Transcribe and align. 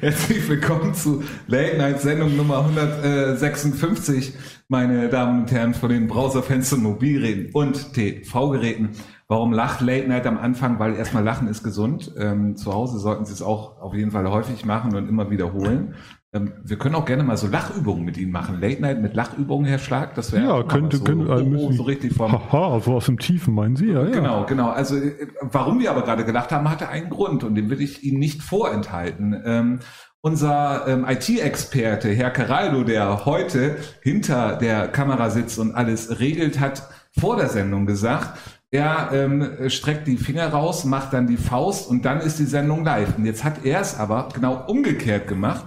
Herzlich 0.00 0.48
willkommen 0.48 0.94
zu 0.94 1.24
Late 1.48 1.76
Night 1.76 2.00
Sendung 2.00 2.36
Nummer 2.36 2.58
156, 2.58 4.32
meine 4.68 5.08
Damen 5.08 5.40
und 5.40 5.50
Herren 5.50 5.74
von 5.74 5.88
den 5.88 6.06
Browserfenstern, 6.06 6.80
Mobilgeräten 6.84 7.52
und 7.52 7.94
TV-Geräten. 7.94 8.90
Warum 9.26 9.52
lacht 9.52 9.80
Late 9.80 10.06
Night 10.06 10.24
am 10.28 10.38
Anfang? 10.38 10.78
Weil 10.78 10.94
erstmal 10.94 11.24
Lachen 11.24 11.48
ist 11.48 11.64
gesund. 11.64 12.12
Ähm, 12.16 12.56
zu 12.56 12.72
Hause 12.72 13.00
sollten 13.00 13.24
Sie 13.24 13.32
es 13.32 13.42
auch 13.42 13.80
auf 13.80 13.92
jeden 13.92 14.12
Fall 14.12 14.30
häufig 14.30 14.64
machen 14.64 14.94
und 14.94 15.08
immer 15.08 15.30
wiederholen. 15.30 15.96
Ähm, 16.34 16.52
wir 16.62 16.76
können 16.76 16.94
auch 16.94 17.06
gerne 17.06 17.22
mal 17.22 17.38
so 17.38 17.46
Lachübungen 17.46 18.04
mit 18.04 18.18
Ihnen 18.18 18.32
machen. 18.32 18.60
Late 18.60 18.82
Night 18.82 19.00
mit 19.00 19.14
Lachübungen, 19.14 19.66
Herr 19.66 19.78
Schlag, 19.78 20.14
das 20.14 20.32
wäre 20.32 20.44
ja 20.44 20.62
könnte, 20.62 20.98
so, 20.98 21.04
können, 21.04 21.26
oh, 21.26 21.42
müssen 21.42 21.72
so 21.72 21.84
richtig 21.84 22.12
vom 22.12 22.32
Haha, 22.32 22.80
so 22.80 22.96
aus 22.96 23.06
dem 23.06 23.18
Tiefen 23.18 23.54
meinen 23.54 23.76
Sie, 23.76 23.90
ja, 23.90 24.04
ja. 24.04 24.10
Genau, 24.10 24.44
genau. 24.44 24.68
Also 24.68 24.96
äh, 24.96 25.28
warum 25.40 25.80
wir 25.80 25.90
aber 25.90 26.02
gerade 26.02 26.26
gelacht 26.26 26.52
haben, 26.52 26.68
hatte 26.68 26.88
einen 26.90 27.08
Grund 27.08 27.44
und 27.44 27.54
den 27.54 27.70
will 27.70 27.80
ich 27.80 28.02
Ihnen 28.04 28.18
nicht 28.18 28.42
vorenthalten. 28.42 29.40
Ähm, 29.42 29.78
unser 30.20 30.86
ähm, 30.86 31.06
IT-Experte, 31.08 32.10
Herr 32.10 32.30
Caraldo, 32.30 32.84
der 32.84 33.24
heute 33.24 33.76
hinter 34.02 34.56
der 34.56 34.88
Kamera 34.88 35.30
sitzt 35.30 35.58
und 35.58 35.74
alles 35.74 36.20
regelt, 36.20 36.60
hat 36.60 36.82
vor 37.18 37.36
der 37.36 37.48
Sendung 37.48 37.86
gesagt, 37.86 38.38
er 38.70 39.10
ähm, 39.12 39.70
streckt 39.70 40.06
die 40.06 40.18
Finger 40.18 40.48
raus, 40.48 40.84
macht 40.84 41.14
dann 41.14 41.26
die 41.26 41.38
Faust 41.38 41.88
und 41.88 42.04
dann 42.04 42.20
ist 42.20 42.38
die 42.38 42.44
Sendung 42.44 42.84
live. 42.84 43.16
Und 43.16 43.24
jetzt 43.24 43.42
hat 43.44 43.64
er 43.64 43.80
es 43.80 43.98
aber 43.98 44.28
genau 44.34 44.66
umgekehrt 44.66 45.26
gemacht. 45.26 45.64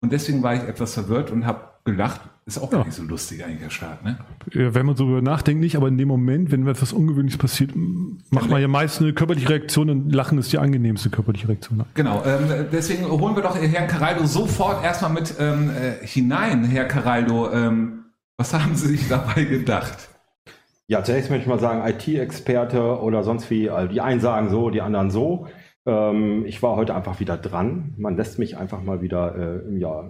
Und 0.00 0.12
deswegen 0.12 0.42
war 0.42 0.54
ich 0.54 0.62
etwas 0.62 0.94
verwirrt 0.94 1.30
und 1.30 1.44
habe 1.46 1.60
gelacht. 1.84 2.20
Ist 2.46 2.58
auch 2.58 2.70
gar 2.70 2.80
Ja. 2.80 2.86
nicht 2.86 2.94
so 2.94 3.02
lustig 3.02 3.44
eigentlich 3.44 3.60
der 3.60 3.70
Start, 3.70 4.04
ne? 4.04 4.16
Ja, 4.54 4.74
Wenn 4.74 4.86
man 4.86 4.96
so 4.96 5.04
darüber 5.04 5.20
nachdenkt, 5.22 5.60
nicht, 5.60 5.76
aber 5.76 5.88
in 5.88 5.98
dem 5.98 6.08
Moment, 6.08 6.50
wenn 6.50 6.66
etwas 6.66 6.92
Ungewöhnliches 6.92 7.38
passiert, 7.38 7.72
macht 8.30 8.48
man 8.48 8.60
ja 8.62 8.68
meist 8.68 9.00
eine 9.02 9.12
körperliche 9.12 9.48
Reaktion 9.50 9.90
und 9.90 10.14
Lachen 10.14 10.38
ist 10.38 10.52
die 10.52 10.58
angenehmste 10.58 11.10
körperliche 11.10 11.48
Reaktion. 11.48 11.82
Genau, 11.94 12.22
ähm, 12.24 12.66
deswegen 12.72 13.06
holen 13.06 13.34
wir 13.36 13.42
doch 13.42 13.56
Herrn 13.56 13.88
Caraldo 13.88 14.24
sofort 14.24 14.82
erstmal 14.82 15.12
mit 15.12 15.34
ähm, 15.38 15.70
äh, 15.70 16.06
hinein. 16.06 16.64
Herr 16.64 16.86
Caraldo, 16.86 17.52
ähm, 17.52 18.04
was 18.38 18.54
haben 18.54 18.76
Sie 18.76 18.88
sich 18.96 19.08
dabei 19.08 19.44
gedacht? 19.44 20.08
Ja, 20.86 21.04
zunächst 21.04 21.28
möchte 21.28 21.42
ich 21.42 21.48
mal 21.48 21.58
sagen, 21.58 21.86
IT-Experte 21.86 22.80
oder 23.00 23.22
sonst 23.24 23.50
wie, 23.50 23.68
also 23.68 23.92
die 23.92 24.00
einen 24.00 24.20
sagen 24.20 24.48
so, 24.48 24.70
die 24.70 24.80
anderen 24.80 25.10
so. 25.10 25.48
Ähm, 25.88 26.44
ich 26.44 26.62
war 26.62 26.76
heute 26.76 26.94
einfach 26.94 27.18
wieder 27.18 27.38
dran. 27.38 27.94
Man 27.96 28.16
lässt 28.16 28.38
mich 28.38 28.58
einfach 28.58 28.82
mal 28.82 29.00
wieder 29.00 29.62
äh, 29.64 29.78
ja, 29.78 30.06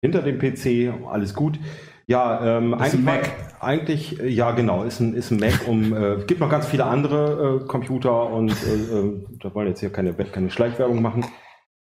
hinter 0.00 0.22
dem 0.22 0.38
PC, 0.38 1.06
alles 1.06 1.34
gut. 1.34 1.60
Ja, 2.06 2.58
ähm, 2.58 2.72
Ist 2.72 2.78
ein 2.78 2.82
eigentlich, 2.82 3.04
Mac. 3.04 3.30
eigentlich, 3.60 4.20
äh, 4.20 4.28
ja 4.28 4.50
genau, 4.52 4.84
ist 4.84 5.00
ein, 5.00 5.14
ist 5.14 5.30
ein 5.30 5.38
Mac. 5.38 5.68
Um, 5.68 5.94
äh, 5.94 6.24
gibt 6.26 6.40
noch 6.40 6.50
ganz 6.50 6.66
viele 6.66 6.84
andere 6.86 7.62
äh, 7.62 7.66
Computer 7.66 8.30
und 8.30 8.50
äh, 8.50 8.98
äh, 8.98 9.26
da 9.38 9.54
wollen 9.54 9.66
wir 9.66 9.70
jetzt 9.70 9.80
hier 9.80 9.90
keine, 9.90 10.14
keine 10.14 10.50
Schleichwerbung 10.50 11.00
machen. 11.02 11.26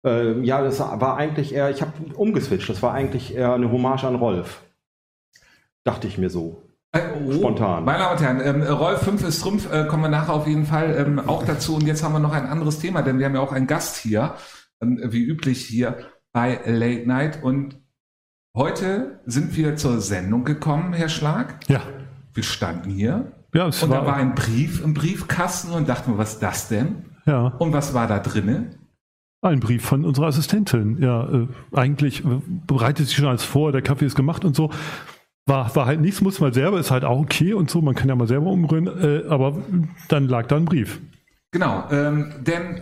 Äh, 0.07 0.41
ja, 0.43 0.63
das 0.63 0.81
war 0.81 1.17
eigentlich 1.17 1.55
eher, 1.55 1.71
ich 1.71 1.81
habe 1.81 1.93
umgeswitcht, 2.15 2.69
das 2.69 2.83
war 2.83 2.93
eigentlich 2.93 3.35
eher 3.35 3.55
eine 3.55 3.73
Hommage 3.73 4.05
an 4.05 4.17
Rolf. 4.17 4.63
Dachte 5.83 6.07
ich 6.07 6.19
mir 6.19 6.31
so. 6.31 6.64
Äh, 6.95 7.01
oh, 7.27 7.33
Spontan. 7.33 7.85
Meine 7.85 7.99
Damen 7.99 8.17
und 8.17 8.23
Herren, 8.23 8.63
ähm, 8.63 8.63
Rolf 8.63 9.01
5 9.03 9.25
ist 9.25 9.41
Trumpf, 9.41 9.71
äh, 9.73 9.85
kommen 9.87 10.05
wir 10.05 10.09
nachher 10.09 10.33
auf 10.33 10.47
jeden 10.47 10.65
Fall 10.65 10.95
ähm, 10.97 11.19
auch 11.19 11.45
dazu. 11.45 11.75
Und 11.75 11.87
jetzt 11.87 12.05
haben 12.05 12.13
wir 12.13 12.21
noch 12.21 12.33
ein 12.33 12.47
anderes 12.47 12.79
Thema, 12.79 13.03
denn 13.03 13.19
wir 13.19 13.27
haben 13.27 13.35
ja 13.35 13.41
auch 13.41 13.53
einen 13.53 13.67
Gast 13.67 13.97
hier, 13.97 14.35
ähm, 14.81 15.01
wie 15.05 15.25
üblich 15.25 15.65
hier 15.65 15.99
bei 16.33 16.61
Late 16.65 17.07
Night. 17.07 17.43
Und 17.43 17.81
heute 18.57 19.21
sind 19.27 19.57
wir 19.57 19.75
zur 19.77 20.01
Sendung 20.01 20.45
gekommen, 20.45 20.93
Herr 20.93 21.09
Schlag. 21.09 21.59
Ja, 21.69 21.81
Wir 22.33 22.45
standen 22.45 22.91
hier 22.91 23.33
ja, 23.53 23.69
es 23.69 23.83
und 23.83 23.91
da 23.91 23.99
war, 23.99 24.07
war 24.07 24.17
ein 24.17 24.35
Brief 24.35 24.83
im 24.83 24.95
Briefkasten 24.95 25.73
und 25.73 25.89
dachten 25.89 26.13
wir, 26.13 26.19
was 26.19 26.35
ist 26.35 26.43
das 26.43 26.69
denn? 26.69 27.05
ja, 27.27 27.49
Und 27.59 27.73
was 27.73 27.93
war 27.95 28.07
da 28.07 28.19
drinnen? 28.21 28.77
ein 29.43 29.61
Brief 29.61 29.85
von 29.85 30.07
unserer 30.07 30.29
Assistentin. 30.29 30.97
Ja, 31.03 31.29
äh, 31.31 31.47
eigentlich 31.73 32.25
äh, 32.25 32.41
bereitet 32.67 33.07
sich 33.09 33.17
schon 33.17 33.27
alles 33.27 33.45
vor, 33.45 33.73
der 33.73 33.83
Kaffee 33.83 34.07
ist 34.07 34.15
gemacht 34.15 34.45
und 34.45 34.57
so. 34.57 34.71
War, 35.47 35.75
war 35.77 35.87
halt 35.87 36.01
nichts, 36.01 36.23
muss 36.23 36.41
man 36.41 36.53
selber, 36.53 36.81
ist 36.81 36.91
halt 36.91 37.05
auch 37.05 37.19
okay 37.19 37.53
und 37.53 37.71
so, 37.71 37.83
man 37.83 37.95
kann 37.95 38.09
ja 38.09 38.17
mal 38.17 38.27
selber 38.27 38.47
umrühren, 38.47 38.87
äh, 38.87 39.29
aber 39.29 39.59
dann 40.09 40.27
lag 40.27 40.47
da 40.47 40.57
ein 40.57 40.65
Brief. 40.65 41.01
Genau, 41.51 41.85
ähm, 41.91 42.33
denn 42.47 42.77
äh, 42.77 42.81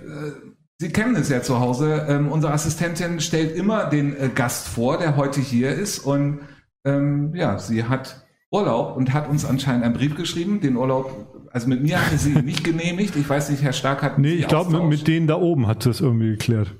Sie 0.83 0.91
kennen 0.91 1.15
es 1.15 1.29
ja 1.29 1.43
zu 1.43 1.61
Hause. 1.61 2.07
Ähm, 2.09 2.27
unsere 2.27 2.53
Assistentin 2.53 3.21
stellt 3.21 3.55
immer 3.55 3.85
den 3.85 4.17
äh, 4.17 4.29
Gast 4.35 4.67
vor, 4.67 4.99
der 4.99 5.17
heute 5.17 5.41
hier 5.41 5.71
ist. 5.71 6.01
Und 6.01 6.41
ähm, 6.85 7.33
ja, 7.37 7.57
sie 7.61 7.85
hat 7.85 8.27
Urlaub 8.51 8.97
und 8.97 9.15
hat 9.15 9.29
uns 9.29 9.45
anscheinend 9.45 9.85
einen 9.85 9.95
Brief 9.95 10.17
geschrieben. 10.17 10.61
Den 10.61 10.75
Urlaub, 10.75 11.47
also 11.53 11.69
mit 11.69 11.85
mir 11.85 12.05
hatte 12.05 12.19
sie 12.19 12.31
nicht 12.31 12.65
genehmigt. 12.65 13.15
Ich 13.15 13.29
weiß 13.29 13.51
nicht, 13.51 13.63
Herr 13.63 13.73
Stark 13.73 14.03
hat 14.03 14.19
Nee, 14.19 14.33
ich 14.33 14.49
glaube, 14.49 14.73
mit, 14.73 14.89
mit 14.89 15.07
denen 15.07 15.29
da 15.29 15.37
oben 15.37 15.69
hat 15.69 15.85
sie 15.85 15.91
es 15.91 16.01
irgendwie 16.01 16.31
geklärt. 16.31 16.75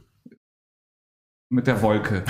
Mit 1.53 1.67
der 1.67 1.83
Wolke. 1.83 2.25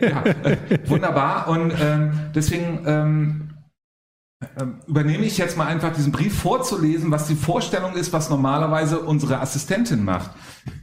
ja, 0.00 0.24
äh, 0.24 0.56
wunderbar. 0.86 1.48
Und 1.48 1.72
ähm, 1.78 2.30
deswegen 2.34 2.82
ähm, 2.86 3.50
ähm, 4.58 4.80
übernehme 4.86 5.24
ich 5.24 5.38
jetzt 5.38 5.56
mal 5.56 5.66
einfach 5.66 5.92
diesen 5.92 6.12
Brief 6.12 6.38
vorzulesen, 6.38 7.10
was 7.10 7.26
die 7.26 7.34
Vorstellung 7.34 7.94
ist, 7.94 8.12
was 8.12 8.30
normalerweise 8.30 9.00
unsere 9.00 9.40
Assistentin 9.40 10.04
macht. 10.04 10.30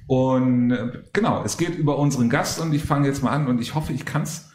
Und 0.07 0.71
äh, 0.71 1.03
genau, 1.13 1.43
es 1.43 1.57
geht 1.57 1.75
über 1.75 1.97
unseren 1.97 2.29
Gast 2.29 2.61
und 2.61 2.73
ich 2.73 2.83
fange 2.83 3.07
jetzt 3.07 3.23
mal 3.23 3.31
an 3.31 3.47
und 3.47 3.59
ich 3.59 3.73
hoffe, 3.73 3.91
ich 3.91 4.05
kann 4.05 4.21
es 4.21 4.51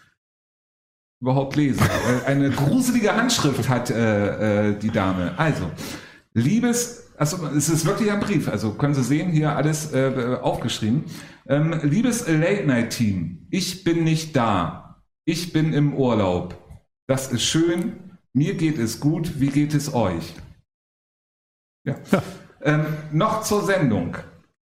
überhaupt 1.21 1.57
lesen. 1.57 1.85
Äh, 1.85 2.27
Eine 2.27 2.51
gruselige 2.51 3.17
Handschrift 3.17 3.69
hat 3.69 3.91
äh, 3.91 4.71
äh, 4.71 4.79
die 4.79 4.91
Dame. 4.91 5.35
Also, 5.39 5.71
liebes, 6.35 7.08
also 7.19 7.47
es 7.49 7.69
ist 7.69 7.85
wirklich 7.85 8.11
ein 8.11 8.21
Brief, 8.21 8.49
also 8.49 8.75
können 8.75 8.95
Sie 8.95 9.03
sehen, 9.03 9.31
hier 9.31 9.57
alles 9.57 9.93
äh, 9.93 10.39
aufgeschrieben. 10.41 11.05
Ähm, 11.47 11.79
liebes 11.83 12.27
Late 12.27 12.65
Night 12.67 12.91
Team, 12.91 13.47
ich 13.51 13.85
bin 13.85 14.05
nicht 14.05 14.37
da. 14.37 15.03
Ich 15.25 15.53
bin 15.53 15.75
im 15.75 15.95
Urlaub. 15.95 16.57
Das 17.07 17.31
ist 17.33 17.43
schön. 17.43 18.19
Mir 18.33 18.55
geht 18.55 18.79
es 18.79 18.99
gut. 18.99 19.41
Wie 19.41 19.49
geht 19.49 19.75
es 19.75 19.93
euch? 19.93 20.35
Ja. 21.85 21.97
Ähm, 22.63 22.87
noch 23.13 23.43
zur 23.43 23.63
Sendung. 23.65 24.17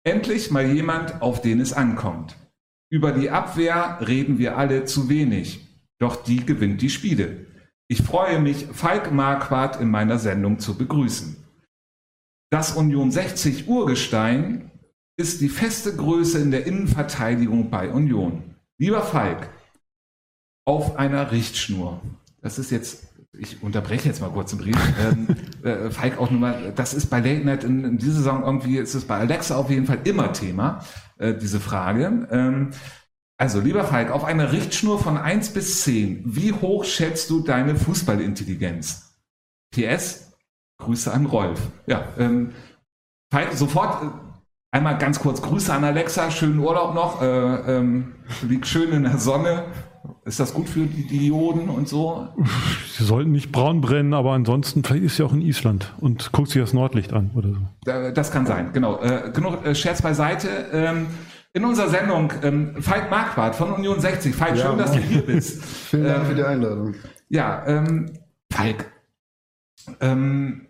Endlich 0.05 0.51
mal 0.51 0.67
jemand, 0.67 1.23
auf 1.23 1.41
den 1.41 1.61
es 1.61 1.73
ankommt. 1.73 2.37
Über 2.91 3.13
die 3.13 3.31
Abwehr 3.31 3.99
reden 4.07 4.39
wir 4.39 4.59
alle 4.59 4.85
zu 4.85 5.09
wenig. 5.09 5.69
Doch 5.99 6.17
die 6.17 6.45
gewinnt 6.45 6.83
die 6.83 6.91
Spiele. 6.91 7.47
Ich 7.89 8.03
freue 8.03 8.41
mich, 8.41 8.67
Falk 8.73 9.13
Marquardt 9.13 9.81
in 9.81 9.91
meiner 9.91 10.19
Sendung 10.19 10.59
zu 10.59 10.77
begrüßen. 10.77 11.40
Das 12.51 12.73
Union 12.73 13.13
60 13.13 13.69
Urgestein 13.69 14.73
ist 15.17 15.41
die 15.41 15.49
feste 15.49 15.95
Größe 15.95 16.39
in 16.39 16.51
der 16.51 16.67
Innenverteidigung 16.67 17.71
bei 17.71 17.91
Union. 17.91 18.57
Lieber 18.79 19.03
Falk, 19.03 19.49
auf 20.65 20.97
einer 20.97 21.31
Richtschnur. 21.31 22.01
Das 22.43 22.59
ist 22.59 22.71
jetzt, 22.71 23.05
ich 23.39 23.63
unterbreche 23.63 24.09
jetzt 24.09 24.21
mal 24.21 24.31
kurz 24.31 24.51
den 24.51 24.59
Brief. 24.59 24.77
Ähm, 25.01 25.29
äh, 25.63 25.91
Falk 25.91 26.19
auch 26.19 26.31
nur 26.31 26.41
mal, 26.41 26.73
das 26.75 26.95
ist 26.95 27.07
bei 27.07 27.21
Late 27.21 27.45
Night 27.45 27.65
in, 27.65 27.85
in 27.85 27.99
dieser 27.99 28.15
Saison 28.15 28.43
irgendwie, 28.43 28.79
ist 28.79 28.95
es 28.95 29.05
bei 29.05 29.19
Alexa 29.19 29.57
auf 29.57 29.71
jeden 29.71 29.87
Fall 29.87 30.01
immer 30.05 30.33
Thema, 30.33 30.85
äh, 31.19 31.35
diese 31.35 31.61
Frage. 31.61 32.27
Ähm, 32.31 32.71
also, 33.37 33.61
lieber 33.61 33.85
Falk, 33.85 34.11
auf 34.11 34.25
einer 34.25 34.53
Richtschnur 34.53 34.99
von 34.99 35.17
1 35.17 35.51
bis 35.51 35.83
10, 35.83 36.23
wie 36.27 36.53
hoch 36.53 36.85
schätzt 36.85 37.31
du 37.31 37.41
deine 37.41 37.77
Fußballintelligenz? 37.77 39.17
PS, 39.71 40.30
Grüße 40.81 41.13
an 41.13 41.27
Rolf. 41.27 41.61
Ja, 41.87 42.05
ähm, 42.19 42.51
Falk, 43.33 43.53
sofort 43.53 44.03
äh, 44.03 44.07
einmal 44.73 44.99
ganz 44.99 45.21
kurz 45.21 45.41
Grüße 45.43 45.73
an 45.73 45.85
Alexa, 45.85 46.31
schönen 46.31 46.59
Urlaub 46.59 46.95
noch, 46.95 47.23
äh, 47.23 47.27
ähm, 47.79 48.13
liegt 48.49 48.67
schön 48.67 48.91
in 48.93 49.05
der 49.05 49.19
Sonne. 49.19 49.65
Ist 50.25 50.41
das 50.41 50.55
gut 50.55 50.69
für 50.69 50.87
die 50.87 51.07
Dioden 51.07 51.69
und 51.69 51.89
so? 51.89 52.29
Sie 52.93 53.05
sollten 53.05 53.33
nicht 53.33 53.53
braun 53.53 53.81
brennen, 53.81 54.15
aber 54.15 54.33
ansonsten, 54.33 54.83
vielleicht 54.83 55.05
ist 55.05 55.17
sie 55.17 55.23
auch 55.25 55.33
in 55.33 55.43
Island 55.43 55.93
und 56.01 56.33
guckt 56.33 56.49
sich 56.49 56.61
das 56.61 56.73
Nordlicht 56.73 57.13
an 57.13 57.31
oder 57.35 57.51
so. 57.51 58.11
Das 58.13 58.31
kann 58.31 58.47
sein, 58.47 58.73
genau. 58.73 59.01
Äh, 59.01 59.31
genug 59.35 59.65
äh, 59.65 59.75
Scherz 59.75 60.03
beiseite. 60.03 60.49
Ähm, 60.73 61.07
in 61.53 61.65
unserer 61.65 61.89
Sendung 61.89 62.33
ähm, 62.43 62.77
Falk 62.81 63.11
Marquardt 63.11 63.57
von 63.57 63.73
Union 63.73 63.99
60. 64.01 64.35
Falk, 64.35 64.57
Ja, 64.57 64.69
schön, 64.69 64.79
dass 64.79 64.93
du 64.93 64.99
hier 64.99 65.23
bist. 65.23 65.65
Vielen 65.91 66.05
Dank 66.05 66.21
Ähm, 66.21 66.27
für 66.27 66.35
die 66.35 66.45
Einladung. 66.45 66.95
Ja, 67.29 67.67
ähm, 67.67 68.13
Falk. 68.53 68.87
Ähm, 70.01 70.67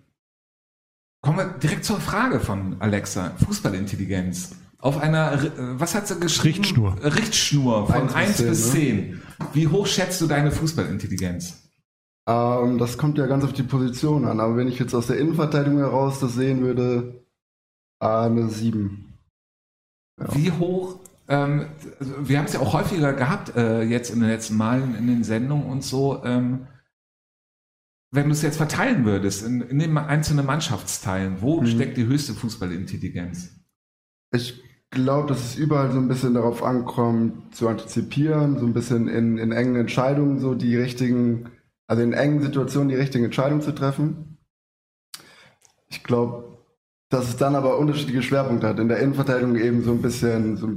kommen 1.22 1.38
wir 1.38 1.46
direkt 1.58 1.84
zur 1.84 2.00
Frage 2.00 2.40
von 2.40 2.76
Alexa. 2.80 3.32
Fußballintelligenz. 3.44 4.56
Auf 4.78 4.98
einer, 4.98 5.32
äh, 5.32 5.50
was 5.78 5.94
hat 5.94 6.08
sie 6.08 6.18
geschrieben? 6.18 6.58
Richtschnur. 6.58 6.96
Richtschnur 7.02 7.86
von 7.86 8.02
1 8.02 8.14
Eins 8.14 8.36
bis, 8.38 8.46
bis 8.46 8.70
10. 8.72 9.22
Wie 9.52 9.68
hoch 9.68 9.86
schätzt 9.86 10.20
du 10.20 10.26
deine 10.26 10.50
Fußballintelligenz? 10.50 11.70
Ähm, 12.26 12.78
das 12.78 12.96
kommt 12.96 13.18
ja 13.18 13.26
ganz 13.26 13.44
auf 13.44 13.52
die 13.52 13.62
Position 13.62 14.24
an, 14.24 14.40
aber 14.40 14.56
wenn 14.56 14.68
ich 14.68 14.78
jetzt 14.78 14.94
aus 14.94 15.08
der 15.08 15.18
Innenverteidigung 15.18 15.78
heraus 15.78 16.20
das 16.20 16.34
sehen 16.34 16.62
würde, 16.62 17.24
eine 17.98 18.48
7. 18.48 19.18
Ja. 20.18 20.34
Wie 20.34 20.52
hoch, 20.52 21.00
ähm, 21.28 21.66
also 21.98 22.12
wir 22.28 22.38
haben 22.38 22.46
es 22.46 22.52
ja 22.54 22.60
auch 22.60 22.72
häufiger 22.72 23.12
gehabt, 23.12 23.56
äh, 23.56 23.82
jetzt 23.82 24.10
in 24.10 24.20
den 24.20 24.28
letzten 24.30 24.56
Malen 24.56 24.94
in 24.94 25.06
den 25.06 25.24
Sendungen 25.24 25.66
und 25.66 25.84
so, 25.84 26.22
ähm, 26.24 26.66
wenn 28.12 28.26
du 28.26 28.32
es 28.32 28.42
jetzt 28.42 28.56
verteilen 28.56 29.04
würdest 29.04 29.46
in, 29.46 29.60
in 29.60 29.78
den 29.78 29.96
einzelnen 29.96 30.46
Mannschaftsteilen, 30.46 31.40
wo 31.40 31.60
Mhm. 31.60 31.66
steckt 31.66 31.96
die 31.96 32.06
höchste 32.06 32.32
Fußballintelligenz? 32.34 33.50
Ich 34.32 34.62
glaube, 34.90 35.28
dass 35.28 35.44
es 35.44 35.56
überall 35.56 35.92
so 35.92 35.98
ein 35.98 36.08
bisschen 36.08 36.34
darauf 36.34 36.62
ankommt, 36.64 37.54
zu 37.54 37.68
antizipieren, 37.68 38.58
so 38.58 38.66
ein 38.66 38.72
bisschen 38.72 39.06
in, 39.08 39.38
in 39.38 39.52
engen 39.52 39.76
Entscheidungen 39.76 40.40
so 40.40 40.54
die 40.54 40.76
richtigen, 40.76 41.50
also 41.86 42.02
in 42.02 42.12
engen 42.12 42.42
Situationen 42.42 42.88
die 42.88 42.96
richtigen 42.96 43.24
Entscheidungen 43.24 43.62
zu 43.62 43.72
treffen. 43.72 44.38
Ich 45.88 46.02
glaube, 46.02 46.58
dass 47.08 47.28
es 47.28 47.36
dann 47.36 47.54
aber 47.56 47.78
unterschiedliche 47.78 48.22
Schwerpunkte 48.22 48.68
hat. 48.68 48.78
In 48.78 48.88
der 48.88 48.98
Innenverteidigung 48.98 49.56
eben 49.56 49.82
so 49.82 49.92
ein 49.92 50.02
bisschen 50.02 50.56
so 50.56 50.68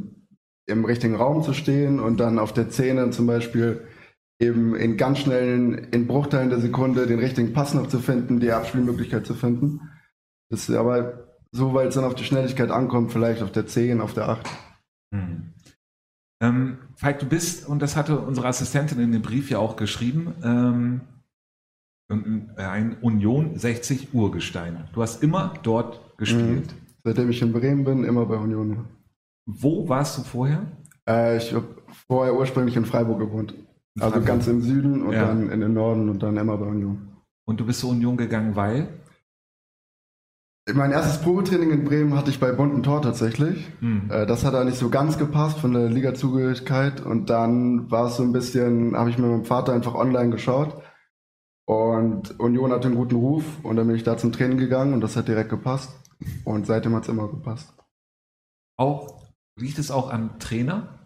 im 0.65 0.85
richtigen 0.85 1.15
Raum 1.15 1.43
zu 1.43 1.53
stehen 1.53 1.99
und 1.99 2.19
dann 2.19 2.39
auf 2.39 2.53
der 2.53 2.69
Zähne 2.69 3.09
zum 3.11 3.27
Beispiel 3.27 3.81
eben 4.43 4.75
in 4.75 4.97
ganz 4.97 5.19
schnellen, 5.19 5.73
in 5.91 6.07
Bruchteilen 6.07 6.49
der 6.49 6.59
Sekunde 6.59 7.07
den 7.07 7.19
richtigen 7.19 7.53
Pass 7.53 7.73
noch 7.73 7.87
zu 7.87 7.99
finden, 7.99 8.39
die 8.39 8.51
Abspielmöglichkeit 8.51 9.25
zu 9.25 9.33
finden. 9.33 9.81
Das 10.49 10.69
ist 10.69 10.75
aber 10.75 11.27
so, 11.51 11.73
weil 11.73 11.87
es 11.87 11.95
dann 11.95 12.03
auf 12.03 12.15
die 12.15 12.23
Schnelligkeit 12.23 12.69
ankommt, 12.69 13.11
vielleicht 13.11 13.41
auf 13.41 13.51
der 13.51 13.67
10, 13.67 14.01
auf 14.01 14.13
der 14.13 14.29
8. 14.29 14.49
Hm. 15.13 15.53
Ähm, 16.41 16.77
Falk, 16.95 17.19
du 17.19 17.25
bist, 17.25 17.67
und 17.67 17.81
das 17.81 17.95
hatte 17.95 18.19
unsere 18.19 18.47
Assistentin 18.47 18.99
in 18.99 19.11
dem 19.11 19.21
Brief 19.21 19.49
ja 19.49 19.59
auch 19.59 19.75
geschrieben, 19.75 20.33
ähm, 20.43 21.01
ein 22.57 22.97
Union 23.01 23.57
60 23.57 24.13
Urgestein. 24.13 24.87
Du 24.93 25.01
hast 25.01 25.23
immer 25.23 25.53
dort 25.63 26.17
gespielt. 26.17 26.67
Mhm. 26.67 26.83
Seitdem 27.03 27.29
ich 27.29 27.41
in 27.41 27.51
Bremen 27.51 27.83
bin, 27.83 28.03
immer 28.03 28.25
bei 28.25 28.37
Union. 28.37 28.85
Wo 29.45 29.89
warst 29.89 30.17
du 30.17 30.23
vorher? 30.23 30.65
Äh, 31.07 31.37
ich 31.37 31.53
habe 31.53 31.67
vorher 32.07 32.35
ursprünglich 32.35 32.75
in 32.75 32.85
Freiburg 32.85 33.19
gewohnt. 33.19 33.53
Also 33.99 34.21
ganz 34.21 34.47
im 34.47 34.61
Süden 34.61 35.03
und 35.03 35.13
ja. 35.13 35.27
dann 35.27 35.49
in 35.49 35.59
den 35.59 35.73
Norden 35.73 36.09
und 36.09 36.23
dann 36.23 36.37
immer 36.37 36.57
bei 36.57 36.65
Union. 36.65 37.13
Und 37.45 37.59
du 37.59 37.65
bist 37.65 37.81
zur 37.81 37.91
Union 37.91 38.17
gegangen, 38.17 38.55
weil? 38.55 38.87
Mein 40.73 40.91
erstes 40.91 41.21
Probetraining 41.21 41.71
in 41.71 41.83
Bremen 41.83 42.15
hatte 42.15 42.29
ich 42.29 42.39
bei 42.39 42.51
Bunten 42.53 42.83
Tor 42.83 43.01
tatsächlich. 43.01 43.69
Hm. 43.79 44.09
Äh, 44.09 44.25
das 44.25 44.45
hat 44.45 44.53
da 44.53 44.63
nicht 44.63 44.77
so 44.77 44.89
ganz 44.89 45.17
gepasst 45.17 45.59
von 45.59 45.73
der 45.73 45.89
Liga-Zugehörigkeit. 45.89 47.01
Und 47.01 47.29
dann 47.29 47.91
war 47.91 48.07
es 48.07 48.15
so 48.15 48.23
ein 48.23 48.31
bisschen, 48.31 48.95
habe 48.95 49.09
ich 49.09 49.17
mit 49.17 49.29
meinem 49.29 49.45
Vater 49.45 49.73
einfach 49.73 49.93
online 49.93 50.29
geschaut. 50.29 50.81
Und 51.65 52.39
Union 52.39 52.71
hatte 52.71 52.87
einen 52.87 52.97
guten 52.97 53.15
Ruf 53.15 53.43
und 53.63 53.75
dann 53.75 53.87
bin 53.87 53.95
ich 53.95 54.03
da 54.03 54.17
zum 54.17 54.31
Training 54.31 54.57
gegangen 54.57 54.93
und 54.93 55.01
das 55.01 55.15
hat 55.15 55.27
direkt 55.27 55.49
gepasst. 55.49 55.93
Und 56.45 56.65
seitdem 56.65 56.95
hat 56.95 57.03
es 57.03 57.09
immer 57.09 57.27
gepasst. 57.27 57.73
Auch, 58.77 59.23
liegt 59.57 59.79
es 59.79 59.91
auch 59.91 60.11
am 60.11 60.39
Trainer? 60.39 61.02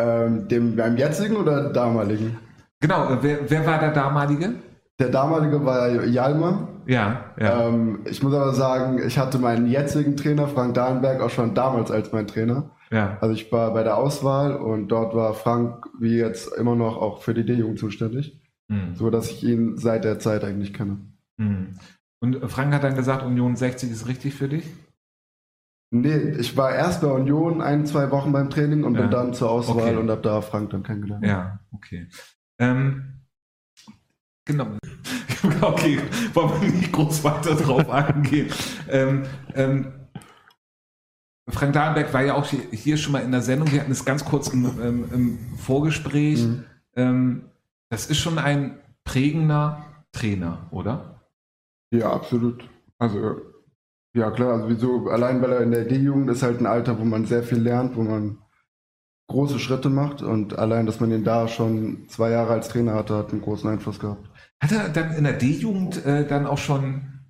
Ähm, 0.00 0.48
dem 0.48 0.76
beim 0.76 0.96
jetzigen 0.96 1.36
oder 1.36 1.72
damaligen? 1.72 2.38
Genau, 2.80 3.10
äh, 3.12 3.18
wer, 3.20 3.50
wer 3.50 3.66
war 3.66 3.78
der 3.78 3.92
damalige? 3.92 4.54
Der 4.98 5.08
damalige 5.08 5.64
war 5.64 6.04
Jalma. 6.04 6.68
Ja, 6.86 7.24
ja. 7.38 7.68
Ähm, 7.68 8.00
ich 8.04 8.22
muss 8.22 8.34
aber 8.34 8.52
sagen, 8.52 9.00
ich 9.06 9.18
hatte 9.18 9.38
meinen 9.38 9.66
jetzigen 9.66 10.16
Trainer, 10.16 10.48
Frank 10.48 10.74
Dahlenberg, 10.74 11.20
auch 11.20 11.30
schon 11.30 11.54
damals 11.54 11.90
als 11.90 12.12
mein 12.12 12.26
Trainer. 12.26 12.70
Ja. 12.90 13.18
Also 13.20 13.34
ich 13.34 13.50
war 13.52 13.72
bei 13.72 13.82
der 13.82 13.96
Auswahl 13.96 14.56
und 14.56 14.88
dort 14.88 15.14
war 15.14 15.34
Frank 15.34 15.86
wie 15.98 16.16
jetzt 16.16 16.52
immer 16.56 16.74
noch 16.74 16.96
auch 16.96 17.22
für 17.22 17.34
die 17.34 17.44
D-Jugend 17.44 17.78
zuständig. 17.78 18.40
Mhm. 18.68 18.94
So 18.94 19.10
dass 19.10 19.30
ich 19.30 19.44
ihn 19.44 19.76
seit 19.76 20.04
der 20.04 20.18
Zeit 20.18 20.44
eigentlich 20.44 20.74
kenne. 20.74 20.98
Mhm. 21.36 21.74
Und 22.20 22.50
Frank 22.50 22.74
hat 22.74 22.84
dann 22.84 22.96
gesagt, 22.96 23.24
Union 23.24 23.56
60 23.56 23.90
ist 23.90 24.08
richtig 24.08 24.34
für 24.34 24.48
dich? 24.48 24.64
Nee, 25.92 26.36
ich 26.38 26.56
war 26.56 26.72
erst 26.72 27.00
bei 27.00 27.08
Union 27.08 27.60
ein, 27.60 27.84
zwei 27.84 28.10
Wochen 28.12 28.30
beim 28.30 28.48
Training 28.48 28.84
und 28.84 28.94
ja. 28.94 29.02
bin 29.02 29.10
dann 29.10 29.34
zur 29.34 29.50
Auswahl 29.50 29.88
okay. 29.88 29.96
und 29.96 30.08
habe 30.08 30.22
da 30.22 30.40
Frank 30.40 30.70
dann 30.70 30.84
kennengelernt. 30.84 31.26
Ja, 31.26 31.58
okay. 31.72 32.06
Ähm, 32.58 33.22
genau. 34.44 34.68
okay, 35.60 35.98
wollen 36.32 36.62
wir 36.62 36.70
nicht 36.70 36.92
groß 36.92 37.24
weiter 37.24 37.56
drauf 37.56 37.90
eingehen. 37.90 38.52
Ähm, 38.88 39.24
ähm, 39.54 39.92
Frank 41.48 41.72
Dahlenberg 41.72 42.14
war 42.14 42.22
ja 42.22 42.34
auch 42.34 42.46
hier, 42.46 42.60
hier, 42.70 42.96
schon 42.96 43.12
mal 43.12 43.22
in 43.22 43.32
der 43.32 43.42
Sendung. 43.42 43.72
Wir 43.72 43.80
hatten 43.80 43.90
es 43.90 44.04
ganz 44.04 44.24
kurz 44.24 44.46
im, 44.48 44.64
im, 45.12 45.38
Vorgespräch. 45.56 46.46
Mhm. 46.46 46.64
Ähm, 46.94 47.50
das 47.88 48.06
ist 48.06 48.18
schon 48.18 48.38
ein 48.38 48.78
prägender 49.02 49.84
Trainer, 50.12 50.68
oder? 50.70 51.20
Ja, 51.92 52.12
absolut. 52.12 52.68
Also 52.98 53.40
ja, 54.12 54.30
klar, 54.30 54.54
also 54.54 54.68
wieso, 54.68 55.08
allein 55.08 55.40
weil 55.40 55.52
er 55.52 55.60
in 55.60 55.70
der 55.70 55.84
D-Jugend 55.84 56.30
ist 56.30 56.42
halt 56.42 56.60
ein 56.60 56.66
Alter, 56.66 56.98
wo 56.98 57.04
man 57.04 57.26
sehr 57.26 57.42
viel 57.42 57.58
lernt, 57.58 57.96
wo 57.96 58.02
man 58.02 58.38
große 59.28 59.60
Schritte 59.60 59.88
macht 59.88 60.22
und 60.22 60.58
allein, 60.58 60.86
dass 60.86 60.98
man 60.98 61.12
ihn 61.12 61.22
da 61.22 61.46
schon 61.46 62.08
zwei 62.08 62.30
Jahre 62.30 62.52
als 62.52 62.68
Trainer 62.68 62.94
hatte, 62.94 63.16
hat 63.16 63.30
einen 63.30 63.42
großen 63.42 63.70
Einfluss 63.70 64.00
gehabt. 64.00 64.28
Hat 64.60 64.72
er 64.72 64.88
dann 64.88 65.12
in 65.12 65.22
der 65.22 65.34
D-Jugend 65.34 66.04
äh, 66.04 66.26
dann 66.26 66.46
auch 66.46 66.58
schon, 66.58 67.20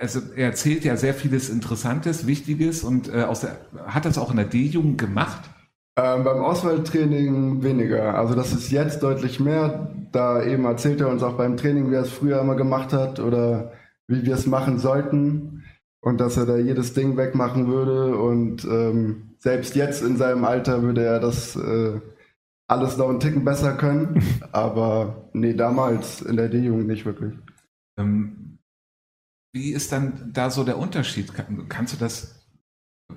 also 0.00 0.20
er 0.34 0.46
erzählt 0.46 0.84
ja 0.84 0.96
sehr 0.96 1.12
vieles 1.12 1.50
Interessantes, 1.50 2.26
Wichtiges 2.26 2.82
und 2.82 3.12
äh, 3.12 3.24
aus 3.24 3.40
der, 3.40 3.58
hat 3.86 4.06
das 4.06 4.16
auch 4.16 4.30
in 4.30 4.38
der 4.38 4.46
D-Jugend 4.46 4.96
gemacht? 4.96 5.50
Ähm, 5.96 6.24
beim 6.24 6.42
Auswahltraining 6.42 7.62
weniger. 7.62 8.18
Also 8.18 8.34
das 8.34 8.54
ist 8.54 8.70
jetzt 8.70 9.02
deutlich 9.02 9.38
mehr. 9.38 9.94
Da 10.10 10.42
eben 10.42 10.64
erzählt 10.64 11.02
er 11.02 11.08
uns 11.08 11.22
auch 11.22 11.36
beim 11.36 11.58
Training, 11.58 11.90
wie 11.90 11.96
er 11.96 12.02
es 12.02 12.10
früher 12.10 12.40
immer 12.40 12.56
gemacht 12.56 12.94
hat 12.94 13.20
oder 13.20 13.72
wie 14.08 14.24
wir 14.24 14.34
es 14.34 14.46
machen 14.46 14.78
sollten 14.78 15.63
und 16.04 16.18
dass 16.20 16.36
er 16.36 16.44
da 16.44 16.58
jedes 16.58 16.92
Ding 16.92 17.16
wegmachen 17.16 17.66
würde. 17.66 18.18
Und 18.18 18.64
ähm, 18.64 19.30
selbst 19.38 19.74
jetzt 19.74 20.02
in 20.02 20.18
seinem 20.18 20.44
Alter 20.44 20.82
würde 20.82 21.02
er 21.02 21.18
das 21.18 21.56
äh, 21.56 21.98
alles 22.68 22.98
noch 22.98 23.08
einen 23.08 23.20
Ticken 23.20 23.44
besser 23.44 23.74
können. 23.74 24.22
Aber 24.52 25.30
nee, 25.32 25.54
damals 25.54 26.20
in 26.20 26.36
der 26.36 26.50
D-Jugend 26.50 26.88
nicht 26.88 27.06
wirklich. 27.06 27.32
Ähm, 27.98 28.58
wie 29.54 29.72
ist 29.72 29.92
dann 29.92 30.30
da 30.34 30.50
so 30.50 30.62
der 30.62 30.76
Unterschied? 30.76 31.32
Kann, 31.32 31.68
kannst 31.70 31.94
du 31.94 31.98
das 31.98 32.46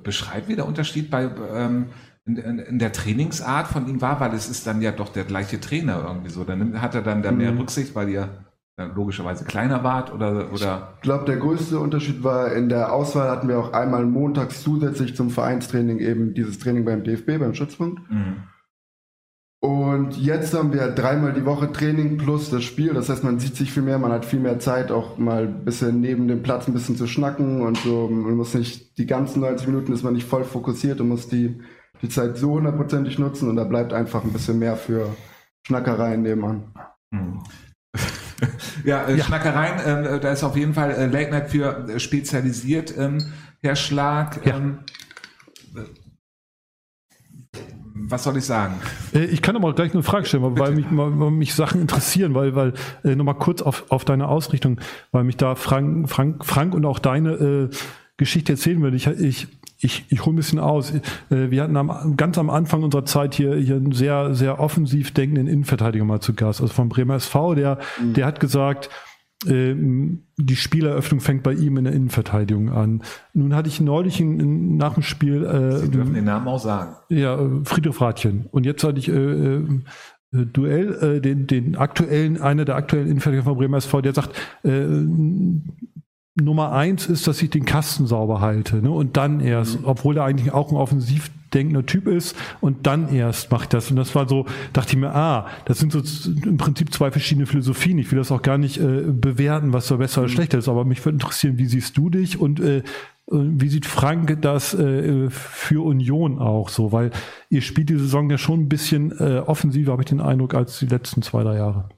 beschreiben, 0.03 0.47
wie 0.47 0.55
der 0.55 0.67
Unterschied 0.67 1.11
bei 1.11 1.23
ähm, 1.25 1.87
in, 2.25 2.37
in, 2.37 2.59
in, 2.59 2.79
der 2.79 2.93
Trainingsart 2.93 3.67
von 3.67 3.89
ihm 3.89 3.99
war? 3.99 4.21
Weil 4.21 4.33
es 4.33 4.47
ist 4.47 4.65
dann 4.65 4.81
ja 4.81 4.93
doch 4.93 5.09
der 5.09 5.25
gleiche 5.25 5.59
Trainer 5.59 6.05
irgendwie 6.07 6.29
so. 6.29 6.45
Dann 6.45 6.81
hat 6.81 6.95
er 6.95 7.01
dann 7.01 7.21
da 7.21 7.33
mehr 7.33 7.51
mhm. 7.51 7.57
Rücksicht, 7.57 7.95
weil 7.95 8.07
ihr 8.07 8.46
logischerweise 8.77 9.43
kleiner 9.43 9.83
wart 9.83 10.13
oder, 10.13 10.51
oder? 10.53 10.93
Ich 10.95 11.01
glaube, 11.01 11.25
der 11.25 11.37
größte 11.37 11.79
Unterschied 11.79 12.23
war, 12.23 12.53
in 12.53 12.69
der 12.69 12.93
Auswahl 12.93 13.29
hatten 13.29 13.47
wir 13.47 13.57
auch 13.57 13.73
einmal 13.73 14.05
montags 14.05 14.61
zusätzlich 14.61 15.15
zum 15.15 15.31
Vereinstraining 15.31 15.99
eben 15.99 16.33
dieses 16.35 16.59
Training 16.59 16.85
beim 16.85 17.03
DFB, 17.03 17.39
beim 17.39 17.55
Schutzpunkt. 17.55 17.99
Mhm. 18.11 18.43
Und 19.59 20.17
jetzt 20.17 20.53
haben 20.53 20.71
wir 20.71 20.91
dreimal 20.91 21.33
die 21.33 21.45
Woche 21.45 21.71
Training 21.71 22.17
plus 22.17 22.51
das 22.51 22.63
Spiel. 22.63 22.93
Das 22.93 23.09
heißt, 23.09 23.23
man 23.23 23.39
sieht 23.39 23.55
sich 23.55 23.71
viel 23.71 23.81
mehr, 23.81 23.97
man 23.97 24.11
hat 24.11 24.23
viel 24.23 24.39
mehr 24.39 24.59
Zeit, 24.59 24.91
auch 24.91 25.17
mal 25.17 25.47
ein 25.47 25.65
bisschen 25.65 25.99
neben 25.99 26.27
dem 26.27 26.43
Platz 26.43 26.67
ein 26.67 26.73
bisschen 26.73 26.95
zu 26.95 27.07
schnacken 27.07 27.61
und 27.61 27.77
so. 27.77 28.07
Man 28.07 28.35
muss 28.35 28.53
nicht 28.53 28.99
die 28.99 29.07
ganzen 29.07 29.41
90 29.41 29.67
Minuten 29.67 29.93
ist 29.93 30.03
man 30.03 30.13
nicht 30.13 30.27
voll 30.27 30.43
fokussiert 30.43 31.01
und 31.01 31.09
muss 31.09 31.27
die, 31.27 31.59
die 32.03 32.09
Zeit 32.09 32.37
so 32.37 32.51
hundertprozentig 32.51 33.17
nutzen 33.17 33.49
und 33.49 33.55
da 33.55 33.63
bleibt 33.63 33.93
einfach 33.93 34.23
ein 34.23 34.31
bisschen 34.31 34.59
mehr 34.59 34.75
für 34.75 35.09
Schnackereien 35.65 36.21
nebenan. 36.21 36.73
Mhm. 37.09 37.39
Ja, 38.83 39.05
äh, 39.05 39.15
ja, 39.15 39.23
Schnackereien, 39.23 40.05
äh, 40.05 40.19
da 40.19 40.31
ist 40.31 40.43
auf 40.43 40.55
jeden 40.55 40.73
Fall 40.73 40.91
äh, 40.91 41.05
Late 41.07 41.31
Night 41.31 41.49
für 41.49 41.87
äh, 41.87 41.99
spezialisiert, 41.99 42.95
ähm, 42.97 43.31
Herr 43.61 43.75
Schlag. 43.75 44.45
Ja. 44.45 44.57
Ähm, 44.57 44.79
was 48.09 48.23
soll 48.23 48.37
ich 48.37 48.45
sagen? 48.45 48.75
Äh, 49.13 49.25
ich 49.25 49.41
kann 49.41 49.55
aber 49.55 49.73
gleich 49.73 49.93
eine 49.93 50.03
Frage 50.03 50.25
stellen, 50.25 50.57
weil 50.57 50.75
mich, 50.75 50.85
weil 50.91 51.31
mich 51.31 51.55
Sachen 51.55 51.81
interessieren, 51.81 52.35
weil, 52.35 52.55
weil 52.55 52.73
äh, 53.03 53.15
nochmal 53.15 53.35
kurz 53.35 53.61
auf, 53.61 53.85
auf 53.89 54.05
deine 54.05 54.27
Ausrichtung, 54.27 54.79
weil 55.11 55.23
mich 55.23 55.37
da 55.37 55.55
Frank, 55.55 56.09
Frank, 56.09 56.45
Frank 56.45 56.73
und 56.73 56.85
auch 56.85 56.99
deine 56.99 57.69
Geschichte 58.17 58.53
erzählen 58.53 58.81
würde. 58.81 58.97
Ich, 58.97 59.07
ich 59.07 59.47
ich, 59.79 60.05
ich 60.09 60.25
hole 60.25 60.33
ein 60.33 60.37
bisschen 60.37 60.59
aus. 60.59 60.91
Äh, 61.29 61.51
wir 61.51 61.63
hatten 61.63 61.77
am, 61.77 62.15
ganz 62.17 62.37
am 62.37 62.49
Anfang 62.49 62.83
unserer 62.83 63.05
Zeit 63.05 63.35
hier, 63.35 63.55
hier 63.55 63.75
einen 63.75 63.91
sehr, 63.91 64.33
sehr 64.33 64.59
offensiv 64.59 65.13
denkenden 65.13 65.47
Innenverteidiger 65.47 66.05
mal 66.05 66.19
zu 66.19 66.33
Gast, 66.33 66.61
also 66.61 66.73
vom 66.73 66.89
Bremer 66.89 67.15
SV, 67.15 67.55
der, 67.55 67.79
mhm. 68.01 68.13
der 68.13 68.25
hat 68.25 68.39
gesagt, 68.39 68.89
ähm, 69.45 70.23
die 70.37 70.55
Spieleröffnung 70.55 71.19
fängt 71.19 71.43
bei 71.43 71.53
ihm 71.53 71.77
in 71.77 71.83
der 71.83 71.93
Innenverteidigung 71.93 72.71
an. 72.71 73.03
Nun 73.33 73.53
hatte 73.53 73.69
ich 73.69 73.79
neulich 73.79 74.19
ein, 74.19 74.77
nach 74.77 74.95
dem 74.95 75.03
Spiel. 75.03 75.45
Äh, 75.45 75.77
Sie 75.77 75.91
dürfen 75.91 76.15
den 76.15 76.25
Namen 76.25 76.47
auch 76.47 76.59
sagen. 76.59 76.95
Ja, 77.09 77.37
Friedrich 77.63 78.01
Ratchen. 78.01 78.47
Und 78.49 78.65
jetzt 78.65 78.83
hatte 78.83 78.97
ich 78.97 79.09
äh, 79.09 79.57
äh, 80.33 80.45
Duell, 80.45 80.93
äh, 81.17 81.21
den, 81.21 81.47
den 81.47 81.75
aktuellen, 81.75 82.41
einer 82.41 82.65
der 82.65 82.75
aktuellen 82.75 83.07
Innenverteidiger 83.07 83.43
von 83.43 83.57
Bremer 83.57 83.77
SV, 83.77 84.01
der 84.01 84.13
sagt, 84.13 84.35
äh, 84.63 84.85
Nummer 86.41 86.71
eins 86.71 87.07
ist, 87.07 87.27
dass 87.27 87.41
ich 87.41 87.49
den 87.49 87.65
Kasten 87.65 88.07
sauber 88.07 88.41
halte. 88.41 88.77
Ne? 88.77 88.91
Und 88.91 89.17
dann 89.17 89.39
erst, 89.39 89.81
mhm. 89.81 89.85
obwohl 89.85 90.17
er 90.17 90.25
eigentlich 90.25 90.53
auch 90.53 90.71
ein 90.71 90.77
offensiv 90.77 91.31
denkender 91.53 91.85
Typ 91.85 92.07
ist, 92.07 92.35
und 92.61 92.87
dann 92.87 93.13
erst 93.13 93.51
mache 93.51 93.63
ich 93.63 93.69
das. 93.69 93.89
Und 93.89 93.95
das 93.97 94.13
war 94.15 94.27
so, 94.27 94.45
dachte 94.73 94.93
ich 94.93 94.97
mir, 94.97 95.15
ah, 95.15 95.47
das 95.65 95.79
sind 95.79 95.91
so 95.91 96.01
im 96.45 96.57
Prinzip 96.57 96.93
zwei 96.93 97.11
verschiedene 97.11 97.45
Philosophien. 97.45 97.97
Ich 97.97 98.11
will 98.11 98.19
das 98.19 98.31
auch 98.31 98.41
gar 98.41 98.57
nicht 98.57 98.77
äh, 98.77 99.03
bewerten, 99.07 99.73
was 99.73 99.87
so 99.87 99.97
besser 99.97 100.21
oder 100.21 100.29
mhm. 100.29 100.33
schlechter 100.33 100.57
ist, 100.57 100.67
aber 100.67 100.85
mich 100.85 101.03
würde 101.05 101.15
interessieren, 101.15 101.57
wie 101.57 101.65
siehst 101.65 101.97
du 101.97 102.09
dich 102.09 102.39
und 102.39 102.59
äh, 102.59 102.83
wie 103.29 103.67
sieht 103.67 103.85
Frank 103.85 104.41
das 104.41 104.73
äh, 104.73 105.29
für 105.29 105.83
Union 105.83 106.39
auch 106.39 106.69
so? 106.69 106.93
Weil 106.93 107.11
ihr 107.49 107.61
spielt 107.61 107.89
die 107.89 107.97
Saison 107.97 108.29
ja 108.29 108.37
schon 108.37 108.61
ein 108.61 108.69
bisschen 108.69 109.11
äh, 109.19 109.39
offensiver, 109.39 109.91
habe 109.91 110.03
ich 110.03 110.09
den 110.09 110.21
Eindruck, 110.21 110.53
als 110.53 110.79
die 110.79 110.85
letzten 110.85 111.21
zwei, 111.21 111.43
drei 111.43 111.57
Jahre. 111.57 111.89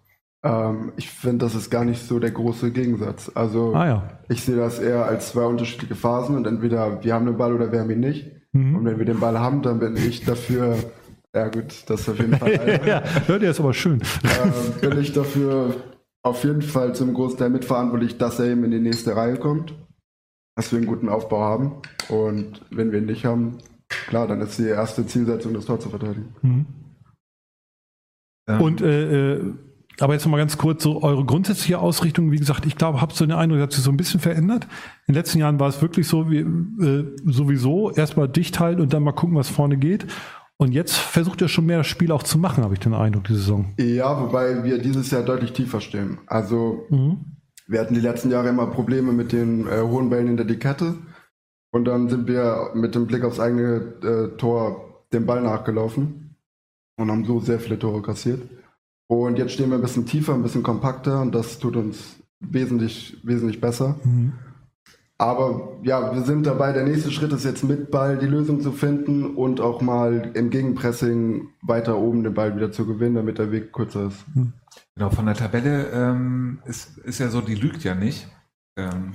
Ähm, 0.44 0.94
ich 0.96 1.10
finde, 1.10 1.46
das 1.46 1.56
ist 1.56 1.70
gar 1.70 1.84
nicht 1.86 2.06
so 2.08 2.20
der 2.20 2.32
große 2.32 2.72
Gegensatz. 2.72 3.32
Also 3.36 3.74
Ah 3.76 3.88
ja. 3.88 4.20
ich 4.30 4.44
sehe 4.44 4.56
das 4.56 4.80
eher 4.80 5.06
als 5.06 5.30
zwei 5.32 5.44
unterschiedliche 5.46 5.96
Phasen 5.96 6.36
und 6.36 6.48
entweder 6.48 7.04
wir 7.04 7.14
haben 7.14 7.26
den 7.26 7.38
Ball 7.38 7.54
oder 7.54 7.72
wir 7.72 7.80
haben 7.82 7.90
ihn 7.90 8.00
nicht. 8.00 8.32
Mhm. 8.54 8.76
Und 8.76 8.86
wenn 8.86 8.98
wir 8.98 9.06
den 9.06 9.20
Ball 9.20 9.40
haben, 9.40 9.62
dann 9.62 9.80
bin 9.80 9.96
ich 9.98 10.24
dafür, 10.26 10.78
ja 11.36 11.50
gut, 11.50 11.84
das 11.88 12.02
ist 12.02 12.10
auf 12.10 12.20
jeden 12.20 12.38
Fall, 12.38 12.52
äh, 12.54 12.88
ja, 12.88 13.04
ja, 13.28 13.38
der 13.40 13.52
ist 13.52 13.60
aber 13.60 13.74
schön. 13.74 14.02
bin 14.82 14.98
ich 15.00 15.12
dafür 15.14 15.76
auf 16.24 16.44
jeden 16.44 16.62
Fall 16.62 16.96
zum 16.96 17.14
Großteil 17.14 17.50
mitverantwortlich, 17.50 18.18
dass 18.18 18.40
er 18.40 18.48
eben 18.48 18.64
in 18.64 18.72
die 18.72 18.80
nächste 18.80 19.16
Reihe 19.16 19.38
kommt, 19.38 19.74
dass 20.56 20.72
wir 20.72 20.78
einen 20.78 20.88
guten 20.88 21.10
Aufbau 21.10 21.42
haben. 21.42 21.82
Und 22.10 22.66
wenn 22.72 22.92
wir 22.92 23.00
ihn 23.00 23.06
nicht 23.06 23.26
haben, 23.26 23.58
klar, 23.90 24.28
dann 24.28 24.42
ist 24.42 24.58
die 24.58 24.68
erste 24.68 25.06
Zielsetzung, 25.06 25.54
das 25.54 25.66
Tor 25.66 25.80
zu 25.80 25.90
verteidigen. 25.90 26.34
Mhm. 26.42 26.66
Ähm, 28.48 28.62
Und 28.62 28.82
äh, 28.82 29.34
äh, 29.36 29.54
aber 30.00 30.14
jetzt 30.14 30.26
noch 30.26 30.32
mal 30.32 30.38
ganz 30.38 30.58
kurz 30.58 30.84
so 30.84 31.02
eure 31.04 31.26
grundsätzliche 31.26 31.80
Ausrichtung. 31.80 32.32
Wie 32.32 32.38
gesagt, 32.38 32.66
ich 32.66 32.76
glaube, 32.76 33.02
habt 33.02 33.14
so 33.16 33.26
den 33.26 33.36
Eindruck, 33.36 33.60
hat 33.62 33.74
sich 33.74 33.84
so 33.84 33.92
ein 33.92 33.98
bisschen 33.98 34.20
verändert. 34.20 34.66
In 35.08 35.14
den 35.14 35.16
letzten 35.16 35.40
Jahren 35.40 35.60
war 35.60 35.68
es 35.68 35.82
wirklich 35.82 36.08
so, 36.08 36.30
wie 36.30 36.40
äh, 36.40 37.16
sowieso 37.26 37.92
erstmal 37.92 38.28
dicht 38.30 38.60
halten 38.60 38.82
und 38.82 38.94
dann 38.94 39.04
mal 39.04 39.12
gucken, 39.12 39.36
was 39.36 39.50
vorne 39.50 39.78
geht. 39.78 40.08
Und 40.58 40.74
jetzt 40.74 40.96
versucht 40.96 41.42
ihr 41.42 41.48
schon 41.48 41.66
mehr 41.66 41.78
das 41.78 41.88
Spiel 41.88 42.12
auch 42.12 42.24
zu 42.24 42.38
machen, 42.38 42.64
habe 42.64 42.74
ich 42.74 42.80
den 42.82 42.94
Eindruck, 42.94 43.24
die 43.26 43.34
Saison. 43.36 43.74
Ja, 43.80 44.20
wobei 44.22 44.64
wir 44.64 44.78
dieses 44.80 45.10
Jahr 45.12 45.24
deutlich 45.24 45.54
tiefer 45.54 45.80
stehen. 45.82 46.18
Also 46.28 46.86
Mhm. 46.90 47.18
wir 47.68 47.80
hatten 47.80 47.94
die 47.94 48.02
letzten 48.02 48.30
Jahre 48.30 48.50
immer 48.50 48.68
Probleme 48.68 49.12
mit 49.14 49.32
den 49.32 49.68
äh, 49.68 49.82
hohen 49.82 50.10
Bällen 50.10 50.28
hinter 50.28 50.44
die 50.46 50.58
Kette. 50.60 50.96
Und 51.72 51.86
dann 51.86 52.10
sind 52.10 52.28
wir 52.28 52.72
mit 52.74 52.96
dem 52.96 53.06
Blick 53.08 53.24
aufs 53.24 53.40
eigene 53.40 53.94
äh, 54.04 54.38
Tor 54.38 55.04
dem 55.14 55.26
Ball 55.26 55.42
nachgelaufen 55.42 56.36
und 56.98 57.10
haben 57.12 57.26
so 57.26 57.40
sehr 57.40 57.60
viele 57.60 57.80
Tore 57.80 58.02
kassiert. 58.02 58.42
Und 59.10 59.40
jetzt 59.40 59.54
stehen 59.54 59.72
wir 59.72 59.76
ein 59.76 59.82
bisschen 59.82 60.06
tiefer, 60.06 60.36
ein 60.36 60.44
bisschen 60.44 60.62
kompakter 60.62 61.20
und 61.22 61.34
das 61.34 61.58
tut 61.58 61.76
uns 61.76 62.18
wesentlich, 62.40 63.18
wesentlich 63.24 63.60
besser. 63.60 64.00
Mhm. 64.04 64.34
Aber 65.18 65.80
ja, 65.82 66.14
wir 66.14 66.22
sind 66.22 66.46
dabei. 66.46 66.74
Der 66.74 66.84
nächste 66.84 67.10
Schritt 67.10 67.34
ist 67.34 67.44
jetzt 67.44 67.64
mit 67.64 67.90
Ball 67.90 68.20
die 68.20 68.28
Lösung 68.28 68.62
zu 68.62 68.72
finden 68.72 69.36
und 69.36 69.62
auch 69.62 69.82
mal 69.82 70.32
im 70.36 70.52
Gegenpressing 70.52 71.50
weiter 71.64 71.98
oben 71.98 72.24
den 72.24 72.36
Ball 72.36 72.56
wieder 72.56 72.72
zu 72.72 72.86
gewinnen, 72.86 73.16
damit 73.16 73.40
der 73.40 73.52
Weg 73.52 73.74
kürzer 73.74 74.08
ist. 74.08 74.24
Genau, 74.96 75.10
von 75.10 75.26
der 75.26 75.36
Tabelle 75.36 75.88
ähm, 75.92 76.60
ist, 76.66 77.00
ist 77.00 77.20
ja 77.20 77.30
so, 77.30 77.42
die 77.42 77.56
lügt 77.56 77.84
ja 77.84 77.96
nicht. 77.96 78.28
Ähm, 78.78 79.14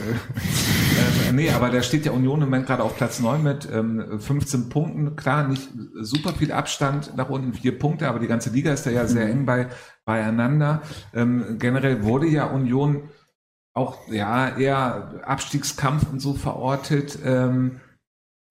ähm, 1.28 1.36
nee, 1.36 1.50
aber 1.50 1.70
da 1.70 1.82
steht 1.82 2.06
ja 2.06 2.12
Union 2.12 2.42
im 2.42 2.48
Moment 2.48 2.66
gerade 2.66 2.82
auf 2.82 2.96
Platz 2.96 3.20
9 3.20 3.42
mit 3.42 3.68
ähm, 3.70 4.20
15 4.20 4.68
Punkten. 4.68 5.16
Klar, 5.16 5.48
nicht 5.48 5.68
super 6.00 6.32
viel 6.32 6.52
Abstand 6.52 7.16
nach 7.16 7.28
unten, 7.28 7.52
vier 7.52 7.78
Punkte, 7.78 8.08
aber 8.08 8.18
die 8.18 8.26
ganze 8.26 8.50
Liga 8.50 8.72
ist 8.72 8.86
da 8.86 8.90
ja 8.90 9.06
sehr 9.06 9.28
eng 9.28 9.46
bei, 9.46 9.68
beieinander. 10.04 10.82
Ähm, 11.14 11.56
generell 11.58 12.02
wurde 12.04 12.26
ja 12.26 12.46
Union 12.46 13.08
auch 13.74 14.08
ja 14.08 14.56
eher 14.56 15.22
Abstiegskampf 15.24 16.10
und 16.10 16.20
so 16.20 16.34
verortet. 16.34 17.18
Ähm, 17.24 17.80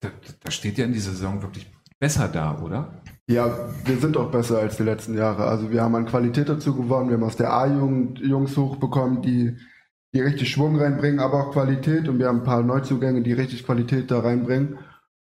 da, 0.00 0.10
da 0.44 0.50
steht 0.50 0.78
ja 0.78 0.84
in 0.84 0.92
dieser 0.92 1.10
Saison 1.10 1.42
wirklich 1.42 1.72
besser 1.98 2.28
da, 2.28 2.60
oder? 2.60 3.02
Ja, 3.28 3.70
wir 3.84 3.98
sind 3.98 4.16
auch 4.16 4.30
besser 4.30 4.58
als 4.58 4.76
die 4.76 4.84
letzten 4.84 5.14
Jahre. 5.16 5.46
Also 5.46 5.72
wir 5.72 5.82
haben 5.82 5.96
an 5.96 6.06
Qualität 6.06 6.48
dazu 6.48 6.76
gewonnen. 6.76 7.08
Wir 7.08 7.16
haben 7.16 7.24
aus 7.24 7.36
der 7.36 7.52
A-Jugend 7.52 8.20
Jungs 8.20 8.56
hochbekommen, 8.56 9.20
die, 9.22 9.56
die 10.14 10.20
richtig 10.20 10.50
Schwung 10.50 10.76
reinbringen, 10.78 11.20
aber 11.20 11.46
auch 11.46 11.52
Qualität. 11.52 12.08
Und 12.08 12.18
wir 12.18 12.28
haben 12.28 12.38
ein 12.38 12.44
paar 12.44 12.62
Neuzugänge, 12.62 13.22
die 13.22 13.32
richtig 13.32 13.64
Qualität 13.64 14.10
da 14.10 14.20
reinbringen. 14.20 14.78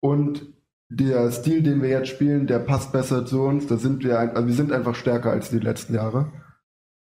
Und 0.00 0.46
der 0.88 1.30
Stil, 1.32 1.62
den 1.62 1.82
wir 1.82 1.88
jetzt 1.88 2.08
spielen, 2.08 2.46
der 2.46 2.60
passt 2.60 2.92
besser 2.92 3.26
zu 3.26 3.42
uns. 3.42 3.66
Da 3.66 3.76
sind 3.76 4.04
wir, 4.04 4.18
also 4.18 4.46
wir 4.46 4.54
sind 4.54 4.72
einfach 4.72 4.94
stärker 4.94 5.30
als 5.32 5.50
die 5.50 5.58
letzten 5.58 5.94
Jahre. 5.94 6.30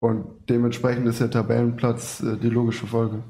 Und 0.01 0.49
dementsprechend 0.49 1.07
ist 1.07 1.21
der 1.21 1.29
Tabellenplatz 1.29 2.21
äh, 2.21 2.35
die 2.37 2.49
logische 2.49 2.87
Folge. 2.87 3.23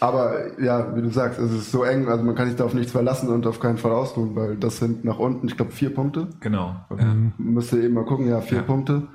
Aber 0.00 0.60
ja, 0.60 0.94
wie 0.94 1.02
du 1.02 1.08
sagst, 1.10 1.38
es 1.38 1.50
ist 1.50 1.70
so 1.72 1.82
eng, 1.82 2.08
also 2.08 2.22
man 2.24 2.34
kann 2.34 2.46
sich 2.46 2.56
da 2.56 2.64
auf 2.64 2.74
nichts 2.74 2.92
verlassen 2.92 3.28
und 3.30 3.46
auf 3.46 3.58
keinen 3.58 3.78
Fall 3.78 3.92
ausruhen, 3.92 4.36
weil 4.36 4.56
das 4.56 4.78
sind 4.78 5.04
nach 5.04 5.18
unten, 5.18 5.46
ich 5.48 5.56
glaube, 5.56 5.72
vier 5.72 5.92
Punkte. 5.94 6.28
Genau. 6.40 6.76
Ja. 6.96 7.04
Mhm. 7.04 7.32
Müsste 7.38 7.80
eben 7.80 7.94
mal 7.94 8.04
gucken, 8.04 8.28
ja, 8.28 8.40
vier 8.40 8.58
Ja. 8.58 8.64
Punkte. 8.64 9.08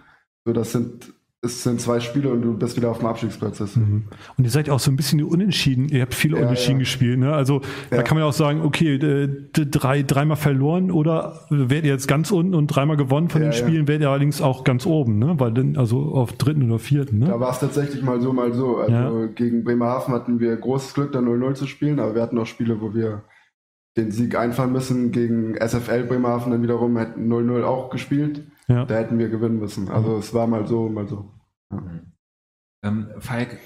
So, 0.45 0.53
das 0.53 0.71
sind, 0.71 1.13
es 1.43 1.61
sind 1.63 1.79
zwei 1.79 1.99
Spiele 1.99 2.29
und 2.31 2.41
du 2.41 2.57
bist 2.57 2.75
wieder 2.77 2.89
auf 2.89 2.97
dem 2.97 3.05
Abstiegsplatz. 3.07 3.59
Mhm. 3.75 4.05
Und 4.37 4.43
ihr 4.43 4.49
seid 4.49 4.69
auch 4.71 4.79
so 4.79 4.89
ein 4.89 4.95
bisschen 4.95 5.23
unentschieden. 5.23 5.87
Ihr 5.87 6.01
habt 6.01 6.15
viele 6.15 6.37
Ja, 6.37 6.43
Unentschieden 6.43 6.77
ja. 6.77 6.79
gespielt. 6.79 7.19
Ne? 7.19 7.31
Also 7.31 7.61
da 7.91 7.97
Ja. 7.97 8.01
kann 8.03 8.15
man 8.15 8.23
ja 8.23 8.29
auch 8.29 8.33
sagen, 8.33 8.61
okay, 8.61 8.97
drei, 9.53 10.01
dreimal 10.01 10.35
verloren 10.35 10.89
oder 10.89 11.41
werdet 11.51 11.85
ihr 11.85 11.91
jetzt 11.91 12.07
ganz 12.07 12.31
unten 12.31 12.55
und 12.55 12.67
dreimal 12.67 12.97
gewonnen 12.97 13.29
von 13.29 13.41
den. 13.41 13.53
Spielen, 13.53 13.87
werdet 13.87 14.01
ihr 14.01 14.09
allerdings 14.09 14.41
auch 14.41 14.63
ganz 14.63 14.85
oben, 14.87 15.19
ne? 15.19 15.35
Weil 15.39 15.53
dann, 15.53 15.77
also 15.77 15.99
auf 16.13 16.33
dritten 16.33 16.63
oder 16.69 16.79
vierten, 16.79 17.19
Da 17.21 17.27
ne? 17.27 17.39
war 17.39 17.51
es 17.51 17.59
tatsächlich 17.59 18.01
mal 18.03 18.19
so, 18.19 18.33
mal 18.33 18.51
so. 18.53 18.77
Also 18.77 19.29
gegen 19.33 19.63
Bremerhaven 19.63 20.13
hatten 20.15 20.39
wir 20.39 20.55
großes 20.55 20.95
Glück, 20.95 21.11
da 21.11 21.19
0-0 21.19 21.53
zu 21.53 21.67
spielen, 21.67 21.99
aber 21.99 22.15
wir 22.15 22.21
hatten 22.23 22.37
auch 22.39 22.45
Spiele, 22.47 22.81
wo 22.81 22.93
wir 22.95 23.23
den 23.95 24.11
Sieg 24.11 24.35
einfahren 24.37 24.71
müssen. 24.71 25.11
Gegen 25.11 25.55
SFL 25.55 26.03
Bremerhaven 26.05 26.51
dann 26.51 26.63
wiederum 26.63 26.97
hätten 26.97 27.31
0-0 27.31 27.63
auch 27.63 27.89
gespielt. 27.91 28.43
Ja. 28.67 28.85
Da 28.85 28.95
hätten 28.95 29.17
wir 29.17 29.29
gewinnen 29.29 29.59
müssen. 29.59 29.89
Also 29.89 30.17
es 30.17 30.33
war 30.33 30.47
mal 30.47 30.67
so, 30.67 30.89
mal 30.89 31.07
so. 31.07 31.31
Ähm, 32.83 33.07
Falk, 33.19 33.57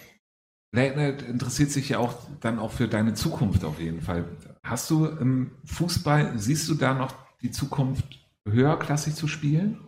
Late 0.74 0.96
Night 0.98 1.22
interessiert 1.24 1.72
sich 1.72 1.90
ja 1.90 2.00
auch 2.00 2.16
dann 2.40 2.60
auch 2.60 2.72
für 2.72 2.88
deine 2.88 3.14
Zukunft 3.14 3.66
auf 3.66 3.80
jeden 3.80 4.02
Fall. 4.02 4.26
Hast 4.64 4.90
du 4.90 5.06
im 5.06 5.52
Fußball, 5.66 6.38
siehst 6.38 6.70
du 6.70 6.76
da 6.76 6.94
noch 6.94 7.14
die 7.42 7.52
Zukunft 7.52 8.20
höherklassig 8.48 9.16
zu 9.16 9.28
spielen? 9.28 9.80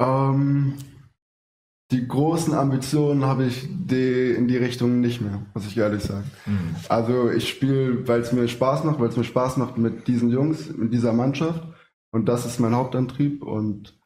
Ähm, 0.00 0.76
die 1.90 2.08
großen 2.08 2.54
Ambitionen 2.54 3.24
habe 3.24 3.44
ich 3.44 3.68
die, 3.70 4.30
in 4.30 4.48
die 4.48 4.56
Richtung 4.56 5.00
nicht 5.00 5.20
mehr, 5.20 5.42
muss 5.52 5.66
ich 5.66 5.76
ehrlich 5.76 6.02
sagen. 6.02 6.24
Also 6.88 7.30
ich 7.30 7.48
spiele, 7.48 8.08
weil 8.08 8.20
es 8.20 8.32
mir 8.32 8.48
Spaß 8.48 8.84
macht, 8.84 8.98
weil 8.98 9.08
es 9.08 9.16
mir 9.16 9.24
Spaß 9.24 9.58
macht 9.58 9.76
mit 9.76 10.08
diesen 10.08 10.30
Jungs, 10.30 10.74
mit 10.74 10.92
dieser 10.92 11.12
Mannschaft. 11.12 11.62
Und 12.14 12.26
das 12.26 12.46
ist 12.46 12.60
mein 12.60 12.76
Hauptantrieb. 12.76 13.42
Und 13.42 13.98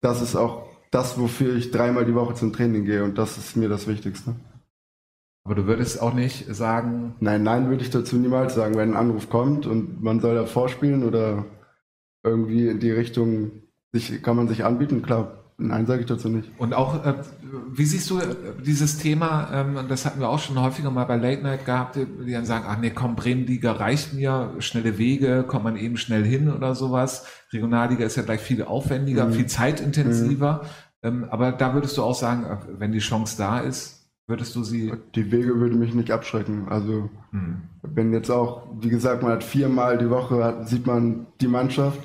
das 0.00 0.22
ist 0.22 0.36
auch 0.36 0.66
das, 0.90 1.18
wofür 1.18 1.54
ich 1.54 1.70
dreimal 1.70 2.06
die 2.06 2.14
Woche 2.14 2.32
zum 2.32 2.54
Training 2.54 2.86
gehe. 2.86 3.04
Und 3.04 3.18
das 3.18 3.36
ist 3.36 3.56
mir 3.56 3.68
das 3.68 3.86
Wichtigste. 3.86 4.36
Aber 5.44 5.54
du 5.54 5.66
würdest 5.66 6.00
auch 6.00 6.14
nicht 6.14 6.46
sagen, 6.54 7.16
Nein, 7.20 7.42
nein 7.42 7.68
würde 7.68 7.84
ich 7.84 7.90
dazu 7.90 8.16
niemals 8.16 8.54
sagen, 8.54 8.74
wenn 8.76 8.92
ein 8.92 8.96
Anruf 8.96 9.28
kommt 9.28 9.66
und 9.66 10.02
man 10.02 10.20
soll 10.20 10.34
da 10.34 10.46
vorspielen 10.46 11.04
oder 11.04 11.44
irgendwie 12.22 12.68
in 12.68 12.80
die 12.80 12.90
Richtung 12.90 13.50
sich, 13.92 14.22
kann 14.22 14.36
man 14.36 14.48
sich 14.48 14.64
anbieten, 14.64 15.02
klar. 15.02 15.39
Nein, 15.62 15.86
sage 15.86 16.00
ich 16.00 16.06
dazu 16.06 16.28
nicht. 16.30 16.50
und 16.58 16.72
auch, 16.72 17.04
äh, 17.04 17.14
wie 17.70 17.84
siehst 17.84 18.08
du 18.10 18.18
äh, 18.18 18.34
dieses 18.64 18.96
Thema, 18.98 19.48
ähm, 19.52 19.76
und 19.76 19.90
das 19.90 20.06
hatten 20.06 20.18
wir 20.20 20.28
auch 20.30 20.38
schon 20.38 20.58
häufiger 20.60 20.90
mal 20.90 21.04
bei 21.04 21.16
Late 21.16 21.42
Night 21.42 21.66
gehabt, 21.66 21.96
die 21.96 22.32
dann 22.32 22.46
sagen, 22.46 22.64
ach 22.66 22.78
nee, 22.78 22.90
komm, 22.90 23.14
Bremenliga 23.14 23.72
reicht 23.72 24.14
mir, 24.14 24.54
schnelle 24.60 24.96
Wege, 24.96 25.44
kommt 25.46 25.64
man 25.64 25.76
eben 25.76 25.96
schnell 25.98 26.24
hin 26.24 26.50
oder 26.50 26.74
sowas. 26.74 27.26
Regionalliga 27.52 28.04
ist 28.06 28.16
ja 28.16 28.22
gleich 28.22 28.40
viel 28.40 28.62
aufwendiger, 28.64 29.26
Mhm. 29.26 29.32
viel 29.32 29.46
zeitintensiver. 29.46 30.62
Ähm, 31.02 31.26
aber 31.30 31.52
da 31.52 31.74
würdest 31.74 31.96
du 31.98 32.02
auch 32.02 32.14
sagen, 32.14 32.44
äh, 32.44 32.56
wenn 32.78 32.92
die 32.92 32.98
Chance 32.98 33.36
da 33.38 33.58
ist, 33.60 34.08
würdest 34.26 34.54
du 34.54 34.62
sie, 34.62 34.92
Die 35.14 35.32
Wege 35.32 35.58
würde 35.58 35.74
mich 35.76 35.92
nicht 35.94 36.10
abschrecken. 36.10 36.68
Also 36.68 37.10
hm, 37.32 37.62
wenn 37.82 38.12
jetzt 38.12 38.30
auch, 38.30 38.62
wie 38.80 38.88
gesagt, 38.88 39.22
man 39.22 39.32
hat 39.32 39.42
viermal 39.44 39.98
die 39.98 40.08
Woche, 40.08 40.42
hat, 40.44 40.68
sieht 40.68 40.86
man 40.86 41.26
die 41.40 41.48
Mannschaft. 41.48 41.98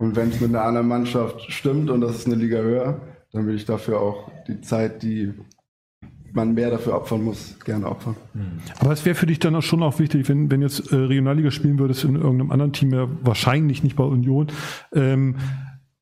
Und 0.00 0.16
wenn 0.16 0.30
es 0.30 0.40
mit 0.40 0.48
einer 0.48 0.62
anderen 0.62 0.88
Mannschaft 0.88 1.42
stimmt 1.52 1.90
und 1.90 2.00
das 2.00 2.16
ist 2.16 2.26
eine 2.26 2.36
Liga 2.36 2.56
höher, 2.58 3.02
dann 3.32 3.46
will 3.46 3.54
ich 3.54 3.66
dafür 3.66 4.00
auch 4.00 4.30
die 4.48 4.62
Zeit, 4.62 5.02
die 5.02 5.34
man 6.32 6.54
mehr 6.54 6.70
dafür 6.70 6.94
opfern 6.94 7.22
muss, 7.22 7.58
gerne 7.64 7.86
opfern. 7.86 8.16
Aber 8.78 8.92
es 8.92 9.04
wäre 9.04 9.14
für 9.14 9.26
dich 9.26 9.40
dann 9.40 9.54
auch 9.54 9.62
schon 9.62 9.82
auch 9.82 9.98
wichtig, 9.98 10.26
wenn, 10.30 10.50
wenn 10.50 10.62
jetzt 10.62 10.90
äh, 10.90 10.96
Regionalliga 10.96 11.50
spielen 11.50 11.78
würdest 11.78 12.04
in 12.04 12.14
irgendeinem 12.16 12.50
anderen 12.50 12.72
Team, 12.72 12.94
ja 12.94 13.08
wahrscheinlich 13.22 13.82
nicht 13.82 13.94
bei 13.94 14.04
Union, 14.04 14.46
ähm, 14.94 15.36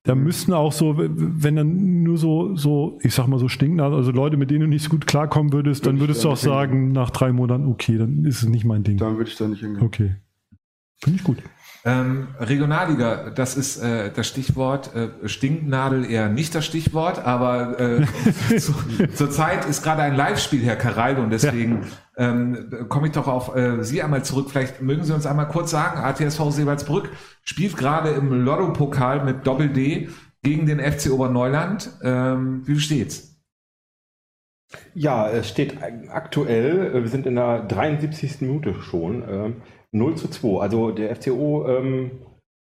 da 0.04 0.14
müssten 0.14 0.52
auch 0.52 0.72
so, 0.72 0.94
wenn 0.96 1.56
dann 1.56 2.02
nur 2.04 2.18
so, 2.18 2.54
so, 2.54 3.00
ich 3.02 3.12
sag 3.14 3.26
mal 3.26 3.40
so 3.40 3.48
stinken, 3.48 3.80
also 3.80 4.12
Leute, 4.12 4.36
mit 4.36 4.50
denen 4.50 4.60
du 4.60 4.66
nicht 4.68 4.84
so 4.84 4.90
gut 4.90 5.08
klarkommen 5.08 5.52
würdest, 5.52 5.86
dann 5.86 5.96
Würde 5.96 6.12
würdest 6.12 6.22
du 6.22 6.28
da 6.28 6.34
auch 6.34 6.36
nicht 6.36 6.44
hingehen. 6.44 6.60
sagen, 6.60 6.92
nach 6.92 7.10
drei 7.10 7.32
Monaten, 7.32 7.66
okay, 7.66 7.98
dann 7.98 8.24
ist 8.24 8.42
es 8.42 8.48
nicht 8.48 8.64
mein 8.64 8.84
Ding. 8.84 8.96
Dann 8.96 9.16
würde 9.16 9.28
ich 9.28 9.36
da 9.36 9.48
nicht 9.48 9.60
hingehen. 9.60 9.84
Okay. 9.84 10.14
Finde 11.02 11.18
ich 11.18 11.24
gut. 11.24 11.38
Ähm, 11.84 12.28
Regionalliga, 12.40 13.30
das 13.30 13.56
ist 13.56 13.78
äh, 13.78 14.10
das 14.12 14.26
Stichwort. 14.26 14.94
Äh, 14.94 15.28
Stinknadel 15.28 16.10
eher 16.10 16.28
nicht 16.28 16.54
das 16.54 16.66
Stichwort, 16.66 17.24
aber 17.24 17.78
äh, 17.78 18.04
zu, 18.58 18.74
zurzeit 19.14 19.64
ist 19.66 19.82
gerade 19.82 20.02
ein 20.02 20.16
Live-Spiel, 20.16 20.64
Herr 20.64 20.76
Karaldo, 20.76 21.22
und 21.22 21.30
deswegen 21.30 21.86
ähm, 22.16 22.86
komme 22.88 23.06
ich 23.06 23.12
doch 23.12 23.28
auf 23.28 23.54
äh, 23.54 23.84
Sie 23.84 24.02
einmal 24.02 24.24
zurück. 24.24 24.50
Vielleicht 24.50 24.82
mögen 24.82 25.04
Sie 25.04 25.14
uns 25.14 25.24
einmal 25.24 25.48
kurz 25.48 25.70
sagen, 25.70 26.00
ATSV 26.00 26.50
Seewaldsbrück 26.50 27.10
spielt 27.44 27.76
gerade 27.76 28.10
im 28.10 28.44
Lotto-Pokal 28.44 29.24
mit 29.24 29.46
Doppel-D 29.46 30.08
gegen 30.42 30.66
den 30.66 30.80
FC 30.80 31.12
Oberneuland. 31.12 31.90
Ähm, 32.02 32.66
wie 32.66 32.78
steht's? 32.80 33.36
Ja, 34.92 35.30
es 35.30 35.48
steht 35.48 35.78
aktuell, 36.10 36.94
äh, 36.94 37.02
wir 37.02 37.08
sind 37.08 37.26
in 37.26 37.36
der 37.36 37.62
73. 37.62 38.40
Minute 38.40 38.74
schon, 38.82 39.22
ähm, 39.28 39.56
0 39.92 40.16
zu 40.16 40.28
2. 40.28 40.60
Also 40.60 40.90
der 40.90 41.14
FCO 41.16 41.66
ähm, 41.68 42.10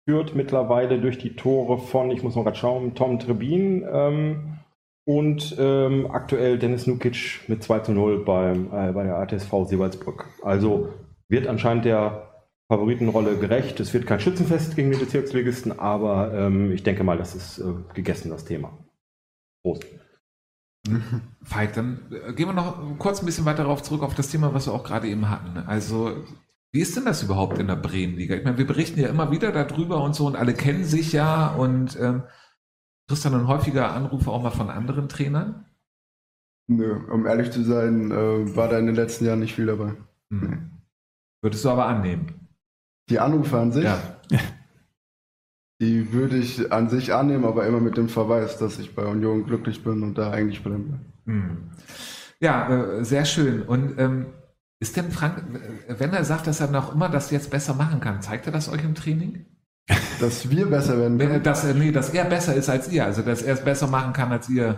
führt 0.08 0.34
mittlerweile 0.34 1.00
durch 1.00 1.18
die 1.18 1.36
Tore 1.36 1.78
von, 1.78 2.10
ich 2.10 2.22
muss 2.22 2.36
noch 2.36 2.44
gerade 2.44 2.56
schauen, 2.56 2.94
Tom 2.94 3.18
Trebin, 3.18 3.84
ähm, 3.90 4.58
Und 5.04 5.56
ähm, 5.58 6.08
aktuell 6.10 6.58
Dennis 6.58 6.86
Nukic 6.86 7.40
mit 7.48 7.62
2 7.62 7.80
zu 7.80 7.92
0 7.92 8.24
beim, 8.24 8.66
äh, 8.66 8.92
bei 8.92 9.02
der 9.02 9.16
ATSV 9.16 9.50
Seewaldsbrück. 9.66 10.26
Also 10.42 10.90
wird 11.28 11.48
anscheinend 11.48 11.84
der 11.84 12.28
Favoritenrolle 12.70 13.36
gerecht. 13.36 13.80
Es 13.80 13.92
wird 13.92 14.06
kein 14.06 14.20
Schützenfest 14.20 14.76
gegen 14.76 14.90
den 14.90 15.00
Bezirksligisten, 15.00 15.78
aber 15.78 16.32
ähm, 16.32 16.70
ich 16.72 16.82
denke 16.84 17.04
mal, 17.04 17.18
das 17.18 17.34
ist 17.34 17.58
äh, 17.58 17.74
gegessen, 17.94 18.30
das 18.30 18.44
Thema. 18.44 18.78
Prost. 19.64 19.84
Falk, 21.42 21.72
dann 21.74 22.00
äh, 22.10 22.32
gehen 22.32 22.48
wir 22.48 22.52
noch 22.52 22.98
kurz 22.98 23.20
ein 23.20 23.26
bisschen 23.26 23.44
weiter 23.44 23.64
darauf 23.64 23.82
zurück 23.82 24.02
auf 24.02 24.14
das 24.14 24.30
Thema, 24.30 24.54
was 24.54 24.66
wir 24.66 24.72
auch 24.72 24.84
gerade 24.84 25.08
eben 25.08 25.28
hatten. 25.28 25.58
Also, 25.66 26.24
wie 26.72 26.80
ist 26.80 26.96
denn 26.96 27.04
das 27.04 27.22
überhaupt 27.22 27.58
in 27.58 27.66
der 27.66 27.76
Bremenliga? 27.76 28.34
Ich 28.34 28.44
meine, 28.44 28.58
wir 28.58 28.66
berichten 28.66 28.98
ja 28.98 29.08
immer 29.08 29.30
wieder 29.30 29.52
darüber 29.52 30.02
und 30.02 30.14
so 30.14 30.26
und 30.26 30.36
alle 30.36 30.54
kennen 30.54 30.84
sich 30.84 31.12
ja 31.12 31.48
und 31.54 31.98
ähm, 32.00 32.22
kriegst 33.08 33.26
dann 33.26 33.46
häufiger 33.46 33.92
Anrufe 33.92 34.30
auch 34.30 34.42
mal 34.42 34.50
von 34.50 34.70
anderen 34.70 35.08
Trainern? 35.08 35.66
Nö, 36.68 36.96
um 37.10 37.26
ehrlich 37.26 37.50
zu 37.50 37.62
sein, 37.62 38.10
äh, 38.10 38.56
war 38.56 38.68
da 38.68 38.78
in 38.78 38.86
den 38.86 38.94
letzten 38.94 39.26
Jahren 39.26 39.40
nicht 39.40 39.54
viel 39.54 39.66
dabei. 39.66 39.94
Hm. 40.30 40.70
Würdest 41.42 41.64
du 41.64 41.70
aber 41.70 41.86
annehmen? 41.86 42.48
Die 43.10 43.18
Anrufe 43.18 43.58
an 43.58 43.72
sich, 43.72 43.84
Ja. 43.84 44.00
die 45.82 46.12
würde 46.12 46.38
ich 46.38 46.72
an 46.72 46.88
sich 46.88 47.12
annehmen, 47.12 47.44
aber 47.44 47.66
immer 47.66 47.80
mit 47.80 47.98
dem 47.98 48.08
Verweis, 48.08 48.56
dass 48.56 48.78
ich 48.78 48.94
bei 48.94 49.04
Union 49.04 49.44
glücklich 49.44 49.84
bin 49.84 50.02
und 50.02 50.16
da 50.16 50.30
eigentlich 50.30 50.62
bleiben 50.62 50.88
will. 51.26 51.34
Hm. 51.34 51.70
Ja, 52.40 52.68
äh, 52.98 53.04
sehr 53.04 53.26
schön. 53.26 53.62
Und 53.62 53.98
ähm, 53.98 54.26
ist 54.82 54.96
denn 54.96 55.10
Frank, 55.12 55.42
wenn 55.88 56.12
er 56.12 56.24
sagt, 56.24 56.46
dass 56.46 56.60
er 56.60 56.66
noch 56.68 56.94
immer 56.94 57.08
das 57.08 57.30
jetzt 57.30 57.50
besser 57.50 57.72
machen 57.74 58.00
kann, 58.00 58.20
zeigt 58.20 58.46
er 58.46 58.52
das 58.52 58.68
euch 58.68 58.82
im 58.84 58.94
Training? 58.94 59.46
Dass 60.20 60.50
wir 60.50 60.66
besser 60.66 60.98
werden 60.98 61.18
können. 61.18 61.42
dass, 61.42 61.64
er- 61.64 61.74
nee, 61.74 61.92
dass 61.92 62.10
er 62.10 62.24
besser 62.24 62.54
ist 62.54 62.68
als 62.68 62.90
ihr, 62.90 63.04
also 63.04 63.22
dass 63.22 63.42
er 63.42 63.54
es 63.54 63.64
besser 63.64 63.86
machen 63.86 64.12
kann 64.12 64.30
als 64.32 64.48
ihr. 64.48 64.76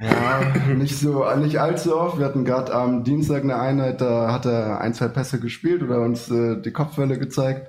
Ja, 0.00 0.40
nicht 0.74 0.98
so, 0.98 1.24
nicht 1.36 1.60
allzu 1.60 1.96
oft. 1.98 2.18
Wir 2.18 2.24
hatten 2.26 2.44
gerade 2.44 2.74
am 2.74 3.04
Dienstag 3.04 3.42
eine 3.42 3.56
Einheit, 3.56 4.00
da 4.00 4.32
hat 4.32 4.46
er 4.46 4.80
ein, 4.80 4.94
zwei 4.94 5.08
Pässe 5.08 5.38
gespielt 5.40 5.82
oder 5.82 6.00
uns 6.00 6.30
äh, 6.30 6.60
die 6.62 6.70
Kopfwelle 6.70 7.18
gezeigt. 7.18 7.68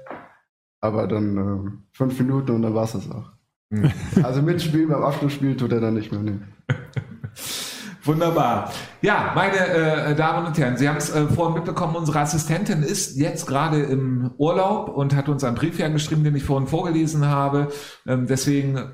Aber 0.81 1.07
dann 1.07 1.37
äh, 1.37 1.71
fünf 1.91 2.17
Minuten 2.19 2.51
und 2.51 2.61
dann 2.61 2.75
war 2.75 2.85
es 2.85 2.93
das 2.93 3.09
auch. 3.11 3.31
Hm. 3.73 3.91
Also 4.23 4.41
mitspielen 4.41 4.89
beim 4.89 5.03
Abschlussspiel 5.03 5.55
tut 5.57 5.71
er 5.71 5.81
dann 5.81 5.93
nicht 5.95 6.11
mehr. 6.11 6.21
Nee. 6.21 6.39
Wunderbar. 8.03 8.71
Ja, 9.01 9.31
meine 9.35 9.57
äh, 9.57 10.15
Damen 10.15 10.45
und 10.47 10.57
Herren, 10.57 10.77
Sie 10.77 10.87
haben 10.89 10.97
es 10.97 11.09
äh, 11.09 11.25
vorhin 11.27 11.55
mitbekommen, 11.55 11.95
unsere 11.95 12.19
Assistentin 12.19 12.83
ist 12.83 13.17
jetzt 13.17 13.47
gerade 13.47 13.81
im 13.81 14.31
Urlaub 14.37 14.89
und 14.89 15.15
hat 15.15 15.29
uns 15.29 15.43
einen 15.43 15.55
Brief 15.55 15.79
hergeschrieben, 15.79 16.23
den 16.23 16.35
ich 16.35 16.43
vorhin 16.43 16.67
vorgelesen 16.67 17.25
habe. 17.25 17.69
Ähm, 18.05 18.27
deswegen 18.27 18.91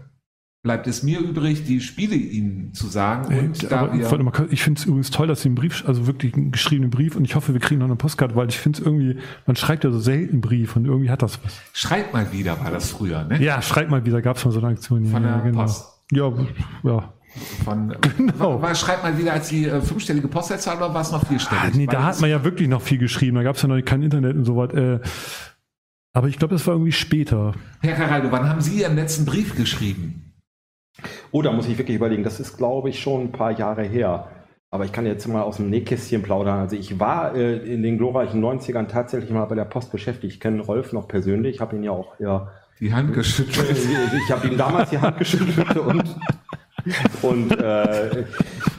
bleibt 0.62 0.88
es 0.88 1.04
mir 1.04 1.20
übrig, 1.20 1.64
die 1.64 1.80
Spiele 1.80 2.16
Ihnen 2.16 2.74
zu 2.74 2.88
sagen. 2.88 3.34
Und 3.36 3.64
Äh, 3.64 3.68
da 3.68 3.94
wir, 3.94 4.24
mal, 4.24 4.48
ich 4.52 4.62
finde 4.62 4.80
es 4.80 4.86
übrigens 4.86 5.10
toll, 5.10 5.28
dass 5.28 5.42
Sie 5.42 5.48
einen 5.48 5.56
Brief, 5.56 5.84
also 5.88 6.06
wirklich 6.06 6.34
einen 6.36 6.52
geschriebenen 6.52 6.92
Brief 6.92 7.16
und 7.16 7.24
ich 7.24 7.36
hoffe, 7.36 7.54
wir 7.54 7.62
kriegen 7.62 7.80
noch 7.80 7.88
eine 7.88 7.96
Postkarte, 7.96 8.36
weil 8.36 8.50
ich 8.50 8.58
finde 8.58 8.80
es 8.80 8.86
irgendwie, 8.86 9.18
man 9.46 9.56
schreibt 9.56 9.86
ja 9.86 9.92
so 9.92 10.00
selten 10.00 10.42
Brief 10.42 10.76
und 10.76 10.86
irgendwie 10.86 11.10
hat 11.10 11.22
das 11.22 11.40
was. 11.44 11.54
schreibt 11.74 12.14
mal 12.14 12.32
wieder, 12.34 12.60
war 12.62 12.72
das 12.72 12.92
früher, 12.92 13.24
ne? 13.24 13.42
Ja, 13.42 13.62
schreibt 13.62 13.90
mal 13.90 14.06
wieder, 14.06 14.22
gab 14.22 14.38
es 14.38 14.46
mal 14.46 14.52
so 14.52 14.60
eine 14.60 14.68
Aktion. 14.70 15.06
Von 15.06 15.24
ja, 15.24 15.38
der 15.38 15.52
genau. 15.52 15.62
Post. 15.62 15.86
Ja, 16.12 16.32
ja. 16.84 17.14
Von, 17.64 17.96
Genau. 18.18 18.62
war, 18.62 18.74
schreibt 18.76 19.04
mal 19.04 19.18
wieder 19.18 19.34
als 19.34 19.50
die 19.50 19.66
äh, 19.66 19.82
fünfstellige 19.82 20.28
Postleitzahl 20.28 20.78
oder 20.78 20.94
war 20.94 21.02
es 21.02 21.12
noch 21.12 21.26
vierstellig? 21.26 21.64
Ah, 21.64 21.72
nee, 21.76 21.86
da 21.86 22.04
hat 22.04 22.20
man 22.22 22.30
ja 22.30 22.44
wirklich 22.44 22.68
noch 22.68 22.82
viel 22.82 22.98
geschrieben, 22.98 23.36
da 23.36 23.44
gab 23.44 23.56
es 23.56 23.62
ja 23.62 23.68
noch 23.68 23.80
kein 23.82 24.02
Internet 24.02 24.36
und 24.36 24.46
so 24.46 24.56
was. 24.58 24.74
Äh, 24.74 25.00
aber 26.14 26.28
ich 26.28 26.38
glaube, 26.40 26.56
das 26.56 26.66
war 26.66 26.74
irgendwie 26.74 26.92
später. 26.92 27.54
Herr 27.82 27.94
Caraldo, 27.96 28.32
wann 28.32 28.50
haben 28.50 28.62
Sie 28.62 28.82
Ihren 28.82 28.96
letzten 28.96 29.26
Brief 29.26 29.56
geschrieben? 29.56 30.34
Oh, 31.32 31.42
da 31.42 31.52
muss 31.52 31.68
ich 31.68 31.78
wirklich 31.78 31.96
überlegen. 31.96 32.24
Das 32.24 32.40
ist, 32.40 32.58
glaube 32.58 32.90
ich, 32.90 33.00
schon 33.00 33.22
ein 33.26 33.32
paar 33.32 33.52
Jahre 33.52 33.84
her. 33.84 34.28
Aber 34.72 34.86
ich 34.86 34.92
kann 34.92 35.06
jetzt 35.06 35.28
mal 35.28 35.42
aus 35.44 35.58
dem 35.58 35.70
Nähkästchen 35.70 36.22
plaudern. 36.24 36.60
Also 36.60 36.76
ich 36.76 37.00
war 37.00 37.36
äh, 37.36 37.58
in 37.58 37.82
den 37.84 37.98
glorreichen 37.98 38.44
90ern 38.44 38.88
tatsächlich 38.88 39.32
mal 39.32 39.46
bei 39.46 39.56
der 39.56 39.66
Post 39.66 39.92
beschäftigt. 39.92 40.34
Ich 40.34 40.40
kenne 40.40 40.62
Rolf 40.62 40.94
noch 40.94 41.08
persönlich, 41.08 41.60
habe 41.62 41.76
ihn 41.76 41.84
ja 41.84 41.92
auch 41.92 42.20
ja, 42.20 42.52
Die 42.80 42.94
Hand 42.94 43.14
geschüttelt. 43.14 43.78
ich 44.26 44.32
habe 44.32 44.48
ihm 44.48 44.58
damals 44.58 44.90
die 44.90 45.00
Hand 45.00 45.18
geschüttelt 45.18 45.78
und, 45.78 46.04
und 47.22 47.52
äh, 47.60 48.26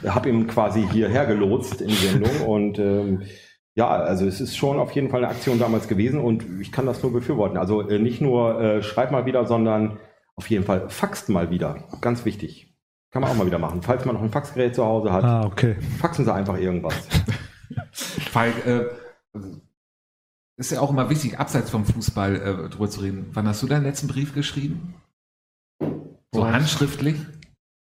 habe 0.07 0.29
ihn 0.29 0.47
quasi 0.47 0.87
hierher 0.91 1.25
gelotst 1.25 1.81
in 1.81 1.87
die 1.89 1.93
Sendung. 1.95 2.41
Und 2.47 2.79
ähm, 2.79 3.21
ja, 3.75 3.87
also 3.89 4.25
es 4.25 4.41
ist 4.41 4.57
schon 4.57 4.79
auf 4.79 4.91
jeden 4.91 5.09
Fall 5.09 5.23
eine 5.23 5.31
Aktion 5.33 5.59
damals 5.59 5.87
gewesen 5.87 6.19
und 6.19 6.45
ich 6.59 6.71
kann 6.71 6.85
das 6.85 7.01
nur 7.03 7.13
befürworten. 7.13 7.57
Also 7.57 7.81
äh, 7.87 7.99
nicht 7.99 8.21
nur 8.21 8.59
äh, 8.61 8.83
schreibt 8.83 9.11
mal 9.11 9.25
wieder, 9.25 9.45
sondern 9.45 9.97
auf 10.35 10.49
jeden 10.49 10.63
Fall 10.65 10.89
faxt 10.89 11.29
mal 11.29 11.49
wieder. 11.51 11.83
Ganz 12.01 12.25
wichtig. 12.25 12.73
Kann 13.11 13.21
man 13.21 13.31
auch 13.31 13.35
mal 13.35 13.45
wieder 13.45 13.59
machen. 13.59 13.81
Falls 13.81 14.05
man 14.05 14.15
noch 14.15 14.21
ein 14.23 14.29
Faxgerät 14.31 14.73
zu 14.75 14.85
Hause 14.85 15.11
hat, 15.11 15.23
Ah, 15.23 15.45
okay. 15.45 15.75
faxen 15.99 16.23
Sie 16.25 16.33
einfach 16.33 16.57
irgendwas. 16.57 16.95
Falk, 17.91 18.65
äh, 18.65 18.85
ist 20.57 20.71
ja 20.71 20.79
auch 20.79 20.91
immer 20.91 21.09
wichtig, 21.09 21.39
abseits 21.39 21.69
vom 21.69 21.85
Fußball 21.85 22.35
äh, 22.35 22.69
drüber 22.69 22.89
zu 22.89 23.01
reden. 23.01 23.29
Wann 23.33 23.47
hast 23.47 23.63
du 23.63 23.67
deinen 23.67 23.83
letzten 23.83 24.07
Brief 24.07 24.33
geschrieben? 24.33 24.95
So 26.33 26.47
handschriftlich? 26.47 27.15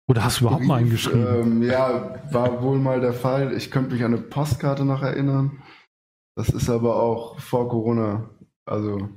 Oder 0.07 0.23
hast 0.23 0.39
du 0.39 0.45
überhaupt 0.45 0.65
mal 0.65 0.77
einen 0.77 0.89
geschrieben? 0.89 1.27
Ähm, 1.27 1.63
ja, 1.63 2.19
war 2.31 2.61
wohl 2.61 2.77
mal 2.77 3.01
der 3.01 3.13
Fall. 3.13 3.53
Ich 3.53 3.71
könnte 3.71 3.93
mich 3.93 4.03
an 4.03 4.13
eine 4.13 4.21
Postkarte 4.21 4.85
noch 4.85 5.01
erinnern. 5.01 5.63
Das 6.35 6.49
ist 6.49 6.69
aber 6.69 7.01
auch 7.01 7.39
vor 7.39 7.69
Corona. 7.69 8.29
Also 8.65 9.09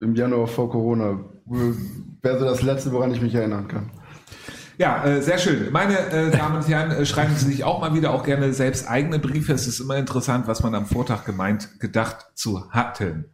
im 0.00 0.14
Januar 0.14 0.46
vor 0.46 0.70
Corona. 0.70 1.24
Wäre 1.46 2.38
so 2.38 2.44
das 2.44 2.62
Letzte, 2.62 2.92
woran 2.92 3.12
ich 3.12 3.22
mich 3.22 3.34
erinnern 3.34 3.68
kann. 3.68 3.90
Ja, 4.76 5.04
äh, 5.04 5.22
sehr 5.22 5.38
schön. 5.38 5.70
Meine 5.72 5.98
äh, 6.10 6.30
Damen 6.30 6.56
und 6.56 6.68
Herren, 6.68 6.90
äh, 6.90 7.06
schreiben 7.06 7.34
Sie 7.36 7.46
sich 7.46 7.64
auch 7.64 7.80
mal 7.80 7.94
wieder 7.94 8.12
auch 8.12 8.24
gerne 8.24 8.52
selbst 8.52 8.90
eigene 8.90 9.18
Briefe. 9.18 9.52
Es 9.52 9.68
ist 9.68 9.80
immer 9.80 9.96
interessant, 9.96 10.48
was 10.48 10.62
man 10.62 10.74
am 10.74 10.86
Vortag 10.86 11.24
gemeint, 11.24 11.78
gedacht 11.80 12.26
zu 12.34 12.70
hatten. 12.70 13.33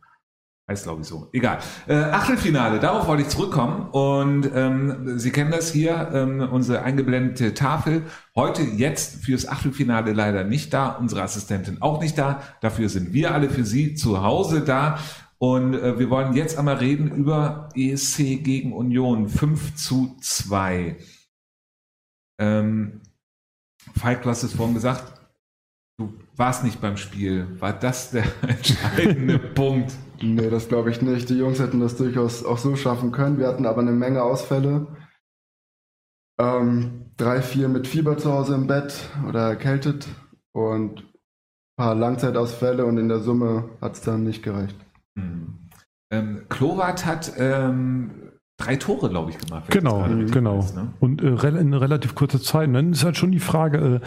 Heißt, 0.71 0.85
glaube 0.85 1.03
ich, 1.03 1.09
so. 1.09 1.29
Egal. 1.33 1.59
Äh, 1.89 1.95
Achtelfinale, 1.95 2.79
darauf 2.79 3.09
wollte 3.09 3.25
ich 3.25 3.29
zurückkommen. 3.29 3.89
Und 3.91 4.49
ähm, 4.55 5.19
Sie 5.19 5.33
kennen 5.33 5.51
das 5.51 5.73
hier, 5.73 6.13
ähm, 6.15 6.49
unsere 6.49 6.83
eingeblendete 6.83 7.55
Tafel. 7.55 8.05
Heute, 8.37 8.63
jetzt 8.63 9.25
fürs 9.25 9.49
Achtelfinale 9.49 10.13
leider 10.13 10.45
nicht 10.45 10.73
da. 10.73 10.91
Unsere 10.91 11.23
Assistentin 11.23 11.83
auch 11.83 12.01
nicht 12.01 12.17
da. 12.17 12.41
Dafür 12.61 12.89
sind 12.89 13.13
wir 13.13 13.35
alle 13.35 13.51
für 13.51 13.65
Sie 13.65 13.97
zu 13.97 14.23
Hause 14.23 14.61
da. 14.61 15.01
Und 15.39 15.75
äh, 15.75 15.99
wir 15.99 16.09
wollen 16.09 16.35
jetzt 16.35 16.57
einmal 16.57 16.77
reden 16.77 17.11
über 17.11 17.71
ESC 17.75 18.45
gegen 18.45 18.73
Union 18.73 19.29
5 19.29 19.75
zu 19.75 20.17
2. 20.21 20.99
Ähm, 22.39 23.01
du 23.97 24.31
hast 24.31 24.45
es 24.45 24.53
vorhin 24.53 24.75
gesagt, 24.75 25.20
du 26.41 26.45
warst 26.47 26.65
nicht 26.65 26.81
beim 26.81 26.97
Spiel. 26.97 27.47
War 27.61 27.75
das 27.75 28.13
der 28.13 28.25
entscheidende 28.43 29.39
Punkt? 29.55 29.93
Nee, 30.23 30.49
das 30.49 30.69
glaube 30.69 30.91
ich 30.91 31.03
nicht. 31.03 31.29
Die 31.29 31.37
Jungs 31.37 31.61
hätten 31.61 31.81
das 31.81 31.97
durchaus 31.97 32.45
auch 32.45 32.59
so 32.59 32.77
schaffen 32.77 33.13
können. 33.13 33.39
Wir 33.39 33.47
hatten 33.47 33.67
aber 33.67 33.83
eine 33.83 33.93
Menge 33.93 34.23
Ausfälle. 34.23 34.87
Ähm, 36.41 37.13
drei, 37.19 37.43
vier 37.43 37.69
mit 37.69 37.87
Fieber 37.87 38.17
zu 38.17 38.33
Hause 38.33 38.55
im 38.55 38.67
Bett 38.67 38.95
oder 39.29 39.51
erkältet 39.51 40.09
und 40.53 41.01
ein 41.01 41.05
paar 41.77 41.95
Langzeitausfälle 41.95 42.87
und 42.87 42.97
in 42.97 43.09
der 43.09 43.21
Summe 43.21 43.69
hat 43.83 43.95
es 43.95 44.01
dann 44.01 44.25
nicht 44.25 44.43
gereicht. 44.43 44.77
Hm. 45.19 45.69
Ähm, 46.11 46.47
Klovat 46.49 47.05
hat 47.05 47.35
ähm, 47.37 48.33
drei 48.57 48.77
Tore, 48.77 49.11
glaube 49.11 49.31
ich, 49.31 49.39
gemacht. 49.39 49.71
Genau, 49.71 50.07
genau. 50.31 50.59
weiß, 50.59 50.75
ne? 50.75 50.95
Und 51.01 51.23
äh, 51.23 51.49
in 51.49 51.75
relativ 51.75 52.15
kurzer 52.15 52.41
Zeit. 52.41 52.75
Dann 52.75 52.93
ist 52.93 53.05
halt 53.05 53.19
schon 53.19 53.33
die 53.33 53.41
Frage, 53.41 54.01
äh, 54.03 54.07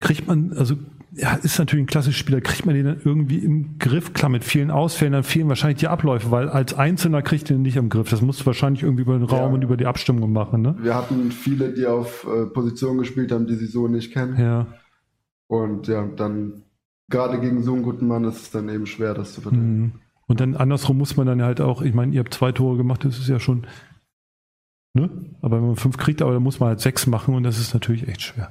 kriegt 0.00 0.26
man, 0.26 0.52
also 0.52 0.76
ja, 1.18 1.34
ist 1.34 1.58
natürlich 1.58 1.84
ein 1.84 1.88
klassischer 1.88 2.18
Spieler, 2.18 2.40
kriegt 2.42 2.66
man 2.66 2.74
den 2.74 2.84
dann 2.84 3.00
irgendwie 3.02 3.38
im 3.38 3.78
Griff? 3.78 4.12
Klar, 4.12 4.30
mit 4.30 4.44
vielen 4.44 4.70
Ausfällen, 4.70 5.14
dann 5.14 5.22
fehlen 5.24 5.48
wahrscheinlich 5.48 5.78
die 5.78 5.88
Abläufe, 5.88 6.30
weil 6.30 6.48
als 6.50 6.74
Einzelner 6.74 7.22
kriegt 7.22 7.48
den 7.48 7.62
nicht 7.62 7.76
im 7.76 7.88
Griff. 7.88 8.10
Das 8.10 8.20
musst 8.20 8.42
du 8.42 8.46
wahrscheinlich 8.46 8.82
irgendwie 8.82 9.02
über 9.02 9.14
den 9.18 9.24
Raum 9.24 9.48
Ja. 9.50 9.54
und 9.54 9.62
über 9.62 9.76
die 9.78 9.86
Abstimmung 9.86 10.30
machen, 10.32 10.60
ne? 10.60 10.76
Wir 10.80 10.94
hatten 10.94 11.32
viele, 11.32 11.72
die 11.72 11.86
auf 11.86 12.26
äh, 12.26 12.44
Positionen 12.46 12.98
gespielt 12.98 13.32
haben, 13.32 13.46
die 13.46 13.54
sie 13.54 13.66
so 13.66 13.88
nicht 13.88 14.12
kennen. 14.12 14.38
Ja. 14.38 14.66
Und 15.46 15.86
ja, 15.88 16.06
dann 16.06 16.64
gerade 17.08 17.40
gegen 17.40 17.62
so 17.62 17.72
einen 17.72 17.82
guten 17.82 18.06
Mann 18.06 18.24
ist 18.24 18.42
es 18.42 18.50
dann 18.50 18.68
eben 18.68 18.84
schwer, 18.86 19.14
das 19.14 19.32
zu 19.32 19.40
verteidigen. 19.40 19.78
Mhm. 19.80 19.92
Und 20.26 20.40
dann 20.40 20.54
andersrum 20.56 20.98
muss 20.98 21.16
man 21.16 21.26
dann 21.26 21.40
halt 21.42 21.60
auch, 21.60 21.80
ich 21.80 21.94
meine, 21.94 22.12
ihr 22.12 22.20
habt 22.20 22.34
zwei 22.34 22.52
Tore 22.52 22.76
gemacht, 22.76 23.04
das 23.04 23.18
ist 23.18 23.28
ja 23.28 23.38
schon, 23.40 23.66
ne? 24.92 25.08
Aber 25.40 25.56
wenn 25.58 25.66
man 25.68 25.76
fünf 25.76 25.96
kriegt, 25.96 26.20
aber 26.20 26.32
dann 26.32 26.42
muss 26.42 26.60
man 26.60 26.70
halt 26.70 26.80
sechs 26.80 27.06
machen 27.06 27.34
und 27.34 27.42
das 27.44 27.58
ist 27.58 27.72
natürlich 27.74 28.06
echt 28.08 28.22
schwer. 28.22 28.50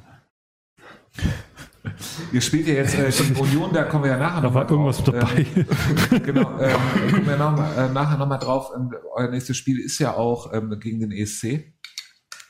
Ihr 2.31 2.41
spielt 2.41 2.67
ja 2.67 2.73
jetzt 2.75 2.95
äh, 2.97 3.09
gegen 3.11 3.35
Union, 3.39 3.73
da 3.73 3.83
kommen 3.83 4.03
wir 4.05 4.11
ja 4.11 4.17
nachher 4.17 4.41
Da 4.41 4.47
noch 4.47 4.53
war 4.53 4.63
mal 4.65 4.71
irgendwas 4.71 5.03
drauf. 5.03 5.15
dabei. 5.19 5.45
Ähm, 5.55 6.23
genau, 6.23 6.59
ähm, 6.59 6.69
da 6.69 7.11
kommen 7.11 7.27
wir 7.27 7.37
noch, 7.37 7.55
mal- 7.57 7.73
äh, 7.77 7.89
nachher 7.93 8.17
nochmal 8.17 8.39
drauf. 8.39 8.71
Ähm, 8.75 8.91
euer 9.15 9.29
nächstes 9.29 9.57
Spiel 9.57 9.79
ist 9.79 9.99
ja 9.99 10.13
auch 10.15 10.51
ähm, 10.53 10.77
gegen 10.79 10.99
den 10.99 11.11
ESC. 11.11 11.73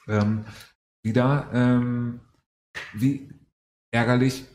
Ähm, 0.08 0.46
wieder. 1.04 1.48
Ähm, 1.54 2.20
wie 2.94 3.30
ärgerlich. 3.92 4.46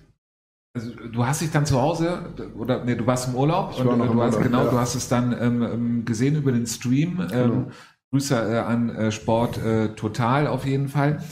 Also, 0.76 0.94
du 0.94 1.26
hast 1.26 1.40
dich 1.40 1.50
dann 1.50 1.66
zu 1.66 1.80
Hause 1.80 2.32
oder 2.56 2.84
nee, 2.84 2.94
du 2.94 3.04
warst 3.06 3.26
im 3.28 3.34
Urlaub 3.34 3.72
Ich 3.72 3.84
war 3.84 3.92
und 3.94 3.98
noch 3.98 4.06
äh, 4.06 4.10
im 4.10 4.16
du 4.16 4.22
hast 4.22 4.34
Urlaub, 4.36 4.44
genau, 4.50 4.64
ja. 4.66 4.70
du 4.70 4.78
hast 4.78 4.94
es 4.94 5.08
dann 5.08 5.32
ähm, 5.32 5.62
ähm, 5.62 6.04
gesehen 6.04 6.36
über 6.36 6.52
den 6.52 6.66
Stream. 6.66 7.20
Ähm, 7.20 7.28
Genau. 7.30 7.70
Grüße 8.12 8.34
äh, 8.34 8.58
an 8.58 8.90
äh, 8.90 9.12
Sport 9.12 9.58
äh, 9.58 9.94
Total 9.94 10.48
auf 10.48 10.64
jeden 10.66 10.88
Fall. 10.88 11.22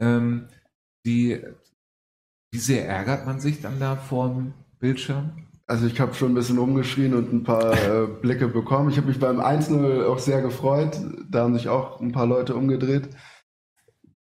Ähm, 0.00 0.48
wie, 2.52 2.58
sehr 2.58 2.86
ärgert 2.88 3.26
man 3.26 3.40
sich 3.40 3.60
dann 3.60 3.80
da 3.80 3.96
vorm 3.96 4.54
Bildschirm? 4.78 5.32
Also 5.66 5.86
ich 5.86 6.00
habe 6.00 6.14
schon 6.14 6.32
ein 6.32 6.34
bisschen 6.34 6.58
umgeschrien 6.58 7.14
und 7.14 7.32
ein 7.32 7.44
paar 7.44 7.72
äh, 7.72 8.06
Blicke 8.06 8.48
bekommen. 8.48 8.90
Ich 8.90 8.98
habe 8.98 9.08
mich 9.08 9.18
beim 9.18 9.40
1-0 9.40 10.04
auch 10.04 10.18
sehr 10.18 10.42
gefreut. 10.42 11.00
Da 11.30 11.44
haben 11.44 11.54
sich 11.54 11.68
auch 11.68 12.00
ein 12.00 12.12
paar 12.12 12.26
Leute 12.26 12.54
umgedreht. 12.54 13.08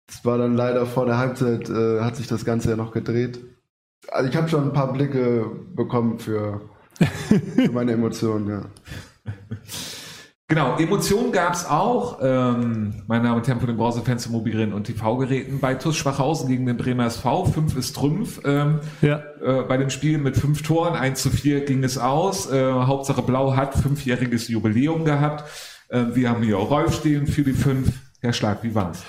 Es 0.07 0.23
war 0.25 0.37
dann 0.37 0.55
leider 0.55 0.85
vor 0.85 1.05
der 1.05 1.17
Halbzeit, 1.17 1.69
äh, 1.69 2.01
hat 2.01 2.15
sich 2.15 2.27
das 2.27 2.45
Ganze 2.45 2.69
ja 2.69 2.75
noch 2.75 2.91
gedreht. 2.91 3.43
Also 4.11 4.29
ich 4.29 4.35
habe 4.35 4.47
schon 4.47 4.63
ein 4.63 4.73
paar 4.73 4.93
Blicke 4.93 5.49
bekommen 5.75 6.19
für, 6.19 6.69
für 7.55 7.71
meine 7.71 7.93
Emotionen, 7.93 8.47
ja. 8.47 8.61
Genau, 10.49 10.77
Emotionen 10.79 11.31
gab 11.31 11.53
es 11.53 11.63
auch, 11.63 12.17
ähm, 12.23 12.95
meine 13.05 13.25
Damen 13.25 13.37
und 13.37 13.47
Herren 13.47 13.59
von 13.59 13.67
den 13.67 13.77
Browserfans, 13.77 14.27
Mobilgeräten 14.29 14.73
und 14.73 14.85
TV-Geräten, 14.85 15.59
bei 15.59 15.75
TuS 15.75 15.95
Schwachhausen 15.95 16.49
gegen 16.49 16.65
den 16.65 16.75
Bremer 16.75 17.05
SV. 17.05 17.45
Fünf 17.45 17.77
ist 17.77 17.95
Trümpf. 17.95 18.41
Ähm, 18.45 18.79
Ja. 19.01 19.21
äh, 19.45 19.61
bei 19.67 19.77
dem 19.77 19.91
Spiel 19.91 20.17
mit 20.17 20.35
fünf 20.37 20.63
Toren, 20.63 20.95
1 20.95 21.21
zu 21.21 21.29
4 21.29 21.65
ging 21.65 21.83
es 21.83 21.99
aus. 21.99 22.51
Äh, 22.51 22.63
Hauptsache 22.73 23.21
Blau 23.21 23.55
hat 23.55 23.75
fünfjähriges 23.75 24.47
Jubiläum 24.47 25.05
gehabt. 25.05 25.43
Äh, 25.89 26.05
wir 26.15 26.31
haben 26.31 26.41
hier 26.41 26.57
auch 26.57 26.71
Rolf 26.71 26.95
stehen 26.95 27.27
für 27.27 27.43
die 27.43 27.53
fünf. 27.53 27.91
Herr 28.21 28.33
Schlag, 28.33 28.63
wie 28.63 28.73
war's? 28.73 29.03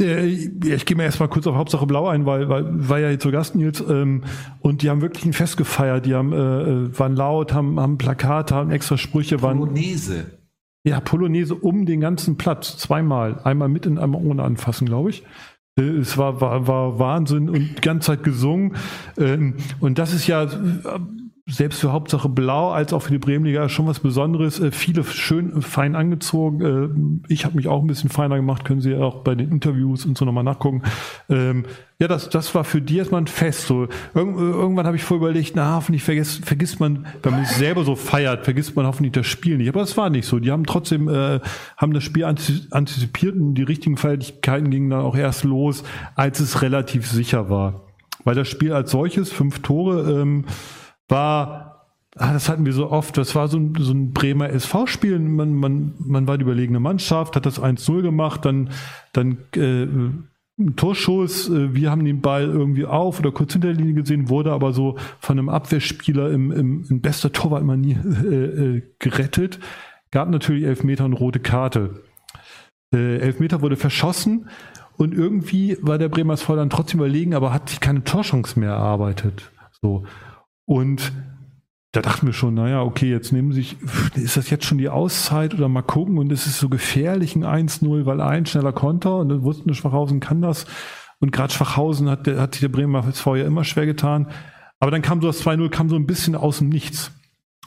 Äh, 0.00 0.26
ja, 0.28 0.74
ich 0.76 0.86
gehe 0.86 0.96
mir 0.96 1.02
erstmal 1.02 1.28
kurz 1.28 1.46
auf 1.48 1.56
Hauptsache 1.56 1.86
Blau 1.86 2.06
ein, 2.08 2.24
weil, 2.24 2.48
weil 2.48 2.66
war 2.88 3.00
ja 3.00 3.08
hier 3.08 3.18
zu 3.18 3.32
Gast, 3.32 3.56
Nils, 3.56 3.80
ähm, 3.80 4.22
und 4.60 4.82
die 4.82 4.90
haben 4.90 5.02
wirklich 5.02 5.24
ein 5.24 5.32
Fest 5.32 5.56
gefeiert. 5.56 6.06
Die 6.06 6.14
haben, 6.14 6.32
äh, 6.32 6.36
äh, 6.36 6.98
waren 6.98 7.16
laut, 7.16 7.52
haben, 7.52 7.80
haben 7.80 7.98
Plakate, 7.98 8.54
haben 8.54 8.70
extra 8.70 8.96
Sprüche, 8.96 9.42
waren 9.42 9.58
Polonaise. 9.58 10.33
Ja 10.84 11.00
Polonaise 11.00 11.54
um 11.54 11.86
den 11.86 12.00
ganzen 12.00 12.36
Platz, 12.36 12.76
zweimal, 12.76 13.40
einmal 13.44 13.68
mit 13.68 13.86
und 13.86 13.98
einmal 13.98 14.22
ohne 14.22 14.42
anfassen, 14.42 14.86
glaube 14.86 15.10
ich. 15.10 15.24
Äh, 15.78 15.82
Es 15.82 16.16
war, 16.18 16.40
war, 16.40 16.66
war 16.68 16.98
Wahnsinn 16.98 17.48
und 17.48 17.76
die 17.76 17.80
ganze 17.80 18.08
Zeit 18.08 18.22
gesungen. 18.22 18.76
Ähm, 19.18 19.54
Und 19.80 19.98
das 19.98 20.12
ist 20.12 20.26
ja 20.26 20.44
äh, 20.44 20.48
selbst 21.46 21.80
für 21.80 21.92
Hauptsache 21.92 22.30
Blau 22.30 22.70
als 22.70 22.94
auch 22.94 23.02
für 23.02 23.10
die 23.12 23.18
Bremenliga 23.18 23.68
schon 23.68 23.86
was 23.86 24.00
Besonderes. 24.00 24.60
Äh, 24.60 24.72
Viele 24.72 25.04
schön 25.04 25.60
fein 25.60 25.94
angezogen. 25.94 27.20
Äh, 27.28 27.32
Ich 27.32 27.44
habe 27.44 27.56
mich 27.56 27.68
auch 27.68 27.82
ein 27.82 27.86
bisschen 27.86 28.08
feiner 28.08 28.36
gemacht, 28.36 28.64
können 28.64 28.80
Sie 28.80 28.94
auch 28.96 29.16
bei 29.22 29.34
den 29.34 29.50
Interviews 29.50 30.06
und 30.06 30.16
so 30.16 30.24
nochmal 30.24 30.42
nachgucken. 30.44 30.82
Ähm, 31.28 31.66
Ja, 31.98 32.08
das, 32.08 32.30
das 32.30 32.54
war 32.54 32.64
für 32.64 32.80
die 32.80 32.96
erstmal 32.96 33.20
ein 33.20 33.26
Fest. 33.26 33.66
So, 33.66 33.88
Irgend, 34.14 34.38
irgendwann 34.38 34.86
habe 34.86 34.96
ich 34.96 35.02
vorher 35.04 35.28
überlegt, 35.28 35.52
na, 35.54 35.76
hoffentlich 35.76 36.02
vergisst, 36.02 36.46
vergisst 36.46 36.80
man, 36.80 37.04
wenn 37.22 37.32
man 37.32 37.44
sich 37.44 37.56
selber 37.56 37.84
so 37.84 37.94
feiert, 37.94 38.44
vergisst 38.44 38.74
man 38.74 38.86
hoffentlich 38.86 39.12
das 39.12 39.26
Spiel 39.26 39.58
nicht. 39.58 39.68
Aber 39.68 39.80
das 39.80 39.96
war 39.98 40.08
nicht 40.08 40.26
so. 40.26 40.38
Die 40.38 40.50
haben 40.50 40.64
trotzdem, 40.64 41.08
äh, 41.08 41.40
haben 41.76 41.92
das 41.92 42.04
Spiel 42.04 42.24
antizi- 42.24 42.72
antizipiert 42.72 43.36
und 43.36 43.54
die 43.54 43.62
richtigen 43.64 43.98
Feierlichkeiten 43.98 44.70
gingen 44.70 44.88
dann 44.88 45.02
auch 45.02 45.14
erst 45.16 45.44
los, 45.44 45.84
als 46.14 46.40
es 46.40 46.62
relativ 46.62 47.06
sicher 47.06 47.50
war. 47.50 47.82
Weil 48.24 48.34
das 48.34 48.48
Spiel 48.48 48.72
als 48.72 48.90
solches, 48.90 49.30
fünf 49.30 49.58
Tore, 49.60 50.10
ähm, 50.22 50.46
war, 51.08 51.86
ah, 52.16 52.32
das 52.32 52.48
hatten 52.48 52.66
wir 52.66 52.72
so 52.72 52.90
oft, 52.90 53.16
das 53.16 53.34
war 53.34 53.48
so 53.48 53.58
ein, 53.58 53.74
so 53.78 53.92
ein 53.92 54.12
Bremer 54.12 54.50
SV-Spiel. 54.50 55.18
Man, 55.18 55.54
man, 55.54 55.94
man 55.98 56.26
war 56.26 56.38
die 56.38 56.42
überlegene 56.42 56.80
Mannschaft, 56.80 57.36
hat 57.36 57.46
das 57.46 57.60
1-0 57.60 58.02
gemacht, 58.02 58.44
dann, 58.44 58.70
dann 59.12 59.38
äh, 59.56 59.86
ein 60.56 60.76
Torschuss, 60.76 61.48
äh, 61.48 61.74
wir 61.74 61.90
haben 61.90 62.04
den 62.04 62.20
Ball 62.20 62.44
irgendwie 62.44 62.86
auf 62.86 63.18
oder 63.18 63.32
kurz 63.32 63.52
hinter 63.52 63.68
der 63.68 63.76
Linie 63.76 63.94
gesehen, 63.94 64.28
wurde 64.28 64.52
aber 64.52 64.72
so 64.72 64.96
von 65.18 65.38
einem 65.38 65.48
Abwehrspieler 65.48 66.30
im, 66.30 66.52
im, 66.52 66.84
in 66.88 67.00
bester 67.00 67.32
Torwartmanier 67.32 68.04
äh, 68.24 68.76
äh, 68.76 68.82
gerettet. 68.98 69.58
Gab 70.10 70.28
natürlich 70.30 70.64
Elfmeter 70.64 71.04
und 71.04 71.14
rote 71.14 71.40
Karte. 71.40 72.02
Äh, 72.94 73.18
Elfmeter 73.18 73.62
wurde 73.62 73.76
verschossen 73.76 74.48
und 74.96 75.12
irgendwie 75.12 75.76
war 75.80 75.98
der 75.98 76.08
Bremer 76.08 76.34
SV 76.34 76.54
dann 76.54 76.70
trotzdem 76.70 77.00
überlegen, 77.00 77.34
aber 77.34 77.52
hat 77.52 77.68
sich 77.68 77.80
keine 77.80 78.04
Torchance 78.04 78.58
mehr 78.58 78.70
erarbeitet. 78.70 79.50
So. 79.82 80.04
Und 80.66 81.12
da 81.92 82.02
dachten 82.02 82.26
wir 82.26 82.32
schon, 82.32 82.54
naja, 82.54 82.82
okay, 82.82 83.08
jetzt 83.08 83.32
nehmen 83.32 83.52
sich, 83.52 83.76
ist 84.14 84.36
das 84.36 84.50
jetzt 84.50 84.64
schon 84.64 84.78
die 84.78 84.88
Auszeit 84.88 85.54
oder 85.54 85.68
mal 85.68 85.82
gucken 85.82 86.18
und 86.18 86.32
es 86.32 86.46
ist 86.46 86.58
so 86.58 86.68
gefährlich 86.68 87.36
ein 87.36 87.44
1-0, 87.44 88.04
weil 88.04 88.20
ein 88.20 88.46
schneller 88.46 88.72
Konter 88.72 89.18
und 89.18 89.28
dann 89.28 89.42
wussten 89.42 89.72
Schwachhausen 89.74 90.18
kann 90.18 90.42
das 90.42 90.66
und 91.20 91.30
gerade 91.30 91.52
Schwachhausen 91.52 92.10
hat, 92.10 92.26
hat 92.26 92.54
sich 92.54 92.60
der 92.60 92.68
Bremer 92.68 93.06
SV 93.06 93.36
ja 93.36 93.46
immer 93.46 93.64
schwer 93.64 93.86
getan. 93.86 94.28
Aber 94.80 94.90
dann 94.90 95.02
kam 95.02 95.20
so 95.20 95.28
das 95.28 95.42
2-0, 95.42 95.70
kam 95.70 95.88
so 95.88 95.96
ein 95.96 96.06
bisschen 96.06 96.34
aus 96.34 96.58
dem 96.58 96.68
Nichts. 96.68 97.12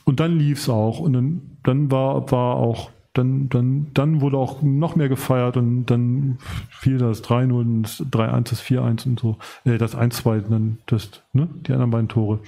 Und 0.03 0.19
dann 0.19 0.37
lief 0.37 0.59
es 0.59 0.69
auch 0.69 0.99
und 0.99 1.13
dann, 1.13 1.57
dann 1.63 1.91
war, 1.91 2.31
war 2.31 2.55
auch, 2.55 2.91
dann, 3.13 3.49
dann, 3.49 3.87
dann 3.93 4.21
wurde 4.21 4.37
auch 4.37 4.61
noch 4.61 4.95
mehr 4.95 5.09
gefeiert 5.09 5.57
und 5.57 5.85
dann 5.87 6.37
fiel 6.69 6.97
das 6.97 7.23
3-0 7.23 7.51
und 7.51 7.83
das 7.83 8.01
3-1, 8.01 8.49
das 8.49 8.61
4-1 8.61 9.07
und 9.07 9.19
so, 9.19 9.37
äh, 9.65 9.77
das 9.77 9.97
1-2 9.97 10.45
und 10.45 10.51
dann 10.51 10.77
das, 10.85 11.23
ne, 11.33 11.49
die 11.65 11.71
anderen 11.71 11.91
beiden 11.91 12.09
Tore. 12.09 12.39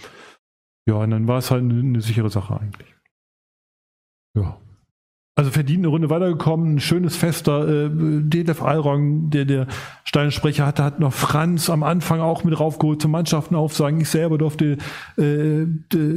Ja, 0.89 0.95
und 0.95 1.11
dann 1.11 1.27
war 1.27 1.37
es 1.37 1.51
halt 1.51 1.61
eine, 1.61 1.79
eine 1.79 2.01
sichere 2.01 2.31
Sache 2.31 2.59
eigentlich. 2.59 2.95
Ja. 4.35 4.57
Also 5.35 5.51
verdient 5.51 5.81
eine 5.81 5.87
Runde 5.87 6.09
weitergekommen, 6.09 6.75
ein 6.75 6.79
schönes 6.79 7.15
Fest 7.15 7.47
da. 7.47 7.63
Äh, 7.63 7.89
Detlef 7.91 8.63
Alrong, 8.63 9.29
der, 9.29 9.45
der 9.45 9.67
Steinsprecher 10.03 10.65
hatte, 10.65 10.83
hat 10.83 10.99
noch 10.99 11.13
Franz 11.13 11.69
am 11.69 11.83
Anfang 11.83 12.21
auch 12.21 12.43
mit 12.43 12.59
raufgeholt 12.59 13.03
zum 13.03 13.11
Mannschaftsenaufsagen. 13.11 14.01
Ich 14.01 14.09
selber 14.09 14.39
durfte 14.39 14.77
äh, 15.17 15.65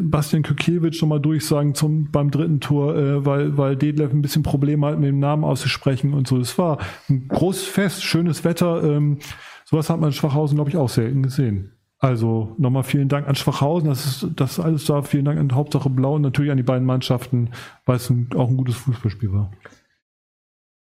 Bastian 0.01 0.43
Kukiewicz 0.43 0.97
schon 0.97 1.11
mal 1.11 1.21
durchsagen 1.21 1.75
zum, 1.75 2.11
beim 2.11 2.31
dritten 2.31 2.61
Tor, 2.61 2.97
äh, 2.97 3.27
weil, 3.27 3.59
weil 3.59 3.77
Detlef 3.77 4.11
ein 4.11 4.23
bisschen 4.23 4.43
Probleme 4.43 4.87
hat, 4.87 4.99
mit 4.99 5.09
dem 5.11 5.19
Namen 5.19 5.45
auszusprechen 5.45 6.15
und 6.15 6.27
so. 6.27 6.39
Es 6.39 6.57
war 6.57 6.79
ein 7.11 7.29
großes 7.29 7.65
Fest, 7.65 8.03
schönes 8.03 8.43
Wetter. 8.43 8.83
Ähm, 8.83 9.19
sowas 9.67 9.91
hat 9.91 10.01
man 10.01 10.09
in 10.09 10.15
Schwachhausen, 10.15 10.57
glaube 10.57 10.71
ich, 10.71 10.79
auch 10.79 10.89
selten 10.89 11.23
gesehen. 11.23 11.73
Also 12.03 12.53
nochmal 12.59 12.83
vielen 12.83 13.09
Dank 13.09 13.29
an 13.29 13.37
Schwachhausen, 13.37 13.89
das 13.89 14.05
ist 14.05 14.29
das 14.35 14.59
ist 14.59 14.65
alles 14.65 14.85
da. 14.87 15.03
Vielen 15.03 15.25
Dank 15.25 15.39
an 15.39 15.55
Hauptsache 15.55 15.89
Blau 15.89 16.17
und 16.17 16.23
natürlich 16.23 16.51
an 16.51 16.57
die 16.57 16.65
beiden 16.65 16.85
Mannschaften, 16.85 17.51
weil 17.87 17.95
es 17.97 18.11
ein, 18.11 18.29
auch 18.35 18.49
ein 18.51 18.57
gutes 18.57 18.75
Fußballspiel 18.75 19.33
war. 19.33 19.53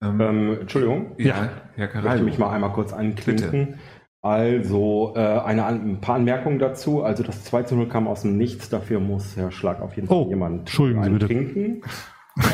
Ähm, 0.02 0.20
Ähm, 0.20 0.58
Entschuldigung, 0.62 1.12
ja, 1.20 1.36
Herr 1.36 1.46
ich 1.76 1.78
möchte 1.78 1.94
Caralho. 2.02 2.24
mich 2.24 2.40
mal 2.40 2.50
einmal 2.52 2.72
kurz 2.74 2.92
anklinken. 2.92 3.76
Also 4.24 5.14
äh, 5.16 5.20
eine, 5.20 5.66
ein 5.68 6.02
paar 6.02 6.16
Anmerkungen 6.16 6.58
dazu. 6.58 7.04
Also 7.04 7.22
das 7.22 7.44
2 7.44 7.64
zu 7.64 7.76
0 7.76 7.88
kam 7.88 8.08
aus 8.08 8.24
dem 8.24 8.36
Nichts. 8.38 8.70
Dafür 8.70 9.00
muss 9.00 9.38
Herr 9.38 9.52
Schlag 9.52 9.80
auf 9.82 9.96
jeden 9.96 10.08
Fall 10.08 10.18
Oh, 10.18 10.28
jemand 10.28 10.68
trinken. 10.70 11.82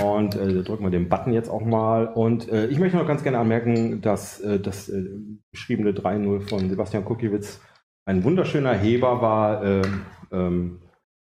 Und 0.04 0.36
äh, 0.36 0.54
da 0.56 0.62
drücken 0.62 0.84
wir 0.84 0.90
den 0.90 1.08
Button 1.08 1.32
jetzt 1.32 1.50
auch 1.50 1.64
mal. 1.66 2.08
Und 2.08 2.50
äh, 2.50 2.68
ich 2.68 2.80
möchte 2.80 2.98
noch 2.98 3.08
ganz 3.08 3.24
gerne 3.24 3.38
anmerken, 3.40 4.02
dass 4.02 4.42
äh, 4.42 4.60
das 4.60 4.90
äh, 4.90 5.06
beschriebene 5.52 5.92
3-0 5.92 6.50
von 6.50 6.70
Sebastian 6.70 7.06
Kukiewicz 7.06 7.62
ein 8.08 8.24
wunderschöner 8.24 8.74
Heber 8.74 9.22
war. 9.22 9.64
ähm, 9.64 10.02
ähm, 10.32 10.80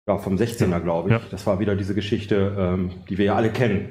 ja, 0.07 0.17
vom 0.17 0.35
16er, 0.35 0.81
glaube 0.81 1.09
ich. 1.09 1.15
Ja. 1.15 1.21
Das 1.31 1.47
war 1.47 1.59
wieder 1.59 1.75
diese 1.75 1.95
Geschichte, 1.95 2.55
ähm, 2.57 2.91
die 3.09 3.17
wir 3.17 3.25
ja 3.25 3.35
alle 3.35 3.51
kennen. 3.51 3.89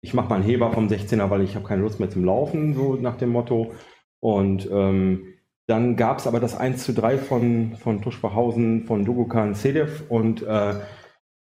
Ich 0.00 0.14
mache 0.14 0.28
mal 0.28 0.36
einen 0.36 0.44
Heber 0.44 0.72
vom 0.72 0.88
16er, 0.88 1.30
weil 1.30 1.42
ich 1.42 1.54
habe 1.54 1.66
keine 1.66 1.82
Lust 1.82 2.00
mehr 2.00 2.10
zum 2.10 2.24
Laufen, 2.24 2.74
so 2.74 2.94
nach 2.94 3.16
dem 3.16 3.28
Motto. 3.30 3.72
Und 4.18 4.68
ähm, 4.70 5.28
dann 5.68 5.96
gab 5.96 6.18
es 6.18 6.26
aber 6.26 6.40
das 6.40 6.56
1 6.56 6.82
zu 6.82 6.92
3 6.92 7.18
von, 7.18 7.76
von 7.76 8.02
Tuschbachhausen, 8.02 8.84
von 8.84 9.04
Dogukan 9.04 9.54
Sedev 9.54 10.02
und 10.08 10.42
äh, 10.42 10.74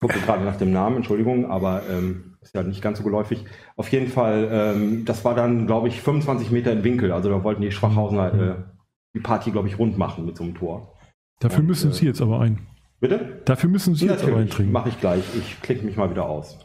gucke 0.01 0.21
gerade 0.21 0.45
nach 0.45 0.57
dem 0.57 0.73
Namen, 0.73 0.97
Entschuldigung, 0.97 1.51
aber 1.51 1.83
ähm, 1.90 2.37
ist 2.40 2.55
ja 2.55 2.62
nicht 2.62 2.81
ganz 2.81 2.99
so 2.99 3.05
geläufig. 3.05 3.45
Auf 3.77 3.88
jeden 3.90 4.09
Fall, 4.09 4.49
ähm, 4.51 5.05
das 5.05 5.23
war 5.27 5.35
dann, 5.35 5.66
glaube 5.66 5.88
ich, 5.88 6.01
25 6.01 6.51
Meter 6.51 6.73
im 6.73 6.83
Winkel. 6.83 7.12
Also 7.12 7.29
da 7.29 7.45
wollten 7.45 7.61
die 7.61 7.73
Schwachhausener 7.73 8.35
äh, 8.35 8.76
die 9.16 9.22
Party, 9.22 9.50
glaube 9.50 9.68
ich, 9.68 9.79
rund 9.79 9.98
machen 9.98 10.26
mit 10.26 10.37
so 10.37 10.44
einem 10.44 10.55
Tor. 10.55 10.92
Dafür 11.40 11.61
Und, 11.61 11.66
müssen 11.66 11.90
äh, 11.90 11.94
Sie 11.94 12.07
jetzt 12.07 12.20
aber 12.20 12.40
ein. 12.40 12.66
Bitte? 13.00 13.42
Dafür 13.44 13.68
müssen 13.68 13.94
Sie 13.94 14.07
jetzt 14.07 14.24
aber 14.24 14.37
eintrinken. 14.37 14.72
mache 14.72 14.88
ich 14.88 15.00
gleich. 15.00 15.24
Ich 15.37 15.61
klicke 15.62 15.85
mich 15.85 15.96
mal 15.96 16.11
wieder 16.11 16.26
aus. 16.26 16.59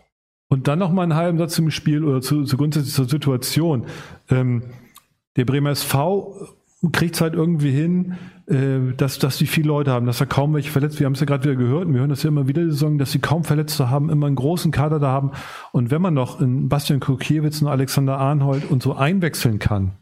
Und 0.49 0.67
dann 0.67 0.79
noch 0.79 0.91
mal 0.91 1.03
einen 1.03 1.15
halben 1.15 1.37
Satz 1.37 1.55
zum 1.55 1.71
Spiel 1.71 2.03
oder 2.03 2.21
zu, 2.21 2.43
zu 2.43 2.57
grundsätzlich 2.57 2.93
zur 2.93 3.07
Situation. 3.07 3.85
Ähm, 4.29 4.63
der 5.37 5.45
Bremer 5.45 5.71
SV 5.71 6.35
kriegt 6.91 7.15
es 7.15 7.21
halt 7.21 7.35
irgendwie 7.35 7.71
hin, 7.71 8.17
äh, 8.47 8.93
dass, 8.97 9.19
dass 9.19 9.37
die 9.37 9.45
viele 9.45 9.67
Leute 9.67 9.91
haben, 9.91 10.05
dass 10.05 10.17
da 10.17 10.25
kaum 10.25 10.53
welche 10.53 10.71
verletzt. 10.71 10.99
Wir 10.99 11.05
haben 11.05 11.13
es 11.13 11.19
ja 11.19 11.25
gerade 11.25 11.43
wieder 11.43 11.55
gehört 11.55 11.85
und 11.85 11.93
wir 11.93 12.01
hören 12.01 12.09
das 12.09 12.23
ja 12.23 12.29
immer 12.29 12.47
wieder 12.47 12.63
die 12.63 12.71
Saison, 12.71 12.97
dass 12.97 13.11
sie 13.11 13.19
kaum 13.19 13.43
Verletzte 13.43 13.89
haben, 13.89 14.09
immer 14.09 14.27
einen 14.27 14.35
großen 14.35 14.71
Kader 14.71 14.99
da 14.99 15.07
haben. 15.07 15.31
Und 15.71 15.91
wenn 15.91 16.01
man 16.01 16.13
noch 16.13 16.41
einen 16.41 16.67
Bastian 16.67 16.99
Kurkiewicz, 16.99 17.61
einen 17.61 17.71
Alexander 17.71 18.17
Arnhold 18.17 18.69
und 18.69 18.83
so 18.83 18.95
einwechseln 18.95 19.59
kann, 19.59 19.93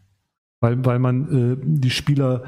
weil, 0.61 0.83
weil 0.85 0.99
man 0.99 1.53
äh, 1.53 1.57
die 1.61 1.89
Spieler 1.89 2.43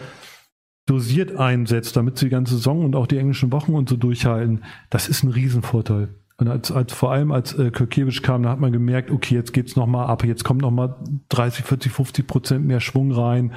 dosiert 0.87 1.35
einsetzt, 1.37 1.95
damit 1.95 2.17
sie 2.17 2.25
die 2.25 2.31
ganze 2.31 2.55
Saison 2.55 2.83
und 2.83 2.95
auch 2.95 3.07
die 3.07 3.17
englischen 3.17 3.51
Wochen 3.51 3.73
und 3.73 3.87
so 3.87 3.95
durchhalten, 3.95 4.63
das 4.89 5.07
ist 5.07 5.23
ein 5.23 5.29
Riesenvorteil. 5.29 6.09
Und 6.37 6.47
als, 6.47 6.71
als 6.71 6.91
vor 6.91 7.11
allem 7.11 7.31
als 7.31 7.53
äh, 7.53 7.69
Kirkiewicz 7.69 8.21
kam, 8.23 8.43
da 8.43 8.49
hat 8.49 8.59
man 8.59 8.71
gemerkt, 8.71 9.11
okay, 9.11 9.35
jetzt 9.35 9.53
geht's 9.53 9.75
noch 9.75 9.85
mal 9.85 10.07
ab, 10.07 10.23
jetzt 10.23 10.43
kommt 10.43 10.61
noch 10.61 10.71
mal 10.71 10.95
30, 11.29 11.63
40, 11.63 11.91
50 11.91 12.27
Prozent 12.27 12.65
mehr 12.65 12.79
Schwung 12.79 13.11
rein. 13.11 13.53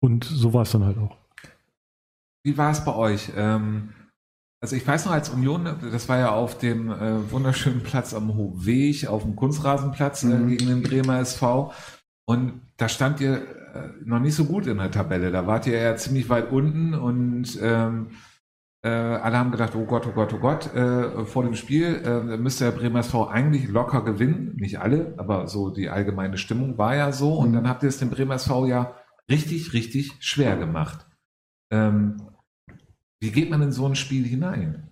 Und 0.00 0.24
so 0.24 0.52
war 0.52 0.62
es 0.62 0.72
dann 0.72 0.84
halt 0.84 0.98
auch. 0.98 1.16
Wie 2.44 2.58
war 2.58 2.70
es 2.70 2.84
bei 2.84 2.94
euch? 2.94 3.32
Ähm, 3.34 3.90
also 4.60 4.76
ich 4.76 4.86
weiß 4.86 5.06
noch, 5.06 5.12
als 5.12 5.30
Union, 5.30 5.64
das 5.64 6.08
war 6.08 6.18
ja 6.18 6.32
auf 6.32 6.58
dem 6.58 6.90
äh, 6.90 7.30
wunderschönen 7.32 7.82
Platz 7.82 8.12
am 8.14 8.34
Hohweg, 8.34 9.06
auf 9.06 9.22
dem 9.22 9.34
Kunstrasenplatz 9.34 10.22
äh, 10.24 10.26
Mhm. 10.26 10.48
gegen 10.48 10.66
den 10.66 10.82
Bremer 10.82 11.18
SV. 11.20 11.72
Und 12.26 12.60
da 12.76 12.88
stand 12.88 13.20
ihr 13.20 13.42
noch 14.04 14.20
nicht 14.20 14.34
so 14.34 14.44
gut 14.44 14.66
in 14.66 14.78
der 14.78 14.90
Tabelle. 14.90 15.30
Da 15.30 15.46
wart 15.46 15.66
ihr 15.66 15.80
ja 15.80 15.96
ziemlich 15.96 16.28
weit 16.28 16.50
unten 16.50 16.94
und 16.94 17.58
ähm, 17.62 18.10
äh, 18.84 18.88
alle 18.88 19.38
haben 19.38 19.52
gedacht, 19.52 19.74
oh 19.76 19.84
Gott, 19.84 20.06
oh 20.06 20.12
Gott, 20.12 20.34
oh 20.34 20.38
Gott, 20.38 20.74
äh, 20.74 21.24
vor 21.24 21.44
dem 21.44 21.54
Spiel 21.54 22.02
äh, 22.04 22.36
müsste 22.36 22.64
der 22.64 22.72
Bremer 22.72 23.00
SV 23.00 23.28
eigentlich 23.28 23.68
locker 23.68 24.04
gewinnen. 24.04 24.56
Nicht 24.56 24.80
alle, 24.80 25.14
aber 25.18 25.46
so 25.46 25.70
die 25.70 25.88
allgemeine 25.88 26.36
Stimmung 26.36 26.78
war 26.78 26.96
ja 26.96 27.12
so. 27.12 27.34
Und 27.34 27.52
dann 27.52 27.68
habt 27.68 27.82
ihr 27.84 27.88
es 27.88 27.98
dem 27.98 28.10
Bremer 28.10 28.34
SV 28.34 28.66
ja 28.66 28.96
richtig, 29.30 29.72
richtig 29.72 30.16
schwer 30.18 30.56
gemacht. 30.56 31.06
Ähm, 31.70 32.16
wie 33.20 33.30
geht 33.30 33.50
man 33.50 33.62
in 33.62 33.72
so 33.72 33.86
ein 33.86 33.94
Spiel 33.94 34.24
hinein? 34.24 34.88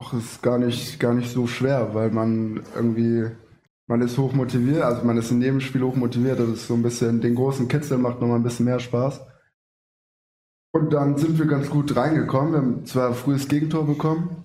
Ach, 0.00 0.14
ist 0.14 0.42
gar 0.42 0.58
nicht, 0.58 1.00
gar 1.00 1.14
nicht 1.14 1.30
so 1.30 1.48
schwer, 1.48 1.92
weil 1.92 2.10
man 2.10 2.62
irgendwie, 2.74 3.30
man 3.88 4.00
ist 4.00 4.18
hoch 4.18 4.32
motiviert, 4.32 4.82
also 4.82 5.04
man 5.04 5.16
ist 5.16 5.30
in 5.30 5.42
jedem 5.42 5.60
Spiel 5.60 5.82
hoch 5.82 5.96
motiviert, 5.96 6.38
das 6.38 6.48
ist 6.48 6.66
so 6.66 6.74
ein 6.74 6.82
bisschen, 6.82 7.20
den 7.20 7.34
großen 7.34 7.68
Kitzel 7.68 7.98
macht 7.98 8.20
nochmal 8.20 8.38
ein 8.38 8.42
bisschen 8.42 8.66
mehr 8.66 8.80
Spaß. 8.80 9.20
Und 10.74 10.92
dann 10.92 11.18
sind 11.18 11.38
wir 11.38 11.46
ganz 11.46 11.68
gut 11.68 11.94
reingekommen, 11.96 12.52
wir 12.52 12.58
haben 12.58 12.86
zwar 12.86 13.08
ein 13.08 13.14
frühes 13.14 13.48
Gegentor 13.48 13.86
bekommen, 13.86 14.44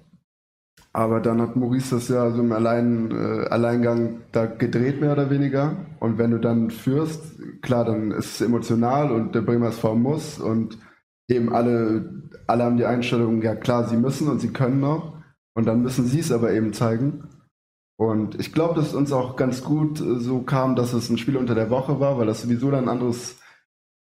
aber 0.98 1.20
dann 1.20 1.40
hat 1.42 1.56
Maurice 1.56 1.96
das 1.96 2.08
ja 2.08 2.32
so 2.32 2.42
im 2.42 2.52
Allein, 2.52 3.12
äh, 3.12 3.48
Alleingang 3.50 4.22
da 4.32 4.48
gedreht, 4.48 5.00
mehr 5.00 5.12
oder 5.12 5.30
weniger. 5.30 5.76
Und 6.00 6.18
wenn 6.18 6.32
du 6.32 6.40
dann 6.40 6.72
führst, 6.72 7.22
klar, 7.62 7.86
dann 7.86 8.12
ist 8.12 8.36
es 8.36 8.42
emotional 8.42 9.12
und 9.12 9.36
der 9.36 9.42
Bremer 9.42 9.68
SV 9.68 9.94
muss 9.94 10.40
und 10.40 10.80
eben 11.30 11.54
alle, 11.54 12.24
alle 12.48 12.64
haben 12.64 12.78
die 12.78 12.86
Einstellung, 12.86 13.42
ja 13.44 13.54
klar, 13.54 13.88
sie 13.88 13.96
müssen 13.98 14.28
und 14.28 14.40
sie 14.40 14.50
können 14.50 14.80
noch. 14.80 15.22
Und 15.54 15.68
dann 15.68 15.84
müssen 15.84 16.06
sie 16.06 16.20
es 16.20 16.32
aber 16.32 16.52
eben 16.54 16.74
zeigen. 16.74 17.24
Und 17.98 18.40
ich 18.40 18.54
glaube, 18.54 18.76
dass 18.76 18.90
es 18.90 18.94
uns 18.94 19.12
auch 19.12 19.36
ganz 19.36 19.64
gut 19.64 20.00
äh, 20.00 20.20
so 20.20 20.42
kam, 20.42 20.76
dass 20.76 20.94
es 20.94 21.10
ein 21.10 21.18
Spiel 21.18 21.36
unter 21.36 21.56
der 21.56 21.70
Woche 21.70 22.00
war, 22.00 22.18
weil 22.18 22.28
das 22.28 22.44
sowieso 22.44 22.70
dann 22.70 22.86
ein 22.86 22.90
anderes, 22.90 23.40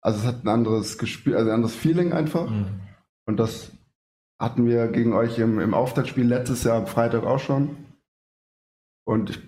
also 0.00 0.20
es 0.20 0.26
hat 0.26 0.44
ein 0.44 0.48
anderes 0.48 0.96
Gespiel, 0.96 1.34
also 1.34 1.50
ein 1.50 1.56
anderes 1.56 1.74
Feeling 1.74 2.12
einfach. 2.12 2.48
Mhm. 2.48 2.80
Und 3.26 3.38
das 3.38 3.72
hatten 4.38 4.66
wir 4.66 4.88
gegen 4.88 5.12
euch 5.12 5.38
im, 5.38 5.58
im 5.58 5.74
Auftaktspiel 5.74 6.24
letztes 6.24 6.64
Jahr 6.64 6.78
am 6.78 6.86
Freitag 6.86 7.24
auch 7.24 7.40
schon. 7.40 7.76
Und 9.04 9.30
ich 9.30 9.40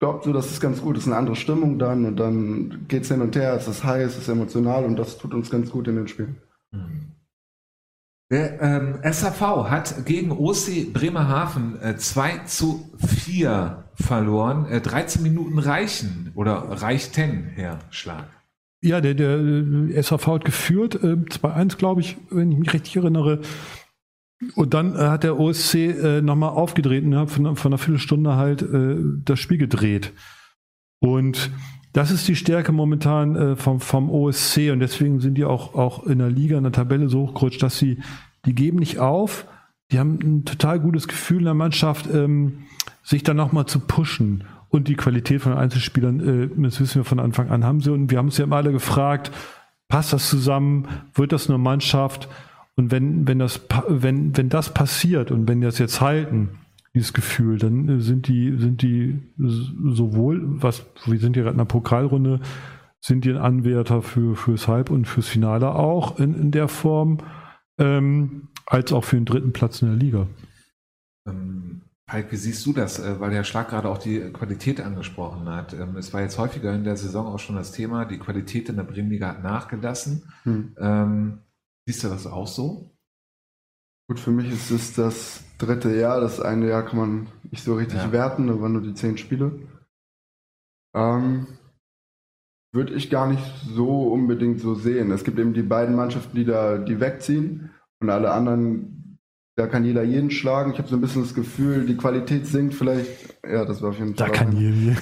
glaube 0.00 0.24
so, 0.24 0.32
das 0.32 0.50
ist 0.50 0.60
ganz 0.60 0.80
gut. 0.80 0.96
Es 0.96 1.02
ist 1.02 1.08
eine 1.08 1.18
andere 1.18 1.36
Stimmung 1.36 1.78
dann 1.78 2.06
und 2.06 2.16
dann 2.16 2.86
geht 2.88 3.02
es 3.02 3.08
hin 3.08 3.20
und 3.20 3.36
her, 3.36 3.54
es 3.54 3.68
ist 3.68 3.84
heiß, 3.84 4.12
es 4.12 4.18
ist 4.22 4.28
emotional 4.28 4.84
und 4.84 4.96
das 4.96 5.18
tut 5.18 5.34
uns 5.34 5.50
ganz 5.50 5.70
gut 5.70 5.86
in 5.86 5.96
den 5.96 6.08
Spielen. 6.08 6.40
Der 8.30 8.60
ähm, 8.60 8.98
SAV 9.04 9.70
hat 9.70 10.04
gegen 10.04 10.32
OC 10.32 10.92
Bremerhaven 10.92 11.80
äh, 11.80 11.96
2 11.96 12.38
zu 12.46 12.90
4 12.98 13.84
verloren. 13.94 14.66
Äh, 14.66 14.80
13 14.80 15.22
Minuten 15.22 15.58
reichen 15.58 16.32
oder 16.34 16.54
reichten, 16.82 17.44
Herr 17.54 17.78
Schlag. 17.90 18.26
Ja, 18.82 19.00
der, 19.00 19.14
der 19.14 19.38
äh, 19.38 20.02
SAV 20.02 20.26
hat 20.26 20.44
geführt, 20.44 20.96
äh, 20.96 21.16
2-1, 21.16 21.76
glaube 21.76 22.00
ich, 22.00 22.16
wenn 22.30 22.50
ich 22.50 22.58
mich 22.58 22.72
richtig 22.72 22.96
erinnere. 22.96 23.42
Und 24.54 24.74
dann 24.74 24.96
äh, 24.96 24.98
hat 24.98 25.22
der 25.22 25.38
OSC 25.38 25.74
äh, 25.74 26.20
nochmal 26.20 26.50
aufgedreht 26.50 27.04
und 27.04 27.16
hat 27.16 27.30
von, 27.30 27.56
von 27.56 27.72
einer 27.72 27.78
Viertelstunde 27.78 28.36
halt 28.36 28.62
äh, 28.62 28.96
das 29.24 29.38
Spiel 29.38 29.58
gedreht. 29.58 30.12
Und 30.98 31.50
das 31.96 32.10
ist 32.10 32.28
die 32.28 32.36
Stärke 32.36 32.72
momentan 32.72 33.36
äh, 33.36 33.56
vom, 33.56 33.80
vom 33.80 34.10
OSC 34.10 34.70
und 34.70 34.80
deswegen 34.80 35.20
sind 35.20 35.38
die 35.38 35.46
auch, 35.46 35.74
auch 35.74 36.04
in 36.04 36.18
der 36.18 36.28
Liga, 36.28 36.58
in 36.58 36.64
der 36.64 36.72
Tabelle 36.72 37.08
so 37.08 37.28
hochgerutscht, 37.28 37.62
dass 37.62 37.78
sie, 37.78 38.02
die 38.44 38.54
geben 38.54 38.78
nicht 38.78 38.98
auf, 38.98 39.46
die 39.90 39.98
haben 39.98 40.18
ein 40.22 40.44
total 40.44 40.78
gutes 40.78 41.08
Gefühl 41.08 41.38
in 41.38 41.44
der 41.46 41.54
Mannschaft, 41.54 42.06
ähm, 42.12 42.64
sich 43.02 43.22
dann 43.22 43.38
nochmal 43.38 43.64
zu 43.64 43.80
pushen. 43.80 44.44
Und 44.68 44.88
die 44.88 44.94
Qualität 44.94 45.40
von 45.40 45.54
Einzelspielern, 45.54 46.20
äh, 46.20 46.62
das 46.62 46.80
wissen 46.80 46.96
wir 46.96 47.04
von 47.04 47.18
Anfang 47.18 47.48
an, 47.48 47.64
haben 47.64 47.80
sie. 47.80 47.90
Und 47.90 48.10
wir 48.10 48.18
haben 48.18 48.26
uns 48.26 48.36
ja 48.36 48.44
immer 48.44 48.56
alle 48.56 48.72
gefragt, 48.72 49.30
passt 49.88 50.12
das 50.12 50.28
zusammen? 50.28 50.88
Wird 51.14 51.32
das 51.32 51.48
eine 51.48 51.56
Mannschaft? 51.56 52.28
Und 52.74 52.90
wenn, 52.90 53.26
wenn, 53.26 53.38
das, 53.38 53.62
wenn, 53.88 54.36
wenn 54.36 54.50
das 54.50 54.74
passiert 54.74 55.30
und 55.30 55.48
wenn 55.48 55.62
die 55.62 55.66
das 55.66 55.78
jetzt 55.78 56.02
halten, 56.02 56.58
dieses 56.96 57.12
Gefühl, 57.12 57.58
dann 57.58 57.88
äh, 57.88 58.00
sind 58.00 58.26
die, 58.26 58.56
sind 58.58 58.80
die 58.82 59.20
sowohl, 59.36 60.40
was, 60.62 60.86
wir 61.04 61.18
sind 61.18 61.34
hier 61.34 61.42
gerade 61.42 61.54
in 61.54 61.58
der 61.58 61.66
Pokalrunde, 61.66 62.40
sind 63.00 63.24
die 63.24 63.30
ein 63.30 63.36
Anwärter 63.36 64.00
für, 64.00 64.34
fürs 64.34 64.66
Halb- 64.66 64.90
und 64.90 65.06
fürs 65.06 65.28
Finale 65.28 65.74
auch 65.74 66.18
in, 66.18 66.34
in 66.34 66.50
der 66.50 66.68
Form, 66.68 67.18
ähm, 67.78 68.48
als 68.64 68.92
auch 68.92 69.04
für 69.04 69.16
den 69.16 69.26
dritten 69.26 69.52
Platz 69.52 69.82
in 69.82 69.88
der 69.88 69.96
Liga. 69.98 70.26
Ähm, 71.28 71.82
Falk, 72.08 72.32
wie 72.32 72.36
siehst 72.36 72.64
du 72.64 72.72
das? 72.72 72.98
Äh, 72.98 73.20
Weil 73.20 73.30
der 73.30 73.44
Schlag 73.44 73.68
gerade 73.68 73.90
auch 73.90 73.98
die 73.98 74.20
Qualität 74.32 74.80
angesprochen 74.80 75.48
hat. 75.50 75.74
Ähm, 75.74 75.96
es 75.96 76.14
war 76.14 76.22
jetzt 76.22 76.38
häufiger 76.38 76.74
in 76.74 76.84
der 76.84 76.96
Saison 76.96 77.26
auch 77.26 77.38
schon 77.38 77.56
das 77.56 77.72
Thema, 77.72 78.06
die 78.06 78.18
Qualität 78.18 78.70
in 78.70 78.76
der 78.76 78.84
Bremenliga 78.84 79.28
hat 79.28 79.42
nachgelassen. 79.42 80.32
Hm. 80.44 80.74
Ähm, 80.78 81.38
siehst 81.84 82.04
du 82.04 82.08
das 82.08 82.26
auch 82.26 82.46
so? 82.46 82.95
Gut, 84.08 84.20
für 84.20 84.30
mich 84.30 84.52
ist 84.52 84.70
es 84.70 84.94
das 84.94 85.42
dritte 85.58 85.94
Jahr. 85.94 86.20
Das 86.20 86.40
eine 86.40 86.68
Jahr 86.68 86.84
kann 86.84 86.98
man 86.98 87.26
nicht 87.50 87.64
so 87.64 87.74
richtig 87.74 87.98
Ja. 87.98 88.12
werten, 88.12 88.46
da 88.46 88.60
waren 88.60 88.72
nur 88.72 88.82
die 88.82 88.94
zehn 88.94 89.18
Spiele. 89.18 89.52
Ähm, 90.94 91.46
Würde 92.72 92.92
ich 92.94 93.08
gar 93.10 93.26
nicht 93.26 93.42
so 93.74 94.02
unbedingt 94.12 94.60
so 94.60 94.74
sehen. 94.74 95.10
Es 95.10 95.24
gibt 95.24 95.38
eben 95.38 95.54
die 95.54 95.62
beiden 95.62 95.96
Mannschaften, 95.96 96.36
die 96.36 96.44
da 96.44 96.76
die 96.78 97.00
wegziehen 97.00 97.70
und 98.00 98.10
alle 98.10 98.32
anderen, 98.32 99.18
da 99.56 99.66
kann 99.66 99.84
jeder 99.84 100.02
jeden 100.02 100.30
schlagen. 100.30 100.72
Ich 100.72 100.78
habe 100.78 100.88
so 100.88 100.96
ein 100.96 101.00
bisschen 101.00 101.22
das 101.22 101.32
Gefühl, 101.34 101.86
die 101.86 101.96
Qualität 101.96 102.46
sinkt 102.46 102.74
vielleicht. 102.74 103.08
Ja, 103.48 103.64
das 103.64 103.80
war 103.80 103.90
auf 103.90 103.98
jeden 103.98 104.14
Fall. 104.14 104.30
auch 104.30 104.40
ein- 104.40 104.52
jeder. 104.56 104.96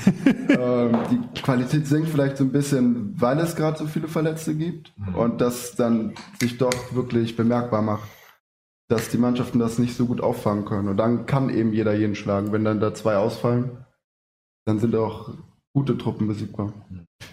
ähm, 0.50 0.98
die 1.10 1.40
Qualität 1.42 1.86
sinkt 1.88 2.08
vielleicht 2.10 2.36
so 2.36 2.44
ein 2.44 2.52
bisschen, 2.52 3.20
weil 3.20 3.38
es 3.40 3.56
gerade 3.56 3.76
so 3.76 3.86
viele 3.86 4.06
Verletzte 4.08 4.54
gibt 4.54 4.92
Mhm. 4.96 5.14
und 5.16 5.40
das 5.40 5.74
dann 5.74 6.14
sich 6.40 6.56
doch 6.58 6.94
wirklich 6.94 7.34
bemerkbar 7.34 7.82
macht, 7.82 8.08
dass 8.88 9.08
die 9.08 9.18
Mannschaften 9.18 9.58
das 9.58 9.78
nicht 9.78 9.96
so 9.96 10.06
gut 10.06 10.20
auffangen 10.20 10.64
können. 10.64 10.88
Und 10.88 10.96
dann 10.96 11.26
kann 11.26 11.48
eben 11.48 11.72
jeder 11.72 11.94
jeden 11.94 12.14
schlagen. 12.14 12.52
Wenn 12.52 12.64
dann 12.64 12.80
da 12.80 12.94
zwei 12.94 13.16
ausfallen, 13.16 13.84
dann 14.66 14.78
sind 14.78 14.94
auch 14.94 15.30
gute 15.72 15.98
Truppen 15.98 16.28
besiegbar. 16.28 16.72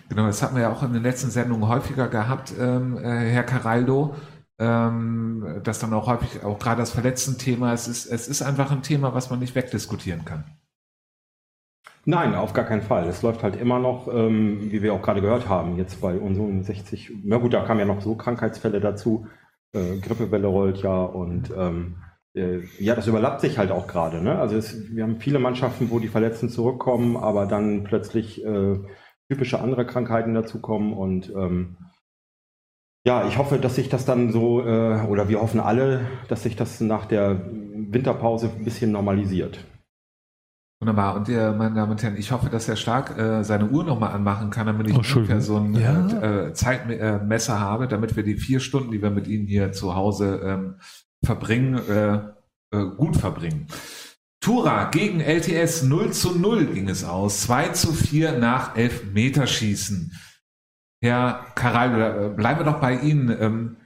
Genau, 0.10 0.26
das 0.26 0.42
hatten 0.42 0.56
wir 0.56 0.64
ja 0.64 0.72
auch 0.72 0.84
in 0.84 0.94
den 0.94 1.04
letzten 1.04 1.30
Sendungen 1.30 1.68
häufiger 1.68 2.08
gehabt, 2.08 2.54
ähm, 2.60 2.98
äh, 2.98 3.30
Herr 3.30 3.44
Caraldo, 3.44 4.16
ähm, 4.60 5.62
dass 5.64 5.80
dann 5.80 5.94
auch 5.94 6.08
häufig, 6.08 6.44
auch 6.44 6.60
gerade 6.60 6.82
das 6.82 6.92
Verletzten-Thema, 6.92 7.74
es 7.74 7.88
ist, 7.88 8.08
es 8.08 8.28
ist 8.28 8.42
einfach 8.42 8.72
ein 8.72 8.84
Thema, 8.84 9.14
was 9.14 9.30
man 9.30 9.40
nicht 9.40 9.56
wegdiskutieren 9.56 10.26
kann. 10.26 10.44
Nein, 12.06 12.34
auf 12.34 12.54
gar 12.54 12.66
keinen 12.66 12.82
Fall. 12.82 13.08
Es 13.08 13.22
läuft 13.22 13.44
halt 13.44 13.56
immer 13.56 13.78
noch, 13.78 14.08
ähm, 14.12 14.72
wie 14.72 14.82
wir 14.82 14.94
auch 14.94 15.04
gerade 15.04 15.22
gehört 15.22 15.48
haben, 15.48 15.78
jetzt 15.78 16.02
bei 16.02 16.18
unseren 16.18 16.64
60, 16.64 17.12
na 17.24 17.38
gut, 17.38 17.54
da 17.54 17.64
kamen 17.64 17.80
ja 17.80 17.86
noch 17.86 18.02
so 18.02 18.16
Krankheitsfälle 18.16 18.82
dazu. 18.82 19.28
Äh, 19.74 19.98
Grippewelle 20.00 20.48
rollt 20.48 20.82
ja 20.82 21.04
und 21.04 21.52
ähm, 21.56 21.98
äh, 22.34 22.60
ja, 22.80 22.96
das 22.96 23.08
überlappt 23.08 23.42
sich 23.42 23.58
halt 23.58 23.72
auch 23.72 23.88
gerade. 23.88 24.22
Ne? 24.22 24.38
Also 24.40 24.56
es, 24.56 24.94
wir 24.94 25.04
haben 25.04 25.20
viele 25.20 25.40
Mannschaften, 25.40 25.90
wo 25.90 26.00
die 26.00 26.08
Verletzten 26.08 26.50
zurückkommen, 26.50 27.18
aber 27.18 27.46
dann 27.46 27.84
plötzlich 27.84 28.44
äh, 28.44 28.80
typische 29.30 29.60
andere 29.62 29.86
Krankheiten 29.86 30.34
dazukommen 30.34 30.94
und 30.94 31.30
ähm, 31.30 31.78
ja, 33.04 33.28
ich 33.28 33.38
hoffe, 33.40 33.58
dass 33.58 33.76
sich 33.76 33.90
das 33.90 34.06
dann 34.06 34.32
so, 34.32 34.62
äh, 34.62 35.06
oder 35.08 35.28
wir 35.28 35.42
hoffen 35.42 35.60
alle, 35.60 36.06
dass 36.28 36.44
sich 36.44 36.56
das 36.56 36.82
nach 36.82 37.06
der 37.06 37.50
Winterpause 37.50 38.52
ein 38.56 38.64
bisschen 38.64 38.92
normalisiert. 38.92 39.66
Wunderbar. 40.82 41.16
Und 41.16 41.30
ihr, 41.30 41.52
meine 41.52 41.76
Damen 41.76 41.92
und 41.92 42.02
Herren, 42.02 42.18
ich 42.18 42.32
hoffe, 42.32 42.50
dass 42.50 42.68
Herr 42.68 42.76
Stark 42.76 43.16
äh, 43.16 43.44
seine 43.44 43.68
Uhr 43.70 43.84
nochmal 43.84 44.14
anmachen 44.14 44.50
kann, 44.50 44.66
damit 44.66 44.88
ich 44.88 44.96
Oh, 44.96 45.18
ungefähr 45.20 45.40
so 45.40 45.58
ein 45.58 45.76
Ja. 45.76 46.08
äh, 46.48 46.54
Zeitmesser 46.54 47.60
habe, 47.60 47.88
damit 47.88 48.16
wir 48.16 48.24
die 48.24 48.36
vier 48.36 48.60
Stunden, 48.60 48.90
die 48.92 49.00
wir 49.02 49.12
mit 49.12 49.28
Ihnen 49.28 49.46
hier 49.46 49.72
zu 49.74 49.94
Hause 49.96 50.42
ähm, 50.44 50.76
verbringen, 51.24 51.76
äh, 51.88 52.16
äh, 52.76 52.86
gut 52.98 53.16
verbringen. 53.16 53.68
Tura 54.44 54.86
gegen 54.90 55.20
LTS 55.22 55.84
0 55.84 56.14
zu 56.14 56.40
0 56.40 56.66
ging 56.66 56.90
es 56.90 57.04
aus. 57.04 57.42
2 57.42 57.70
zu 57.70 57.94
4 57.94 58.40
nach 58.40 58.76
Elfmeterschießen. 58.76 60.14
Herr 61.04 61.46
Karal, 61.54 62.02
äh, 62.32 62.36
bleiben 62.36 62.60
wir 62.62 62.66
doch 62.66 62.80
bei 62.80 62.96
Ihnen. 62.96 63.30
Ähm, 63.40 63.78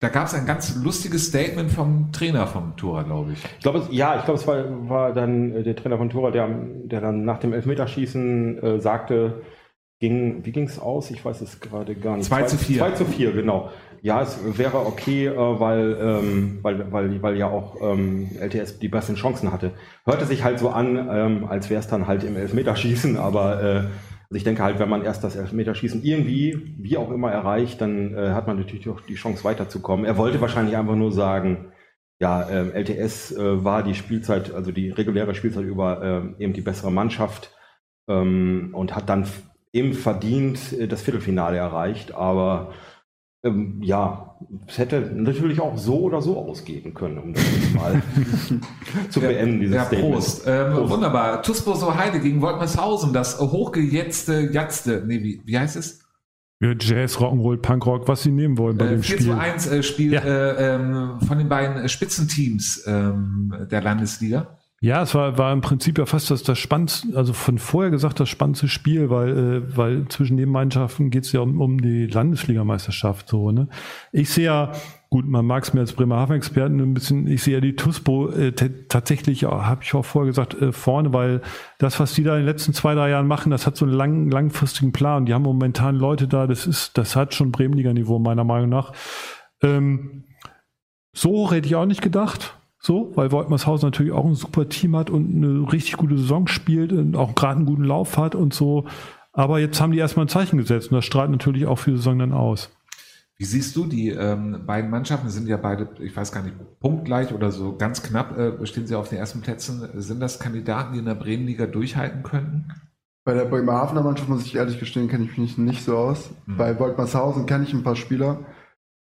da 0.00 0.08
gab 0.08 0.26
es 0.26 0.34
ein 0.34 0.46
ganz 0.46 0.74
lustiges 0.76 1.26
Statement 1.26 1.70
vom 1.70 2.10
Trainer 2.12 2.46
vom 2.46 2.76
Tura, 2.76 3.02
glaube 3.02 3.32
ich. 3.32 3.44
Ich 3.44 3.62
glaube, 3.62 3.78
es- 3.80 3.88
ja, 3.90 4.18
ich 4.18 4.24
glaube, 4.24 4.40
es 4.40 4.46
war, 4.46 4.88
war 4.88 5.12
dann 5.12 5.54
äh, 5.54 5.62
der 5.62 5.76
Trainer 5.76 5.98
von 5.98 6.08
Tora, 6.10 6.30
der, 6.30 6.48
der 6.84 7.00
dann 7.00 7.24
nach 7.24 7.38
dem 7.38 7.52
Elfmeterschießen 7.52 8.62
äh, 8.62 8.80
sagte, 8.80 9.42
ging, 10.00 10.44
wie 10.44 10.52
ging 10.52 10.64
es 10.64 10.78
aus? 10.78 11.10
Ich 11.10 11.22
weiß 11.22 11.42
es 11.42 11.60
gerade 11.60 11.94
gar 11.94 12.16
nicht. 12.16 12.26
2 12.26 12.42
zu 12.44 12.56
4. 12.56 12.78
2 12.78 12.90
zu 12.92 13.04
4, 13.04 13.32
genau. 13.32 13.70
Ja, 14.02 14.22
es 14.22 14.38
wäre 14.56 14.78
okay, 14.86 15.26
äh, 15.26 15.36
weil, 15.36 15.94
ähm, 16.00 16.58
weil, 16.62 16.90
weil, 16.90 17.20
weil 17.22 17.36
ja 17.36 17.48
auch 17.48 17.76
ähm, 17.82 18.30
LTS 18.40 18.78
die 18.78 18.88
besten 18.88 19.16
Chancen 19.16 19.52
hatte. 19.52 19.72
Hörte 20.06 20.24
sich 20.24 20.42
halt 20.42 20.58
so 20.58 20.70
an, 20.70 20.96
ähm, 21.12 21.44
als 21.46 21.68
wäre 21.68 21.80
es 21.80 21.86
dann 21.88 22.06
halt 22.06 22.24
im 22.24 22.34
Elfmeterschießen, 22.36 23.16
aber 23.18 23.62
äh, 23.62 23.82
also 24.30 24.36
ich 24.36 24.44
denke 24.44 24.62
halt, 24.62 24.78
wenn 24.78 24.88
man 24.88 25.02
erst 25.04 25.24
das 25.24 25.34
Elfmeterschießen 25.34 26.04
irgendwie, 26.04 26.76
wie 26.78 26.96
auch 26.96 27.10
immer 27.10 27.32
erreicht, 27.32 27.80
dann 27.80 28.14
äh, 28.14 28.30
hat 28.30 28.46
man 28.46 28.58
natürlich 28.58 28.88
auch 28.88 29.00
die 29.00 29.16
Chance 29.16 29.42
weiterzukommen. 29.42 30.06
Er 30.06 30.16
wollte 30.18 30.40
wahrscheinlich 30.40 30.76
einfach 30.76 30.94
nur 30.94 31.10
sagen, 31.10 31.72
ja, 32.20 32.48
ähm, 32.48 32.70
LTS 32.72 33.32
äh, 33.32 33.64
war 33.64 33.82
die 33.82 33.96
Spielzeit, 33.96 34.54
also 34.54 34.70
die 34.70 34.90
reguläre 34.90 35.34
Spielzeit 35.34 35.64
über 35.64 36.00
ähm, 36.04 36.36
eben 36.38 36.52
die 36.52 36.60
bessere 36.60 36.92
Mannschaft 36.92 37.52
ähm, 38.08 38.70
und 38.72 38.94
hat 38.94 39.08
dann 39.08 39.26
eben 39.72 39.94
verdient 39.94 40.74
äh, 40.74 40.86
das 40.86 41.02
Viertelfinale 41.02 41.56
erreicht, 41.56 42.14
aber 42.14 42.72
ähm, 43.42 43.80
ja, 43.82 44.36
es 44.66 44.78
hätte 44.78 45.00
natürlich 45.14 45.60
auch 45.60 45.76
so 45.78 46.00
oder 46.00 46.20
so 46.20 46.38
ausgehen 46.38 46.92
können, 46.92 47.18
um 47.18 47.32
das 47.32 47.44
mal 47.74 48.02
zu 49.10 49.20
beenden, 49.20 49.60
dieses 49.60 49.76
ja, 49.76 49.84
Statement. 49.86 50.12
Prost. 50.14 50.42
Ähm, 50.46 50.72
Prost. 50.72 50.92
Wunderbar. 50.92 51.42
Tuspo 51.42 51.74
so 51.74 51.94
Heide 51.94 52.20
gegen 52.20 52.42
Woltmershausen, 52.42 53.12
das 53.12 53.40
hochgejetzte, 53.40 54.50
jatzte, 54.52 55.04
nee, 55.06 55.22
wie, 55.22 55.42
wie 55.44 55.58
heißt 55.58 55.76
es? 55.76 56.00
Ja, 56.62 56.74
Jazz, 56.78 57.16
Rock'n'Roll, 57.16 57.56
Punkrock, 57.56 58.06
was 58.06 58.22
sie 58.22 58.30
nehmen 58.30 58.58
wollen 58.58 58.76
bei 58.76 58.86
äh, 58.86 58.90
dem 58.90 59.02
4 59.02 59.16
Spiel. 59.16 59.26
4 59.26 59.34
zu 59.34 59.40
1 59.40 59.66
äh, 59.68 59.82
Spiel 59.82 60.12
ja. 60.12 60.20
äh, 60.20 60.74
ähm, 60.74 61.20
von 61.26 61.38
den 61.38 61.48
beiden 61.48 61.88
Spitzenteams 61.88 62.84
ähm, 62.86 63.66
der 63.70 63.80
Landesliga. 63.80 64.58
Ja, 64.82 65.02
es 65.02 65.14
war, 65.14 65.36
war 65.36 65.52
im 65.52 65.60
Prinzip 65.60 65.98
ja 65.98 66.06
fast 66.06 66.30
das, 66.30 66.42
das 66.42 66.58
spannendste, 66.58 67.14
also 67.14 67.34
von 67.34 67.58
vorher 67.58 67.90
gesagt 67.90 68.18
das 68.18 68.30
spannendste 68.30 68.66
Spiel, 68.66 69.10
weil, 69.10 69.36
äh, 69.36 69.76
weil 69.76 70.08
zwischen 70.08 70.38
den 70.38 70.48
Mannschaften 70.48 71.10
geht 71.10 71.24
es 71.24 71.32
ja 71.32 71.40
um, 71.40 71.60
um 71.60 71.82
die 71.82 72.06
Landesligameisterschaft 72.06 73.28
so. 73.28 73.50
Ne? 73.50 73.68
Ich 74.10 74.30
sehe 74.30 74.46
ja, 74.46 74.72
gut, 75.10 75.26
man 75.26 75.44
mag 75.44 75.64
es 75.64 75.74
mir 75.74 75.80
als 75.80 75.92
Bremerhaven-Experten 75.92 76.80
ein 76.80 76.94
bisschen, 76.94 77.26
ich 77.26 77.42
sehe 77.42 77.56
ja 77.56 77.60
die 77.60 77.76
TUSPO 77.76 78.30
äh, 78.30 78.52
tatsächlich, 78.88 79.44
habe 79.44 79.82
ich 79.82 79.92
auch 79.92 80.04
vorher 80.06 80.30
gesagt, 80.30 80.54
äh, 80.54 80.72
vorne, 80.72 81.12
weil 81.12 81.42
das, 81.76 82.00
was 82.00 82.14
die 82.14 82.22
da 82.22 82.32
in 82.32 82.40
den 82.40 82.46
letzten 82.46 82.72
zwei, 82.72 82.94
drei 82.94 83.10
Jahren 83.10 83.26
machen, 83.26 83.50
das 83.50 83.66
hat 83.66 83.76
so 83.76 83.84
einen 83.84 83.92
lang, 83.92 84.30
langfristigen 84.30 84.92
Plan. 84.92 85.26
Die 85.26 85.34
haben 85.34 85.42
momentan 85.42 85.96
Leute 85.96 86.26
da, 86.26 86.46
das 86.46 86.66
ist, 86.66 86.96
das 86.96 87.16
hat 87.16 87.34
schon 87.34 87.52
Bremenliga-Niveau 87.52 88.18
meiner 88.18 88.44
Meinung 88.44 88.70
nach. 88.70 88.94
Ähm, 89.62 90.24
so 91.12 91.28
hoch 91.30 91.52
hätte 91.52 91.66
ich 91.66 91.76
auch 91.76 91.84
nicht 91.84 92.00
gedacht. 92.00 92.56
So, 92.82 93.12
weil 93.14 93.30
Woltmershausen 93.30 93.86
natürlich 93.86 94.12
auch 94.12 94.24
ein 94.24 94.34
super 94.34 94.68
Team 94.68 94.96
hat 94.96 95.10
und 95.10 95.36
eine 95.36 95.70
richtig 95.70 95.98
gute 95.98 96.16
Saison 96.16 96.46
spielt 96.46 96.92
und 96.92 97.14
auch 97.14 97.34
gerade 97.34 97.56
einen 97.56 97.66
guten 97.66 97.84
Lauf 97.84 98.16
hat 98.16 98.34
und 98.34 98.54
so. 98.54 98.86
Aber 99.32 99.60
jetzt 99.60 99.80
haben 99.80 99.92
die 99.92 99.98
erstmal 99.98 100.24
ein 100.24 100.30
Zeichen 100.30 100.56
gesetzt 100.56 100.90
und 100.90 100.96
das 100.96 101.04
strahlt 101.04 101.30
natürlich 101.30 101.66
auch 101.66 101.78
für 101.78 101.90
die 101.90 101.98
Saison 101.98 102.18
dann 102.18 102.32
aus. 102.32 102.70
Wie 103.36 103.44
siehst 103.44 103.76
du, 103.76 103.86
die 103.86 104.08
ähm, 104.08 104.64
beiden 104.66 104.90
Mannschaften 104.90 105.28
sind 105.28 105.46
ja 105.46 105.58
beide, 105.58 105.88
ich 106.00 106.16
weiß 106.16 106.32
gar 106.32 106.42
nicht, 106.42 106.56
punktgleich 106.80 107.32
oder 107.32 107.50
so 107.50 107.76
ganz 107.76 108.02
knapp 108.02 108.36
äh, 108.36 108.66
stehen 108.66 108.86
sie 108.86 108.94
auf 108.94 109.08
den 109.10 109.18
ersten 109.18 109.40
Plätzen. 109.42 109.88
Sind 109.94 110.20
das 110.20 110.38
Kandidaten, 110.38 110.94
die 110.94 110.98
in 110.98 111.06
der 111.06 111.14
Bremenliga 111.14 111.66
durchhalten 111.66 112.22
könnten? 112.22 112.68
Bei 113.24 113.34
der 113.34 113.44
Bremerhavener 113.44 114.02
Mannschaft 114.02 114.28
muss 114.28 114.44
ich 114.44 114.56
ehrlich 114.56 114.78
gestehen, 114.78 115.08
kenne 115.08 115.24
ich 115.24 115.36
mich 115.36 115.58
nicht 115.58 115.84
so 115.84 115.96
aus. 115.96 116.30
Mhm. 116.46 116.56
Bei 116.56 116.78
Woltmershausen 116.78 117.46
kenne 117.46 117.64
ich 117.64 117.74
ein 117.74 117.82
paar 117.82 117.96
Spieler. 117.96 118.40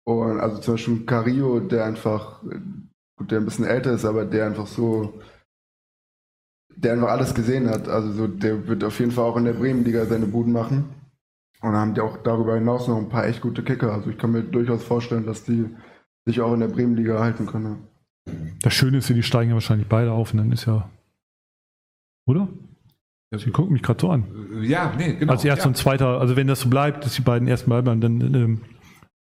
Und 0.03 0.39
also 0.39 0.59
zum 0.59 0.73
Beispiel 0.73 1.05
Carillo, 1.05 1.59
der 1.59 1.85
einfach 1.85 2.41
gut, 3.21 3.31
der 3.31 3.39
ein 3.39 3.45
bisschen 3.45 3.65
älter 3.65 3.91
ist, 3.91 4.03
aber 4.03 4.25
der 4.25 4.47
einfach 4.47 4.65
so, 4.65 5.21
der 6.75 6.93
einfach 6.93 7.09
alles 7.09 7.35
gesehen 7.35 7.69
hat. 7.69 7.87
Also 7.87 8.11
so, 8.11 8.27
der 8.27 8.67
wird 8.67 8.83
auf 8.83 8.99
jeden 8.99 9.11
Fall 9.11 9.25
auch 9.25 9.37
in 9.37 9.45
der 9.45 9.53
Bremenliga 9.53 10.05
seine 10.05 10.25
Buden 10.25 10.51
machen. 10.51 10.95
Und 11.61 11.73
dann 11.73 11.75
haben 11.75 11.93
die 11.93 12.01
auch 12.01 12.17
darüber 12.17 12.55
hinaus 12.55 12.87
noch 12.87 12.97
ein 12.97 13.09
paar 13.09 13.27
echt 13.27 13.41
gute 13.41 13.63
Kicker. 13.63 13.93
Also 13.93 14.09
ich 14.09 14.17
kann 14.17 14.31
mir 14.31 14.41
durchaus 14.41 14.83
vorstellen, 14.83 15.27
dass 15.27 15.43
die 15.43 15.69
sich 16.25 16.41
auch 16.41 16.53
in 16.53 16.61
der 16.61 16.67
Bremenliga 16.67 17.19
halten 17.19 17.45
können. 17.45 17.87
Das 18.63 18.73
Schöne 18.73 18.97
ist, 18.97 19.09
die 19.09 19.21
steigen 19.21 19.49
ja 19.49 19.55
wahrscheinlich 19.55 19.87
beide 19.87 20.11
auf 20.11 20.33
und 20.33 20.39
dann 20.39 20.51
ist 20.51 20.65
ja. 20.65 20.89
Oder? 22.25 22.47
Sie 23.37 23.51
gucken 23.51 23.73
mich 23.73 23.83
gerade 23.83 24.01
so 24.01 24.09
an. 24.09 24.25
Ja, 24.61 24.93
nee, 24.97 25.13
genau. 25.13 25.31
Als 25.33 25.45
erster 25.45 25.65
ja. 25.65 25.67
und 25.69 25.77
zweiter, 25.77 26.19
also 26.19 26.35
wenn 26.35 26.47
das 26.47 26.59
so 26.59 26.69
bleibt, 26.69 27.05
dass 27.05 27.13
die 27.13 27.21
beiden 27.21 27.47
ersten 27.47 27.69
bleiben, 27.69 28.01
dann 28.01 28.21
ähm, 28.21 28.61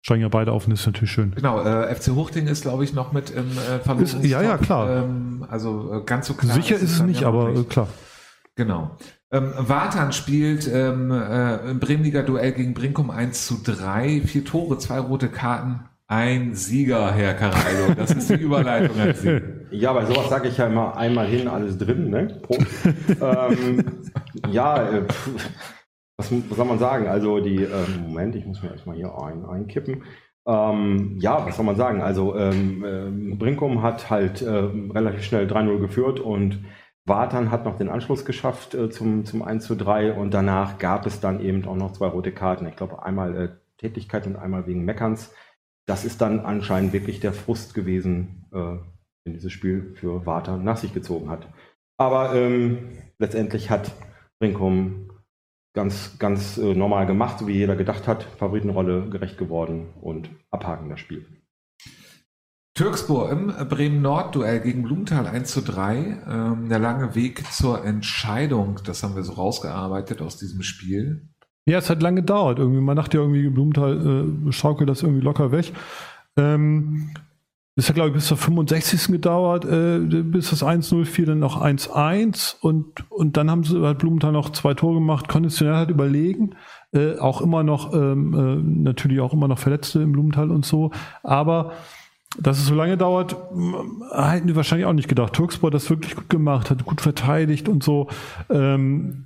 steigen 0.01 0.21
ja 0.21 0.29
beide 0.29 0.51
auf 0.51 0.65
und 0.65 0.71
das 0.71 0.81
ist 0.81 0.85
natürlich 0.85 1.11
schön. 1.11 1.33
Genau, 1.35 1.61
äh, 1.61 1.93
FC 1.93 2.15
Hochding 2.15 2.47
ist, 2.47 2.61
glaube 2.61 2.83
ich, 2.83 2.93
noch 2.93 3.11
mit 3.11 3.29
im 3.29 3.51
äh, 3.51 3.79
Verlosungstopf. 3.79 4.25
Ja, 4.25 4.41
ja, 4.41 4.57
klar. 4.57 5.03
Ähm, 5.03 5.45
also 5.49 5.93
äh, 5.93 6.01
ganz 6.05 6.27
so 6.27 6.33
klar. 6.33 6.55
Sicher 6.55 6.75
ist 6.75 6.93
es 6.93 7.01
nicht, 7.01 7.23
aber 7.23 7.53
äh, 7.55 7.63
klar. 7.63 7.87
Genau. 8.55 8.97
Ähm, 9.31 9.51
Wartan 9.57 10.13
spielt 10.13 10.67
ähm, 10.73 11.11
äh, 11.11 11.69
im 11.69 11.79
Bremenliga-Duell 11.79 12.53
gegen 12.53 12.73
Brinkum 12.73 13.11
1 13.11 13.45
zu 13.45 13.61
3. 13.63 14.21
Vier 14.21 14.45
Tore, 14.45 14.77
zwei 14.77 14.99
rote 14.99 15.27
Karten. 15.27 15.81
Ein 16.09 16.55
Sieger, 16.55 17.11
Herr 17.11 17.33
Caraldo. 17.33 17.93
Das 17.93 18.11
ist 18.11 18.29
die 18.29 18.33
Überleitung. 18.41 18.95
Ja, 19.71 19.91
bei 19.91 20.05
sowas 20.05 20.29
sage 20.29 20.47
ich 20.47 20.57
ja 20.57 20.67
immer 20.67 20.95
einmal 20.95 21.27
hin, 21.27 21.49
alles 21.49 21.77
drin. 21.77 22.09
Ne? 22.09 22.41
ähm, 23.21 23.83
ja, 24.49 24.89
äh, 24.89 25.03
was, 26.17 26.31
was, 26.31 26.57
soll 26.57 26.65
man 26.65 26.79
sagen? 26.79 27.07
Also 27.07 27.39
die, 27.39 27.63
ähm, 27.63 28.01
Moment, 28.07 28.35
ich 28.35 28.45
muss 28.45 28.61
mir 28.61 28.71
erstmal 28.71 28.95
hier 28.95 29.17
ein, 29.17 29.45
einkippen. 29.45 30.03
Ähm, 30.47 31.17
ja, 31.19 31.45
was 31.45 31.57
soll 31.57 31.65
man 31.65 31.75
sagen? 31.75 32.01
Also 32.01 32.35
ähm, 32.35 32.83
ähm, 32.85 33.37
Brinkum 33.37 33.83
hat 33.83 34.09
halt 34.09 34.41
äh, 34.41 34.49
relativ 34.49 35.23
schnell 35.23 35.45
3-0 35.45 35.79
geführt 35.79 36.19
und 36.19 36.63
Wartan 37.05 37.51
hat 37.51 37.65
noch 37.65 37.77
den 37.77 37.89
Anschluss 37.89 38.25
geschafft 38.25 38.73
äh, 38.73 38.89
zum, 38.89 39.25
zum 39.25 39.41
1 39.41 39.65
zu 39.65 39.75
3 39.75 40.13
und 40.13 40.33
danach 40.33 40.77
gab 40.77 41.05
es 41.05 41.19
dann 41.19 41.41
eben 41.41 41.65
auch 41.65 41.75
noch 41.75 41.93
zwei 41.93 42.07
rote 42.07 42.31
Karten. 42.31 42.67
Ich 42.67 42.75
glaube 42.75 43.03
einmal 43.03 43.35
äh, 43.35 43.49
Tätigkeit 43.77 44.25
und 44.25 44.35
einmal 44.35 44.67
wegen 44.67 44.83
Meckerns. 44.83 45.33
Das 45.85 46.03
ist 46.03 46.21
dann 46.21 46.41
anscheinend 46.41 46.93
wirklich 46.93 47.19
der 47.19 47.33
Frust 47.33 47.73
gewesen, 47.73 48.45
äh, 48.51 48.77
den 49.25 49.33
dieses 49.33 49.51
Spiel 49.51 49.93
für 49.95 50.25
Wartan 50.25 50.63
nach 50.63 50.77
sich 50.77 50.93
gezogen 50.93 51.29
hat. 51.29 51.47
Aber 51.97 52.33
ähm, 52.35 52.89
letztendlich 53.19 53.69
hat 53.69 53.91
Brinkum 54.39 55.06
ganz, 55.77 56.17
ganz 56.17 56.57
äh, 56.57 56.73
normal 56.73 57.05
gemacht, 57.05 57.37
so 57.37 57.47
wie 57.47 57.53
jeder 57.53 57.75
gedacht 57.75 58.07
hat. 58.07 58.23
Favoritenrolle 58.23 59.09
gerecht 59.11 59.37
geworden 59.37 59.89
und 60.01 60.27
abhaken 60.49 60.89
das 60.89 60.99
Spiel. 60.99 61.23
Türkspor 62.73 63.31
im 63.31 63.47
Bremen-Nord-Duell 63.47 64.59
gegen 64.61 64.81
Blumenthal 64.81 65.27
1 65.27 65.51
zu 65.51 65.61
3. 65.61 66.23
Ähm, 66.27 66.69
der 66.69 66.79
lange 66.79 67.13
Weg 67.13 67.45
zur 67.51 67.85
Entscheidung, 67.85 68.79
das 68.85 69.03
haben 69.03 69.15
wir 69.15 69.21
so 69.21 69.33
rausgearbeitet 69.33 70.19
aus 70.23 70.37
diesem 70.37 70.63
Spiel. 70.63 71.29
Ja, 71.67 71.77
es 71.77 71.91
hat 71.91 72.01
lange 72.01 72.21
gedauert. 72.21 72.57
Irgendwie, 72.57 72.81
man 72.81 72.97
dachte 72.97 73.17
ja 73.17 73.23
irgendwie, 73.23 73.47
Blumenthal 73.47 74.47
äh, 74.47 74.51
schaukelt 74.51 74.89
das 74.89 75.03
irgendwie 75.03 75.21
locker 75.21 75.51
weg. 75.51 75.73
Ähm, 76.37 77.11
das 77.77 77.87
hat, 77.87 77.95
glaube 77.95 78.09
ich, 78.09 78.15
bis 78.15 78.25
zur 78.25 78.37
65. 78.37 79.11
gedauert, 79.11 79.63
äh, 79.63 79.99
bis 79.99 80.49
das 80.49 80.63
1-0 80.63 81.05
fiel, 81.05 81.27
dann 81.27 81.37
noch 81.37 81.61
1-1 81.61 82.55
und, 82.59 83.07
und 83.11 83.37
dann 83.37 83.51
haben 83.51 83.63
sie 83.63 83.79
halt 83.79 83.99
Blumenthal 83.99 84.31
noch 84.31 84.49
zwei 84.49 84.73
Tore 84.73 84.95
gemacht, 84.95 85.27
konditionell 85.27 85.75
halt 85.75 85.91
überlegen, 85.91 86.55
äh, 86.91 87.19
auch 87.19 87.39
immer 87.39 87.61
noch, 87.61 87.93
ähm, 87.93 88.33
äh, 88.33 88.83
natürlich 88.83 89.19
auch 89.19 89.31
immer 89.31 89.47
noch 89.47 89.59
Verletzte 89.59 90.01
im 90.01 90.11
Blumenthal 90.11 90.49
und 90.49 90.65
so, 90.65 90.89
aber 91.21 91.73
dass 92.39 92.57
es 92.57 92.65
so 92.65 92.73
lange 92.73 92.97
dauert, 92.97 93.35
hätten 94.11 94.47
die 94.47 94.55
wahrscheinlich 94.55 94.87
auch 94.87 94.93
nicht 94.93 95.07
gedacht. 95.07 95.33
Turksport 95.33 95.71
hat 95.71 95.81
das 95.81 95.89
wirklich 95.89 96.15
gut 96.15 96.29
gemacht, 96.29 96.71
hat 96.71 96.83
gut 96.83 97.01
verteidigt 97.01 97.69
und 97.69 97.83
so. 97.83 98.09
Ähm, 98.49 99.25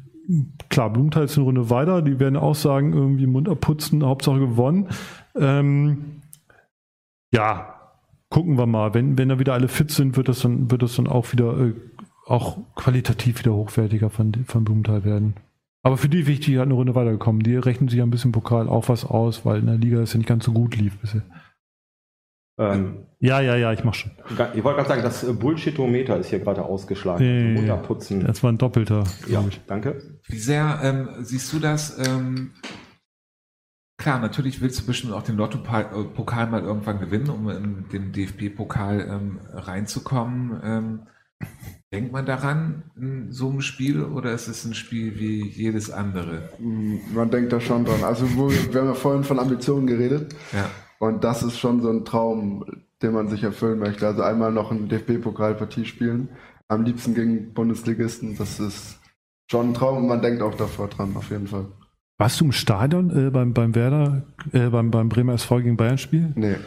klar, 0.70 0.90
Blumenthal 0.90 1.24
ist 1.24 1.38
eine 1.38 1.46
Runde 1.46 1.70
weiter, 1.70 2.02
die 2.02 2.20
werden 2.20 2.36
auch 2.36 2.56
sagen, 2.56 2.92
irgendwie 2.92 3.28
Mund 3.28 3.48
abputzen, 3.48 4.06
Hauptsache 4.06 4.40
gewonnen. 4.40 4.90
Ähm, 5.36 6.22
ja, 7.34 7.81
gucken 8.32 8.58
wir 8.58 8.66
mal. 8.66 8.96
Wenn, 8.96 9.20
wenn 9.20 9.30
da 9.30 9.38
wieder 9.38 9.54
alle 9.54 9.68
fit 9.68 9.92
sind, 9.92 10.18
wird 10.18 10.28
das 10.28 10.40
dann, 10.40 10.72
wird 10.72 10.82
das 10.82 10.96
dann 10.96 11.06
auch 11.06 11.32
wieder 11.32 11.56
äh, 11.60 11.74
auch 12.26 12.58
qualitativ 12.76 13.40
wieder 13.40 13.54
hochwertiger 13.54 14.10
von, 14.10 14.34
von 14.48 14.64
Blumenthal 14.64 15.04
werden. 15.04 15.36
Aber 15.84 15.98
für 15.98 16.10
die 16.10 16.26
wichtig, 16.26 16.58
halt 16.58 16.68
eine 16.68 16.76
Runde 16.76 16.96
weitergekommen. 16.96 17.44
Die 17.44 17.56
rechnen 17.56 17.90
sich 17.90 18.02
ein 18.02 18.10
bisschen 18.10 18.32
Pokal 18.32 18.68
auch 18.68 18.90
was 18.90 19.06
aus, 19.06 19.46
weil 19.46 19.60
in 19.60 19.66
der 19.68 19.78
Liga 19.78 20.00
es 20.00 20.14
ja 20.14 20.18
nicht 20.18 20.28
ganz 20.28 20.46
so 20.46 20.52
gut 20.52 20.76
lief 20.76 20.98
bisher. 21.00 21.24
Ähm, 22.58 23.06
ja, 23.20 23.42
ja, 23.42 23.56
ja, 23.56 23.74
ich 23.74 23.84
mach 23.84 23.96
schon. 23.96 24.12
Ich 24.54 24.64
wollte 24.64 24.78
gerade 24.78 24.88
sagen, 24.88 25.02
das 25.02 25.24
äh, 25.24 25.34
Bullshitometer 25.34 26.18
ist 26.18 26.30
hier 26.30 26.40
gerade 26.40 26.64
ausgeschlagen. 26.64 27.24
Nee, 27.24 27.58
Runterputzen. 27.58 28.26
Das 28.26 28.44
war 28.44 28.52
ein 28.52 28.58
doppelter. 28.58 29.04
Ja, 29.28 29.44
ich. 29.48 29.60
danke. 29.68 30.20
Wie 30.28 30.38
sehr 30.38 30.80
ähm, 30.84 31.10
siehst 31.24 31.52
du 31.54 31.60
das? 31.60 31.98
Ähm, 32.08 32.52
Klar, 34.02 34.18
natürlich 34.18 34.62
willst 34.62 34.80
du 34.80 34.86
bestimmt 34.88 35.14
auch 35.14 35.22
den 35.22 35.38
Lotto-Pokal 35.38 36.48
mal 36.48 36.64
irgendwann 36.64 37.00
gewinnen, 37.00 37.30
um 37.30 37.48
in 37.50 37.86
den 37.94 38.12
DFB-Pokal 38.12 39.08
ähm, 39.08 39.40
reinzukommen. 39.54 40.60
Ähm, 40.64 41.00
denkt 41.94 42.12
man 42.12 42.26
daran 42.26 42.82
in 43.00 43.32
so 43.32 43.52
einem 43.52 43.62
Spiel 43.62 44.02
oder 44.02 44.32
ist 44.32 44.48
es 44.48 44.66
ein 44.66 44.74
Spiel 44.74 45.20
wie 45.20 45.48
jedes 45.48 45.92
andere? 45.92 46.50
Mm, 46.58 47.14
man 47.14 47.30
denkt 47.30 47.54
da 47.54 47.60
schon 47.60 47.86
dran. 47.86 48.04
Also 48.04 48.26
wo, 48.36 48.50
wir 48.50 48.82
haben 48.82 48.88
ja 48.88 48.96
vorhin 48.96 49.24
von 49.24 49.38
Ambitionen 49.38 49.86
geredet. 49.86 50.34
Ja. 50.52 50.68
Und 50.98 51.24
das 51.24 51.44
ist 51.44 51.60
schon 51.60 51.84
so 51.84 51.92
ein 51.92 52.04
Traum, 52.04 52.66
den 53.04 53.14
man 53.14 53.30
sich 53.30 53.44
erfüllen 53.44 53.78
möchte. 53.78 54.08
Also 54.08 54.24
einmal 54.24 54.52
noch 54.52 54.72
ein 54.72 54.90
DFB-Pokalpartie 54.90 55.86
spielen, 55.86 56.30
am 56.68 56.82
liebsten 56.86 57.14
gegen 57.14 57.54
Bundesligisten. 57.54 58.36
Das 58.36 58.60
ist 58.60 59.00
schon 59.46 59.70
ein 59.70 59.74
Traum 59.76 59.98
und 59.98 60.08
man 60.08 60.24
denkt 60.24 60.42
auch 60.42 60.56
davor 60.56 60.88
dran, 60.88 61.16
auf 61.16 61.30
jeden 61.30 61.46
Fall. 61.46 61.68
Warst 62.22 62.40
du 62.40 62.46
im 62.46 62.52
Stadion 62.52 63.10
äh, 63.10 63.32
beim, 63.32 63.54
beim 63.54 63.74
Werder, 63.74 64.22
äh, 64.52 64.70
beim, 64.70 64.92
beim 64.92 65.10
Bremer 65.10 65.34
SV 65.34 65.58
gegen 65.62 65.76
Bayern 65.76 65.98
Spiel? 65.98 66.32
Nee, 66.36 66.58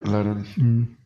leider 0.00 0.34
nicht. 0.34 0.56
Mhm. 0.56 0.96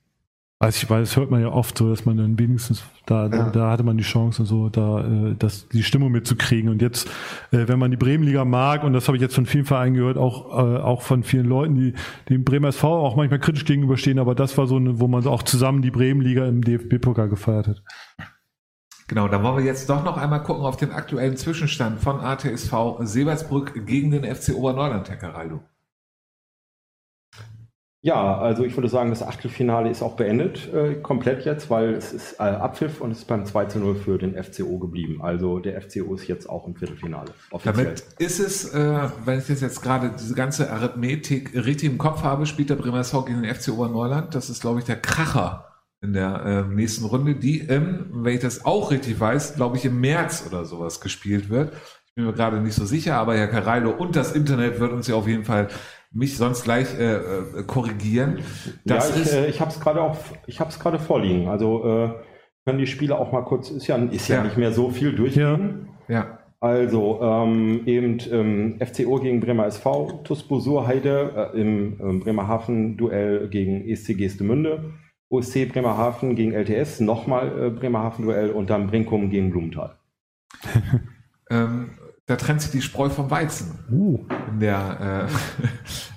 Also 0.61 0.85
ich 0.85 0.89
weiß, 0.89 1.09
das 1.09 1.17
hört 1.17 1.33
man 1.33 1.43
ja 1.43 1.49
oft 1.49 1.77
so, 1.77 1.91
dass 1.91 2.07
man 2.07 2.17
dann 2.17 2.39
wenigstens 2.39 2.85
da, 3.05 3.27
ja. 3.27 3.51
da, 3.51 3.71
hatte 3.73 3.83
man 3.83 3.99
die 3.99 4.05
Chance 4.05 4.43
und 4.43 4.47
so, 4.47 4.69
da 4.69 5.01
äh, 5.01 5.35
das, 5.37 5.69
die 5.69 5.83
Stimmung 5.83 6.13
mitzukriegen. 6.13 6.71
Und 6.71 6.81
jetzt, 6.83 7.09
äh, 7.51 7.67
wenn 7.67 7.81
man 7.81 7.91
die 7.91 7.97
Bremenliga 7.97 8.45
mag, 8.45 8.85
und 8.85 8.93
das 8.93 9.09
habe 9.09 9.17
ich 9.17 9.23
jetzt 9.23 9.35
von 9.35 9.45
vielen 9.45 9.65
Vereinen 9.65 9.97
gehört, 9.97 10.19
auch, 10.19 10.57
äh, 10.57 10.79
auch 10.79 11.03
von 11.03 11.25
vielen 11.25 11.47
Leuten, 11.47 11.75
die 11.75 11.93
dem 12.29 12.45
Bremer 12.45 12.69
SV 12.69 12.89
auch 12.89 13.17
manchmal 13.17 13.41
kritisch 13.41 13.65
gegenüberstehen, 13.65 14.21
aber 14.21 14.37
das 14.37 14.57
war 14.57 14.69
so, 14.69 14.77
eine, 14.77 15.01
wo 15.01 15.09
man 15.09 15.27
auch 15.27 15.43
zusammen 15.43 15.83
die 15.83 15.91
Bremenliga 15.91 16.47
im 16.47 16.63
DFB-Pokal 16.63 17.29
gefeiert 17.29 17.67
hat. 17.67 17.83
Genau, 19.09 19.29
dann 19.29 19.43
wollen 19.43 19.59
wir 19.59 19.65
jetzt 19.65 19.89
doch 19.89 20.03
noch 20.03 20.17
einmal 20.17 20.43
gucken 20.43 20.65
auf 20.65 20.77
den 20.77 20.91
aktuellen 20.91 21.37
Zwischenstand 21.37 22.01
von 22.01 22.21
ATSV 22.21 22.99
Seebertsbrück 23.01 23.87
gegen 23.87 24.11
den 24.11 24.25
FC 24.25 24.55
Oberneuland, 24.55 25.09
Herr 25.09 25.17
Caraldo. 25.17 25.61
Ja, 28.07 28.39
also 28.39 28.65
ich 28.65 28.77
würde 28.77 28.89
sagen, 28.89 29.11
das 29.11 29.23
Achtelfinale 29.23 29.91
ist 29.91 30.01
auch 30.01 30.15
beendet, 30.15 30.73
äh, 30.73 30.95
komplett 30.95 31.45
jetzt, 31.45 31.71
weil 31.71 31.95
es 31.95 32.13
ist 32.13 32.35
äh, 32.39 32.45
Abpfiff 32.45 33.01
und 33.01 33.11
es 33.11 33.19
ist 33.19 33.25
beim 33.25 33.45
2 33.45 33.65
zu 33.65 33.81
0 33.81 33.97
für 33.97 34.17
den 34.17 34.41
FCO 34.41 34.79
geblieben. 34.79 35.23
Also 35.23 35.59
der 35.59 35.81
FCO 35.83 36.15
ist 36.15 36.29
jetzt 36.29 36.49
auch 36.49 36.69
im 36.69 36.77
Viertelfinale. 36.77 37.33
Offiziell. 37.51 37.85
Damit 37.85 38.05
ist 38.19 38.39
es, 38.39 38.73
äh, 38.73 39.09
wenn 39.25 39.41
ich 39.41 39.49
das 39.49 39.61
jetzt 39.61 39.83
gerade 39.83 40.13
diese 40.17 40.35
ganze 40.35 40.71
Arithmetik 40.71 41.53
richtig 41.55 41.91
im 41.91 41.99
Kopf 41.99 42.23
habe, 42.23 42.47
spielt 42.47 42.71
der 42.71 42.77
Bremer 42.77 43.01
SV 43.01 43.25
gegen 43.25 43.43
den 43.43 43.53
FC 43.53 43.71
Oberneuland. 43.71 44.37
Das 44.37 44.51
ist, 44.51 44.61
glaube 44.61 44.79
ich, 44.79 44.85
der 44.85 45.01
Kracher 45.01 45.76
in 46.07 46.13
der 46.13 46.67
äh, 46.69 46.75
nächsten 46.75 47.05
Runde, 47.05 47.35
die 47.35 47.59
im, 47.59 48.07
wenn 48.13 48.35
ich 48.35 48.41
das 48.41 48.65
auch 48.65 48.91
richtig 48.91 49.19
weiß, 49.19 49.57
glaube 49.57 49.77
ich, 49.77 49.85
im 49.85 50.01
März 50.01 50.47
oder 50.49 50.65
sowas 50.65 51.01
gespielt 51.01 51.51
wird. 51.51 51.73
Ich 52.07 52.15
bin 52.15 52.25
mir 52.25 52.33
gerade 52.33 52.61
nicht 52.61 52.75
so 52.75 52.87
sicher, 52.87 53.17
aber 53.17 53.37
Herr 53.37 53.49
Carallo 53.49 53.91
und 53.91 54.17
das 54.17 54.33
Internet 54.33 54.81
wird 54.81 54.93
uns 54.93 55.09
ja 55.09 55.17
auf 55.17 55.29
jeden 55.29 55.45
Fall 55.45 55.69
mich 56.13 56.37
sonst 56.37 56.65
gleich 56.65 56.99
äh, 56.99 57.17
äh, 57.17 57.63
korrigieren. 57.67 58.39
Das 58.85 59.15
ja, 59.15 59.23
ich, 59.23 59.33
äh, 59.33 59.47
ich 59.49 59.61
habe 59.61 59.71
es 59.71 59.81
gerade 59.81 60.01
auch, 60.01 60.17
ich 60.47 60.61
habe 60.61 60.71
es 60.71 60.79
gerade 60.79 60.99
vorliegen. 60.99 61.49
Also 61.49 61.85
äh, 61.85 62.11
können 62.65 62.79
die 62.79 62.87
Spieler 62.87 63.19
auch 63.19 63.33
mal 63.33 63.43
kurz, 63.43 63.71
ist 63.71 63.87
ja, 63.87 63.97
ist 63.97 64.29
ja, 64.29 64.37
ja. 64.37 64.45
nicht 64.45 64.57
mehr 64.57 64.73
so 64.73 64.91
viel 64.91 65.15
durchgehen. 65.15 65.89
Ja. 66.09 66.15
ja. 66.15 66.39
Also 66.59 67.21
ähm, 67.21 67.83
eben 67.85 68.19
ähm, 68.31 68.79
FCO 68.81 69.21
gegen 69.21 69.41
Bremer 69.41 69.67
SV, 69.67 70.23
TuS 70.25 70.43
Bosur 70.43 70.87
Heide 70.87 71.53
äh, 71.55 71.61
im 71.61 72.01
ähm, 72.01 72.21
Bremerhaven 72.21 72.97
Duell 72.97 73.49
gegen 73.49 73.87
ESC 73.87 74.17
Gestemünde, 74.17 74.95
OSC 75.29 75.66
Bremerhaven 75.72 76.37
gegen 76.37 76.53
LTS, 76.53 77.01
nochmal 77.01 77.66
äh, 77.66 77.70
Bremerhaven 77.70 78.24
Duell 78.24 78.51
und 78.51 78.70
dann 78.70 78.87
Brinkum 78.87 79.31
gegen 79.31 79.51
Blumenthal. 79.51 79.97
ähm, 81.51 81.91
da 82.27 82.35
trennt 82.35 82.61
sich 82.61 82.72
die 82.72 82.83
Spreu 82.83 83.09
vom 83.09 83.31
Weizen 83.31 83.79
uh. 83.91 84.18
in, 84.51 84.61
der, 84.61 85.29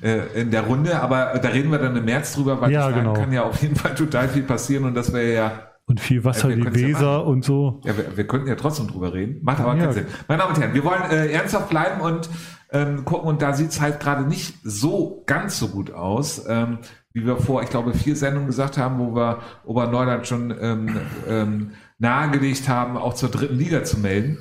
äh, 0.02 0.08
äh, 0.08 0.42
in 0.42 0.52
der 0.52 0.64
Runde. 0.64 1.00
Aber 1.00 1.40
da 1.40 1.50
reden 1.50 1.72
wir 1.72 1.78
dann 1.78 1.96
im 1.96 2.06
März 2.06 2.34
drüber, 2.34 2.60
weil 2.60 2.72
ja, 2.72 2.90
genau. 2.90 3.14
kann 3.14 3.32
ja 3.32 3.44
auf 3.44 3.62
jeden 3.62 3.76
Fall 3.76 3.94
total 3.94 4.28
viel 4.28 4.44
passieren 4.44 4.86
und 4.86 4.96
das 4.96 5.14
wäre 5.14 5.34
ja. 5.34 5.52
Und 5.86 6.00
viel 6.00 6.24
Wasser, 6.24 6.50
die 6.50 6.64
Weser 6.74 7.02
ja 7.02 7.18
und 7.18 7.44
so. 7.44 7.82
Ja, 7.84 7.98
wir, 7.98 8.16
wir 8.16 8.28
könnten 8.28 8.48
ja 8.48 8.56
trotzdem 8.56 8.88
drüber 8.88 9.14
reden. 9.14 9.40
Macht 9.42 9.60
aber 9.60 9.76
ja. 9.76 9.86
keinen 9.86 9.94
Sinn. 9.94 10.06
Meine 10.28 10.42
Damen 10.42 10.54
und 10.56 10.62
Herren, 10.62 10.74
wir 10.76 10.84
wollen 10.84 11.02
äh, 11.10 11.32
ernsthaft 11.32 11.70
bleiben 11.70 12.02
und 12.02 12.30
ähm, 12.72 13.06
gucken. 13.06 13.28
Und 13.28 13.42
da 13.42 13.54
sieht 13.54 13.70
es 13.70 13.82
halt 13.82 14.00
gerade 14.00 14.24
nicht 14.24 14.56
so 14.64 15.24
ganz 15.26 15.58
so 15.58 15.70
gut 15.70 15.92
aus. 15.92 16.46
Ähm, 16.48 16.80
wie 17.14 17.26
wir 17.26 17.38
vor, 17.38 17.64
ich 17.64 17.70
glaube, 17.70 17.94
vier 17.94 18.16
Sendungen 18.16 18.48
gesagt 18.48 18.78
haben, 18.78 19.00
wo 19.00 19.16
wir 19.16 19.40
Oberneuland 19.66 20.28
schon 20.28 20.56
ähm, 20.60 21.00
ähm, 21.28 21.72
nahegelegt 21.98 22.70
haben, 22.70 22.98
auch 22.98 23.14
zur 23.14 23.30
dritten 23.30 23.58
Liga 23.58 23.84
zu 23.84 24.00
melden. 24.00 24.38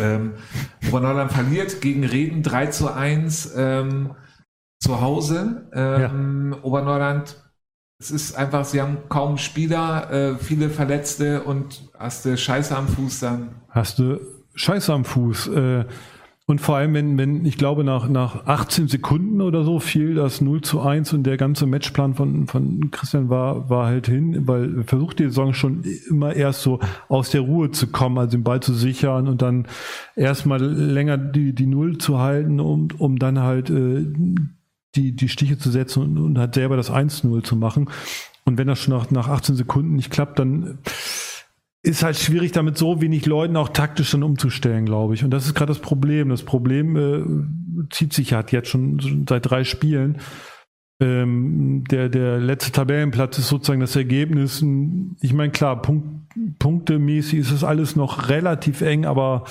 Ähm, 0.00 0.34
Oberneuland 0.88 1.30
verliert 1.30 1.80
gegen 1.80 2.04
Reden 2.04 2.42
3 2.42 2.66
zu 2.66 2.92
1 2.92 3.52
ähm, 3.56 4.14
zu 4.80 5.00
Hause. 5.00 5.68
Ähm, 5.74 6.52
ja. 6.52 6.62
Oberneuland, 6.62 7.36
es 8.00 8.10
ist 8.10 8.34
einfach, 8.34 8.64
sie 8.64 8.80
haben 8.80 9.08
kaum 9.08 9.36
Spieler, 9.36 10.10
äh, 10.10 10.36
viele 10.36 10.70
Verletzte 10.70 11.42
und 11.42 11.90
hast 11.98 12.24
du 12.24 12.36
Scheiße 12.36 12.74
am 12.74 12.88
Fuß 12.88 13.20
dann. 13.20 13.54
Hast 13.68 13.98
du 13.98 14.20
Scheiße 14.54 14.92
am 14.92 15.04
Fuß. 15.04 15.48
Äh, 15.48 15.84
und 16.52 16.60
vor 16.60 16.76
allem, 16.76 16.92
wenn, 16.92 17.16
wenn 17.16 17.46
ich 17.46 17.56
glaube, 17.56 17.82
nach, 17.82 18.10
nach 18.10 18.46
18 18.46 18.86
Sekunden 18.86 19.40
oder 19.40 19.64
so 19.64 19.80
fiel 19.80 20.14
das 20.14 20.42
0 20.42 20.60
zu 20.60 20.82
1 20.82 21.14
und 21.14 21.24
der 21.24 21.38
ganze 21.38 21.64
Matchplan 21.64 22.12
von, 22.12 22.46
von 22.46 22.90
Christian 22.90 23.30
war, 23.30 23.70
war 23.70 23.86
halt 23.86 24.06
hin, 24.06 24.46
weil 24.46 24.76
er 24.76 24.84
versucht 24.84 25.18
die 25.18 25.24
Saison 25.24 25.54
schon 25.54 25.82
immer 26.10 26.34
erst 26.34 26.60
so 26.60 26.78
aus 27.08 27.30
der 27.30 27.40
Ruhe 27.40 27.70
zu 27.70 27.86
kommen, 27.86 28.18
also 28.18 28.36
den 28.36 28.44
Ball 28.44 28.60
zu 28.60 28.74
sichern 28.74 29.28
und 29.28 29.40
dann 29.40 29.66
erstmal 30.14 30.62
länger 30.62 31.16
die, 31.16 31.54
die 31.54 31.66
Null 31.66 31.96
zu 31.96 32.18
halten, 32.18 32.60
um, 32.60 32.88
um 32.98 33.18
dann 33.18 33.40
halt 33.40 33.70
äh, 33.70 34.04
die, 34.94 35.16
die 35.16 35.28
Stiche 35.30 35.56
zu 35.56 35.70
setzen 35.70 36.02
und, 36.02 36.18
und 36.18 36.38
halt 36.38 36.54
selber 36.54 36.76
das 36.76 36.92
1-0 36.92 37.42
zu 37.44 37.56
machen. 37.56 37.88
Und 38.44 38.58
wenn 38.58 38.66
das 38.66 38.78
schon 38.78 38.94
nach, 38.94 39.10
nach 39.10 39.28
18 39.28 39.54
Sekunden 39.54 39.96
nicht 39.96 40.10
klappt, 40.10 40.38
dann 40.38 40.80
ist 41.82 42.04
halt 42.04 42.16
schwierig, 42.16 42.52
damit 42.52 42.78
so 42.78 43.00
wenig 43.00 43.26
Leuten 43.26 43.56
auch 43.56 43.68
taktisch 43.68 44.12
dann 44.12 44.22
umzustellen, 44.22 44.86
glaube 44.86 45.14
ich. 45.14 45.24
Und 45.24 45.30
das 45.30 45.46
ist 45.46 45.54
gerade 45.54 45.72
das 45.72 45.80
Problem. 45.80 46.28
Das 46.28 46.44
Problem 46.44 46.96
äh, 46.96 47.86
zieht 47.90 48.12
sich 48.12 48.32
halt 48.32 48.52
jetzt 48.52 48.68
schon 48.68 49.24
seit 49.28 49.50
drei 49.50 49.64
Spielen. 49.64 50.18
Ähm, 51.00 51.82
der, 51.90 52.08
der 52.08 52.38
letzte 52.38 52.70
Tabellenplatz 52.70 53.38
ist 53.38 53.48
sozusagen 53.48 53.80
das 53.80 53.96
Ergebnis. 53.96 54.64
Ich 55.20 55.32
meine, 55.32 55.50
klar, 55.50 55.82
Punkt, 55.82 56.06
punktemäßig 56.60 57.40
ist 57.40 57.50
es 57.50 57.64
alles 57.64 57.96
noch 57.96 58.28
relativ 58.28 58.80
eng, 58.82 59.04
aber 59.04 59.44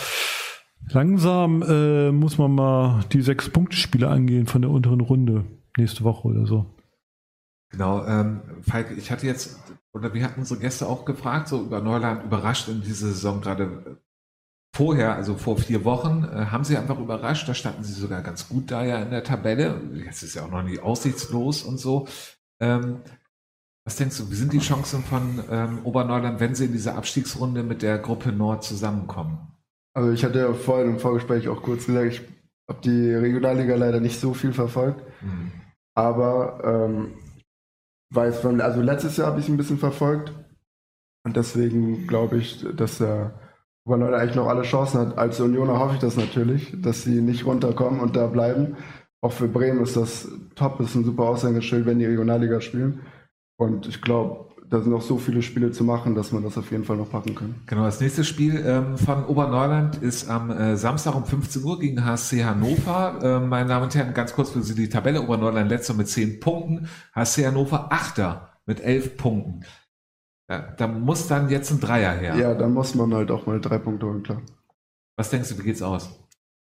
langsam 0.88 1.62
äh, 1.64 2.14
muss 2.14 2.38
man 2.38 2.56
mal 2.56 3.04
die 3.12 3.22
sechs 3.22 3.50
Punkte-Spiele 3.50 4.08
angehen 4.08 4.48
von 4.48 4.62
der 4.62 4.72
unteren 4.72 5.02
Runde 5.02 5.44
nächste 5.78 6.06
Woche 6.06 6.30
oder 6.30 6.46
so. 6.46 6.66
Genau, 7.72 8.06
ähm, 8.06 8.42
Falk, 8.62 8.96
ich 8.98 9.12
hatte 9.12 9.28
jetzt 9.28 9.60
oder 9.94 10.14
wir 10.14 10.24
hatten 10.24 10.40
unsere 10.40 10.60
Gäste 10.60 10.88
auch 10.88 11.06
gefragt, 11.06 11.48
so 11.48 11.62
über 11.62 11.82
Neuland 11.82 12.24
überrascht 12.24 12.68
in 12.68 12.82
dieser 12.82 13.08
Saison 13.08 13.42
gerade 13.42 14.02
vorher, 14.74 15.16
also 15.16 15.36
vor 15.36 15.58
vier 15.58 15.84
Wochen, 15.84 16.24
äh, 16.24 16.46
haben 16.46 16.64
sie 16.64 16.78
einfach 16.78 17.00
überrascht. 17.00 17.48
Da 17.48 17.54
standen 17.54 17.84
sie 17.84 17.94
sogar 17.94 18.22
ganz 18.22 18.48
gut 18.48 18.72
da 18.72 18.84
ja 18.86 19.02
in 19.02 19.10
der 19.10 19.24
Tabelle. 19.24 19.82
Jetzt 20.06 20.24
ist 20.24 20.36
ja 20.36 20.44
auch 20.44 20.52
noch 20.52 20.64
nie 20.64 20.80
aussichtslos 20.80 21.64
und 21.64 21.78
so. 21.78 22.08
Ähm, 22.60 23.02
was 23.86 23.96
denkst 23.96 24.18
du, 24.18 24.30
wie 24.30 24.36
sind 24.36 24.54
die 24.54 24.60
Chancen 24.60 25.04
von 25.04 25.44
ähm, 25.50 25.80
Oberneuland, 25.84 26.40
wenn 26.40 26.56
sie 26.56 26.66
in 26.66 26.72
dieser 26.72 26.96
Abstiegsrunde 26.96 27.64
mit 27.64 27.82
der 27.82 27.98
Gruppe 27.98 28.32
Nord 28.32 28.64
zusammenkommen? 28.64 29.40
Also 29.94 30.12
ich 30.12 30.24
hatte 30.24 30.40
ja 30.40 30.54
vorhin 30.54 30.92
im 30.92 31.00
Vorgespräch 31.00 31.50
auch 31.50 31.62
kurz 31.64 31.88
gesagt, 31.88 32.08
ich 32.14 32.22
habe 32.70 32.82
die 32.82 33.14
Regionalliga 33.14 33.76
leider 33.76 34.00
nicht 34.00 34.20
so 34.20 34.34
viel 34.34 34.54
verfolgt. 34.54 35.04
Mhm. 35.22 35.52
Aber 35.96 36.62
ähm, 36.64 37.16
weiß 38.12 38.46
also 38.46 38.82
letztes 38.82 39.18
Jahr 39.18 39.28
habe 39.28 39.40
ich 39.40 39.46
es 39.46 39.52
ein 39.52 39.58
bisschen 39.58 39.78
verfolgt 39.78 40.34
und 41.24 41.38
deswegen 41.38 42.08
glaube 42.08 42.38
ich, 42.38 42.66
dass 42.76 42.98
der 42.98 43.40
Oberleute 43.86 44.18
eigentlich 44.18 44.36
noch 44.36 44.48
alle 44.48 44.64
Chancen 44.64 45.00
hat. 45.00 45.18
Als 45.18 45.40
Unioner 45.40 45.80
hoffe 45.80 45.96
ich 45.96 46.00
das 46.00 46.18
natürlich, 46.18 46.76
dass 46.82 47.04
sie 47.04 47.22
nicht 47.22 47.46
runterkommen 47.46 48.00
und 48.00 48.16
da 48.16 48.28
bleiben. 48.28 48.78
Auch 49.22 49.32
für 49.34 49.48
Bremen 49.48 49.82
ist 49.82 49.98
das 49.98 50.28
top, 50.56 50.80
ist 50.80 50.96
ein 50.96 51.04
super 51.04 51.24
Aushängeschild, 51.24 51.86
wenn 51.86 52.00
die 52.00 52.06
Regionalliga 52.06 52.62
spielen. 52.62 53.02
Und 53.58 53.88
ich 53.88 54.02
glaube, 54.02 54.51
da 54.72 54.80
sind 54.80 54.92
noch 54.92 55.02
so 55.02 55.18
viele 55.18 55.42
Spiele 55.42 55.72
zu 55.72 55.84
machen, 55.84 56.16
dass 56.16 56.32
man 56.32 56.44
das 56.44 56.58
auf 56.58 56.72
jeden 56.72 56.86
Fall 56.86 56.96
noch 56.96 57.10
packen 57.10 57.36
kann. 57.36 57.56
Genau, 57.66 57.84
das 57.84 58.00
nächste 58.00 58.24
Spiel 58.24 58.64
ähm, 58.66 58.98
von 58.98 59.26
Oberneuland 59.26 59.98
ist 59.98 60.30
am 60.30 60.50
äh, 60.50 60.78
Samstag 60.78 61.14
um 61.14 61.26
15 61.26 61.62
Uhr 61.62 61.78
gegen 61.78 62.06
HSC 62.06 62.46
Hannover. 62.46 63.20
Äh, 63.22 63.46
meine 63.46 63.68
Damen 63.68 63.84
und 63.84 63.96
Herren, 63.96 64.14
ganz 64.14 64.34
kurz 64.34 64.52
für 64.52 64.62
Sie 64.62 64.74
die 64.74 64.88
Tabelle. 64.88 65.24
Oberneuland 65.24 65.70
letzter 65.70 65.94
mit 65.94 66.08
10 66.08 66.40
Punkten, 66.40 66.88
HSC 67.14 67.48
Hannover 67.48 67.92
achter 67.92 68.54
mit 68.66 68.80
11 68.80 69.18
Punkten. 69.18 69.66
Ja, 70.50 70.62
da 70.78 70.88
muss 70.88 71.28
dann 71.28 71.50
jetzt 71.50 71.70
ein 71.72 71.82
Dreier 71.82 72.14
her. 72.14 72.38
Ja, 72.38 72.54
da 72.54 72.70
muss 72.70 72.96
man 72.96 73.14
halt 73.14 73.30
auch 73.30 73.46
mal 73.46 73.60
drei 73.60 73.78
Punkte 73.78 74.06
holen, 74.06 74.24
klar. 74.24 74.42
Was 75.18 75.30
denkst 75.30 75.50
du, 75.50 75.60
wie 75.60 75.64
geht's 75.64 75.82
aus? 75.82 76.18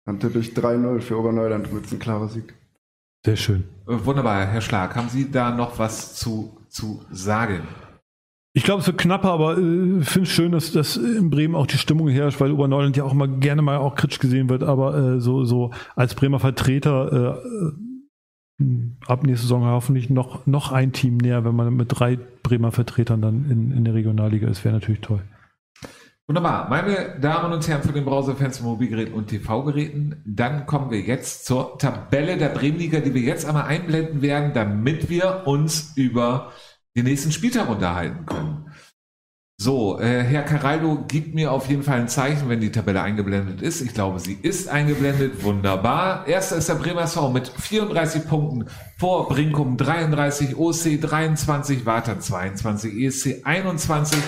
Dann 0.06 0.22
tippe 0.22 0.40
ich 0.40 0.54
3-0 0.54 1.02
für 1.02 1.20
Oberneuland 1.20 1.74
mit 1.74 1.92
ein 1.92 2.00
klarer 2.00 2.30
Sieg. 2.30 2.54
Sehr 3.26 3.36
schön. 3.36 3.66
Äh, 3.86 4.06
wunderbar, 4.06 4.46
Herr 4.46 4.62
Schlag. 4.62 4.96
Haben 4.96 5.10
Sie 5.10 5.30
da 5.30 5.52
noch 5.52 5.78
was 5.78 6.16
zu, 6.16 6.58
zu 6.70 7.04
sagen? 7.12 7.64
Ich 8.58 8.64
glaube, 8.64 8.82
es 8.82 8.88
wird 8.88 8.98
knapper, 8.98 9.30
aber 9.34 9.56
ich 9.56 9.60
äh, 9.60 10.02
finde 10.02 10.28
es 10.28 10.30
schön, 10.30 10.52
dass, 10.52 10.72
dass 10.72 10.98
in 10.98 11.30
Bremen 11.30 11.54
auch 11.54 11.68
die 11.68 11.78
Stimmung 11.78 12.08
herrscht, 12.08 12.42
weil 12.42 12.52
Oberneuland 12.52 12.98
ja 12.98 13.04
auch 13.04 13.12
immer 13.12 13.28
gerne 13.28 13.62
mal 13.62 13.78
auch 13.78 13.94
kritisch 13.94 14.18
gesehen 14.18 14.50
wird, 14.50 14.64
aber 14.64 14.98
äh, 14.98 15.20
so, 15.20 15.44
so 15.44 15.70
als 15.96 16.16
Bremer 16.16 16.40
Vertreter 16.40 17.38
äh, 18.60 18.66
ab 19.06 19.22
nächste 19.22 19.44
Saison 19.44 19.64
hoffentlich 19.64 20.10
noch, 20.10 20.48
noch 20.48 20.72
ein 20.72 20.92
Team 20.92 21.18
näher, 21.18 21.46
wenn 21.46 21.56
man 21.56 21.72
mit 21.76 21.90
drei 21.90 22.18
Bremer 22.42 22.72
Vertretern 22.72 23.22
dann 23.22 23.46
in, 23.48 23.72
in 23.72 23.86
der 23.86 23.94
Regionalliga 23.94 24.48
ist, 24.48 24.66
wäre 24.66 24.74
natürlich 24.74 25.02
toll. 25.02 25.22
Wunderbar. 26.26 26.68
Meine 26.68 27.20
Damen 27.22 27.54
und 27.54 27.68
Herren 27.68 27.84
von 27.84 27.94
den 27.94 28.06
Browserfans, 28.06 28.62
Mobilgeräten 28.62 29.14
und 29.14 29.28
TV-Geräten, 29.28 30.24
dann 30.26 30.66
kommen 30.66 30.90
wir 30.90 31.00
jetzt 31.00 31.46
zur 31.46 31.78
Tabelle 31.78 32.38
der 32.38 32.50
Bremenliga, 32.50 33.02
die 33.02 33.14
wir 33.14 33.22
jetzt 33.22 33.46
einmal 33.46 33.66
einblenden 33.66 34.24
werden, 34.24 34.52
damit 34.56 35.12
wir 35.12 35.44
uns 35.46 35.94
über 35.96 36.52
den 36.98 37.06
nächsten 37.06 37.32
Spieltag 37.32 37.70
unterhalten 37.70 38.26
können. 38.26 38.72
So, 39.60 40.00
äh, 40.00 40.24
Herr 40.24 40.44
Caraldo 40.44 41.04
gibt 41.08 41.34
mir 41.34 41.52
auf 41.52 41.68
jeden 41.68 41.82
Fall 41.82 42.00
ein 42.00 42.08
Zeichen, 42.08 42.48
wenn 42.48 42.60
die 42.60 42.72
Tabelle 42.72 43.02
eingeblendet 43.02 43.62
ist. 43.62 43.82
Ich 43.82 43.94
glaube, 43.94 44.20
sie 44.20 44.38
ist 44.40 44.68
eingeblendet. 44.68 45.44
Wunderbar. 45.44 46.28
Erster 46.28 46.58
ist 46.58 46.70
der 46.70 46.76
Bremer 46.76 47.02
SV 47.02 47.32
mit 47.32 47.48
34 47.48 48.28
Punkten 48.28 48.66
vor 49.00 49.28
Brinkum 49.28 49.76
33, 49.78 50.56
OC 50.56 51.02
23, 51.02 51.88
Warta 51.88 52.20
22, 52.20 52.94
ESC 53.02 53.42
21, 53.44 54.20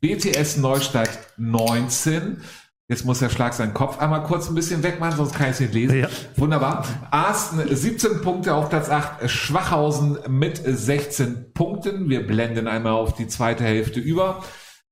BTS 0.00 0.58
Neustadt 0.58 1.10
19. 1.36 2.42
Jetzt 2.88 3.04
muss 3.04 3.18
der 3.18 3.30
Schlag 3.30 3.52
seinen 3.52 3.74
Kopf 3.74 3.98
einmal 3.98 4.22
kurz 4.22 4.48
ein 4.48 4.54
bisschen 4.54 4.84
wegmachen, 4.84 5.16
sonst 5.16 5.34
kann 5.34 5.46
ich 5.46 5.54
es 5.54 5.60
nicht 5.60 5.74
lesen. 5.74 5.98
Ja. 5.98 6.08
Wunderbar. 6.36 6.84
Arsten 7.10 7.60
17 7.74 8.20
Punkte 8.20 8.54
auf 8.54 8.68
Platz 8.68 8.88
8, 8.88 9.28
Schwachhausen 9.28 10.18
mit 10.28 10.60
16 10.64 11.52
Punkten. 11.52 12.08
Wir 12.08 12.24
blenden 12.24 12.68
einmal 12.68 12.92
auf 12.92 13.14
die 13.14 13.26
zweite 13.26 13.64
Hälfte 13.64 13.98
über. 13.98 14.44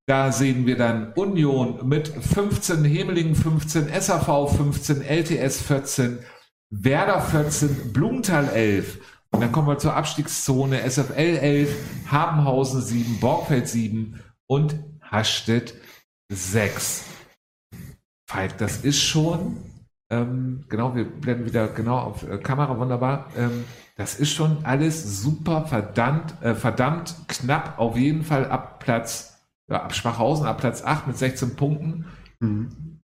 Da 0.07 0.33
sehen 0.33 0.67
wir 0.67 0.77
dann 0.77 1.13
Union 1.13 1.87
mit 1.89 2.09
15, 2.09 2.85
Hemelingen 2.85 3.37
15, 3.37 3.89
SAV 4.01 4.57
15, 4.57 5.01
LTS 5.01 5.63
14, 5.63 6.19
Werder 6.71 7.21
14, 7.21 7.93
Blumenthal 7.93 8.49
11. 8.49 8.99
Und 9.31 9.41
dann 9.41 9.53
kommen 9.53 9.69
wir 9.69 9.79
zur 9.79 9.95
Abstiegszone 9.95 10.81
SFL 10.89 11.39
11, 11.39 11.71
Habenhausen 12.11 12.83
7, 12.83 13.21
Borgfeld 13.21 13.69
7 13.69 14.21
und 14.47 14.81
Hastedt 15.01 15.75
6. 16.29 17.14
Falk, 18.27 18.59
das 18.59 18.85
ist 18.85 19.01
schon, 19.01 19.59
ähm, 20.11 20.65
genau, 20.69 20.95
wir 20.95 21.05
blenden 21.05 21.47
wieder 21.47 21.69
genau 21.69 21.99
auf 21.99 22.29
äh, 22.29 22.39
Kamera, 22.39 22.79
wunderbar. 22.79 23.31
Ähm, 23.37 23.65
das 23.97 24.19
ist 24.19 24.33
schon 24.33 24.65
alles 24.65 25.23
super 25.23 25.67
verdammt, 25.67 26.35
äh, 26.43 26.55
verdammt 26.55 27.15
knapp, 27.29 27.79
auf 27.79 27.97
jeden 27.97 28.23
Fall 28.23 28.47
ab 28.47 28.81
Platz, 28.81 29.39
ja, 29.69 29.83
ab 29.83 29.95
Schwachhausen, 29.95 30.47
ab 30.47 30.59
Platz 30.59 30.83
8 30.83 31.07
mit 31.07 31.17
16 31.17 31.57
Punkten. 31.57 32.07
Mhm. 32.41 33.01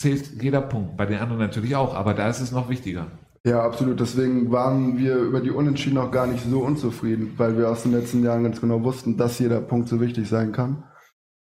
Zählt 0.00 0.42
jeder 0.42 0.60
Punkt, 0.60 0.96
bei 0.96 1.06
den 1.06 1.18
anderen 1.18 1.40
natürlich 1.40 1.76
auch, 1.76 1.94
aber 1.94 2.14
da 2.14 2.28
ist 2.28 2.40
es 2.40 2.52
noch 2.52 2.68
wichtiger. 2.68 3.08
Ja, 3.44 3.62
absolut. 3.62 3.98
Deswegen 4.00 4.50
waren 4.50 4.98
wir 4.98 5.16
über 5.16 5.40
die 5.40 5.50
Unentschieden 5.50 5.98
auch 5.98 6.10
gar 6.10 6.26
nicht 6.26 6.44
so 6.44 6.60
unzufrieden, 6.60 7.34
weil 7.36 7.56
wir 7.56 7.70
aus 7.70 7.82
den 7.82 7.92
letzten 7.92 8.22
Jahren 8.22 8.42
ganz 8.42 8.60
genau 8.60 8.82
wussten, 8.82 9.16
dass 9.16 9.38
jeder 9.38 9.60
Punkt 9.60 9.88
so 9.88 10.00
wichtig 10.00 10.28
sein 10.28 10.52
kann. 10.52 10.84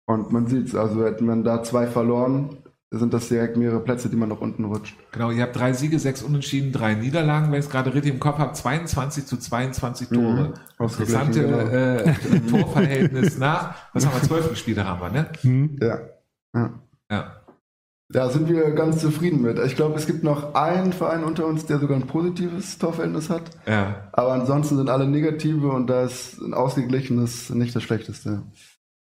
Und 0.06 0.32
man 0.32 0.46
sieht 0.46 0.68
es, 0.68 0.74
also 0.74 1.04
hätten 1.04 1.26
wir 1.26 1.36
da 1.42 1.62
zwei 1.62 1.86
verloren, 1.86 2.61
sind 2.98 3.14
das 3.14 3.28
direkt 3.28 3.56
mehrere 3.56 3.80
Plätze, 3.80 4.08
die 4.10 4.16
man 4.16 4.28
nach 4.28 4.40
unten 4.40 4.64
rutscht. 4.64 4.94
Genau, 5.12 5.30
ihr 5.30 5.42
habt 5.42 5.56
drei 5.56 5.72
Siege, 5.72 5.98
sechs 5.98 6.22
Unentschieden, 6.22 6.72
drei 6.72 6.94
Niederlagen, 6.94 7.50
wenn 7.50 7.58
ich 7.58 7.66
es 7.66 7.70
gerade 7.70 7.94
richtig 7.94 8.12
im 8.12 8.20
Kopf 8.20 8.38
habe, 8.38 8.52
22 8.52 9.26
zu 9.26 9.38
22 9.38 10.08
Tore. 10.08 10.22
Mhm, 10.22 10.54
ausgeglichen, 10.78 11.26
Interessante 11.26 12.16
äh, 12.30 12.40
Torverhältnis 12.50 13.38
nach, 13.38 13.74
was 13.94 14.06
haben 14.06 14.20
wir, 14.20 14.28
zwölf 14.28 14.56
Spiele 14.56 14.86
haben 14.86 15.00
wir, 15.00 15.10
ne? 15.10 15.26
Hm. 15.40 15.78
Ja. 15.80 15.98
ja. 16.54 16.70
Ja. 17.10 17.42
Da 18.12 18.28
sind 18.28 18.48
wir 18.48 18.72
ganz 18.72 19.00
zufrieden 19.00 19.40
mit. 19.40 19.58
Ich 19.58 19.74
glaube, 19.74 19.96
es 19.96 20.06
gibt 20.06 20.22
noch 20.22 20.54
einen 20.54 20.92
Verein 20.92 21.24
unter 21.24 21.46
uns, 21.46 21.64
der 21.64 21.78
sogar 21.78 21.96
ein 21.96 22.06
positives 22.06 22.76
Torverhältnis 22.76 23.30
hat. 23.30 23.44
Ja. 23.66 24.08
Aber 24.12 24.34
ansonsten 24.34 24.76
sind 24.76 24.90
alle 24.90 25.06
negative 25.06 25.68
und 25.68 25.86
da 25.88 26.04
ist 26.04 26.38
ein 26.38 26.52
ausgeglichenes 26.52 27.48
nicht 27.50 27.74
das 27.74 27.82
Schlechteste. 27.82 28.42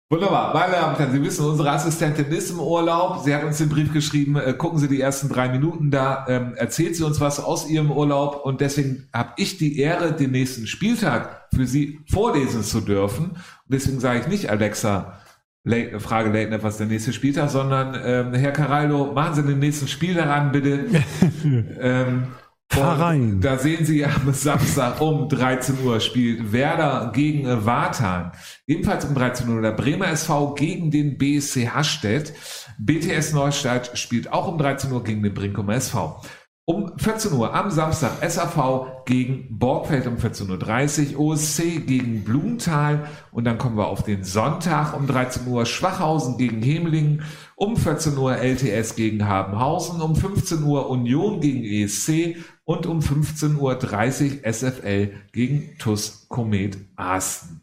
Wunderbar, 0.09 0.53
meine 0.53 0.71
Damen 0.71 0.93
und 0.93 0.99
Herren, 0.99 1.11
Sie 1.11 1.21
wissen, 1.21 1.45
unsere 1.45 1.69
Assistentin 1.69 2.27
ist 2.27 2.49
im 2.49 2.61
Urlaub. 2.61 3.23
Sie 3.25 3.35
hat 3.35 3.43
uns 3.43 3.57
den 3.57 3.67
Brief 3.67 3.91
geschrieben, 3.91 4.37
äh, 4.37 4.53
gucken 4.53 4.79
Sie 4.79 4.87
die 4.87 5.01
ersten 5.01 5.27
drei 5.27 5.49
Minuten 5.49 5.91
da, 5.91 6.25
ähm, 6.29 6.53
erzählt 6.55 6.95
sie 6.95 7.03
uns 7.03 7.19
was 7.19 7.43
aus 7.43 7.69
Ihrem 7.69 7.91
Urlaub 7.91 8.45
und 8.45 8.61
deswegen 8.61 9.09
habe 9.13 9.33
ich 9.35 9.57
die 9.57 9.79
Ehre, 9.79 10.13
den 10.13 10.31
nächsten 10.31 10.65
Spieltag 10.65 11.49
für 11.53 11.67
Sie 11.67 11.99
vorlesen 12.09 12.63
zu 12.63 12.79
dürfen. 12.79 13.31
Und 13.31 13.39
deswegen 13.67 13.99
sage 13.99 14.21
ich 14.21 14.27
nicht, 14.27 14.49
Alexa, 14.49 15.19
Le 15.65 15.99
Frage 15.99 16.29
Leitner, 16.29 16.63
was 16.63 16.77
der 16.77 16.87
nächste 16.87 17.11
Spieltag, 17.11 17.49
sondern 17.49 17.99
ähm, 18.01 18.33
Herr 18.33 18.53
Carallo, 18.53 19.11
machen 19.11 19.35
Sie 19.35 19.43
den 19.43 19.59
nächsten 19.59 19.89
Spieltag 19.89 20.27
an, 20.27 20.53
bitte. 20.53 20.85
ähm, 21.81 22.27
Fahr 22.69 22.99
rein. 22.99 23.33
und 23.33 23.41
Da 23.41 23.57
sehen 23.57 23.85
Sie 23.85 24.05
am 24.05 24.11
Samstag 24.33 25.01
um 25.01 25.29
13 25.29 25.83
Uhr 25.83 25.99
spielt 25.99 26.51
Werder 26.51 27.11
gegen 27.13 27.47
äh, 27.47 27.65
Wartan. 27.65 28.31
Ebenfalls 28.67 29.05
um 29.05 29.15
13 29.15 29.49
Uhr 29.49 29.61
der 29.61 29.71
Bremer 29.71 30.07
SV 30.09 30.53
gegen 30.53 30.91
den 30.91 31.17
BSC 31.17 31.69
Hastedt. 31.69 32.33
BTS 32.79 33.33
Neustadt 33.33 33.97
spielt 33.97 34.31
auch 34.31 34.47
um 34.47 34.57
13 34.57 34.91
Uhr 34.91 35.03
gegen 35.03 35.23
den 35.23 35.33
Brinkum 35.33 35.69
SV. 35.69 36.21
Um 36.69 36.99
14 36.99 37.31
Uhr 37.31 37.53
am 37.53 37.71
Samstag 37.71 38.29
SAV 38.29 39.05
gegen 39.05 39.57
Borgfeld 39.57 40.05
um 40.05 40.17
14.30 40.17 41.15
Uhr, 41.15 41.31
OSC 41.31 41.87
gegen 41.87 42.25
Blumenthal 42.25 43.07
und 43.31 43.45
dann 43.45 43.57
kommen 43.57 43.77
wir 43.77 43.87
auf 43.87 44.03
den 44.03 44.25
Sonntag 44.25 44.93
um 44.93 45.07
13 45.07 45.47
Uhr 45.47 45.65
Schwachhausen 45.65 46.37
gegen 46.37 46.61
Hemelingen, 46.61 47.23
um 47.57 47.75
14 47.75 48.15
Uhr 48.17 48.37
LTS 48.37 48.95
gegen 48.95 49.27
Habenhausen, 49.27 49.99
um 49.99 50.15
15 50.15 50.63
Uhr 50.63 50.89
Union 50.89 51.41
gegen 51.41 51.63
ESC 51.63 52.37
und 52.65 52.85
um 52.85 52.99
15.30 52.99 53.57
Uhr 53.57 54.53
SFL 54.53 55.11
gegen 55.33 55.75
TUS 55.79 56.27
Komet 56.29 56.77
Arsten. 56.95 57.61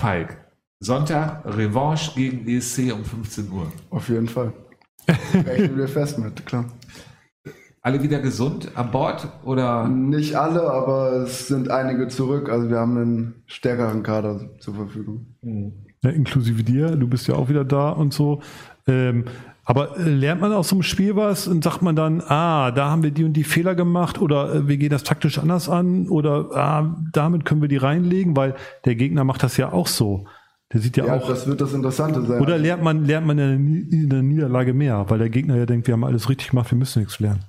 Falk, 0.00 0.38
Sonntag 0.80 1.44
Revanche 1.44 2.12
gegen 2.14 2.48
ESC 2.48 2.92
um 2.94 3.04
15 3.04 3.50
Uhr. 3.50 3.70
Auf 3.90 4.08
jeden 4.08 4.26
Fall. 4.26 4.54
Rechnen 5.34 5.76
wir 5.76 5.88
fest 5.88 6.18
mit, 6.18 6.44
klar. 6.46 6.64
Alle 7.82 8.02
wieder 8.02 8.20
gesund 8.20 8.74
an 8.74 8.90
Bord 8.90 9.28
oder? 9.44 9.86
Nicht 9.86 10.36
alle, 10.36 10.70
aber 10.70 11.24
es 11.24 11.48
sind 11.48 11.70
einige 11.70 12.08
zurück. 12.08 12.48
Also 12.48 12.70
wir 12.70 12.78
haben 12.78 12.96
einen 12.96 13.34
stärkeren 13.44 14.02
Kader 14.02 14.48
zur 14.60 14.74
Verfügung. 14.74 15.26
Ja, 16.02 16.08
inklusive 16.08 16.62
dir, 16.62 16.96
du 16.96 17.06
bist 17.06 17.28
ja 17.28 17.34
auch 17.34 17.50
wieder 17.50 17.64
da 17.64 17.90
und 17.90 18.14
so. 18.14 18.40
Ähm, 18.86 19.24
aber 19.64 19.98
äh, 19.98 20.02
lernt 20.02 20.40
man 20.40 20.52
aus 20.52 20.68
so 20.68 20.76
einem 20.76 20.82
Spiel 20.82 21.16
was 21.16 21.48
und 21.48 21.64
sagt 21.64 21.82
man 21.82 21.96
dann, 21.96 22.20
ah, 22.20 22.70
da 22.70 22.90
haben 22.90 23.02
wir 23.02 23.10
die 23.10 23.24
und 23.24 23.32
die 23.32 23.44
Fehler 23.44 23.74
gemacht 23.74 24.20
oder 24.20 24.54
äh, 24.54 24.68
wir 24.68 24.76
gehen 24.76 24.90
das 24.90 25.04
taktisch 25.04 25.38
anders 25.38 25.68
an 25.68 26.08
oder 26.08 26.50
ah, 26.54 26.96
damit 27.12 27.44
können 27.44 27.62
wir 27.62 27.68
die 27.68 27.78
reinlegen, 27.78 28.36
weil 28.36 28.54
der 28.84 28.94
Gegner 28.94 29.24
macht 29.24 29.42
das 29.42 29.56
ja 29.56 29.72
auch 29.72 29.86
so. 29.86 30.26
Der 30.72 30.80
sieht 30.80 30.96
ja, 30.96 31.06
Ja, 31.06 31.16
auch. 31.16 31.28
das 31.28 31.46
wird 31.46 31.60
das 31.60 31.72
Interessante 31.72 32.22
sein. 32.22 32.40
Oder 32.40 32.58
lernt 32.58 32.82
man, 32.82 33.04
lernt 33.04 33.26
man 33.26 33.38
in 33.38 34.08
der, 34.08 34.22
Niederlage 34.22 34.74
mehr, 34.74 35.06
weil 35.08 35.18
der 35.18 35.30
Gegner 35.30 35.56
ja 35.56 35.66
denkt, 35.66 35.86
wir 35.86 35.94
haben 35.94 36.04
alles 36.04 36.28
richtig 36.28 36.50
gemacht, 36.50 36.70
wir 36.70 36.78
müssen 36.78 37.00
nichts 37.00 37.20
lernen. 37.20 37.44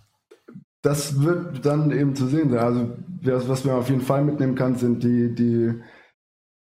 Das 0.81 1.21
wird 1.21 1.65
dann 1.65 1.91
eben 1.91 2.15
zu 2.15 2.27
sehen 2.27 2.51
sein. 2.51 2.59
Also 2.59 2.89
was 3.23 3.49
was 3.49 3.65
man 3.65 3.75
auf 3.75 3.89
jeden 3.89 4.01
Fall 4.01 4.23
mitnehmen 4.23 4.55
kann, 4.55 4.75
sind 4.75 5.03
die, 5.03 5.33
die 5.33 5.73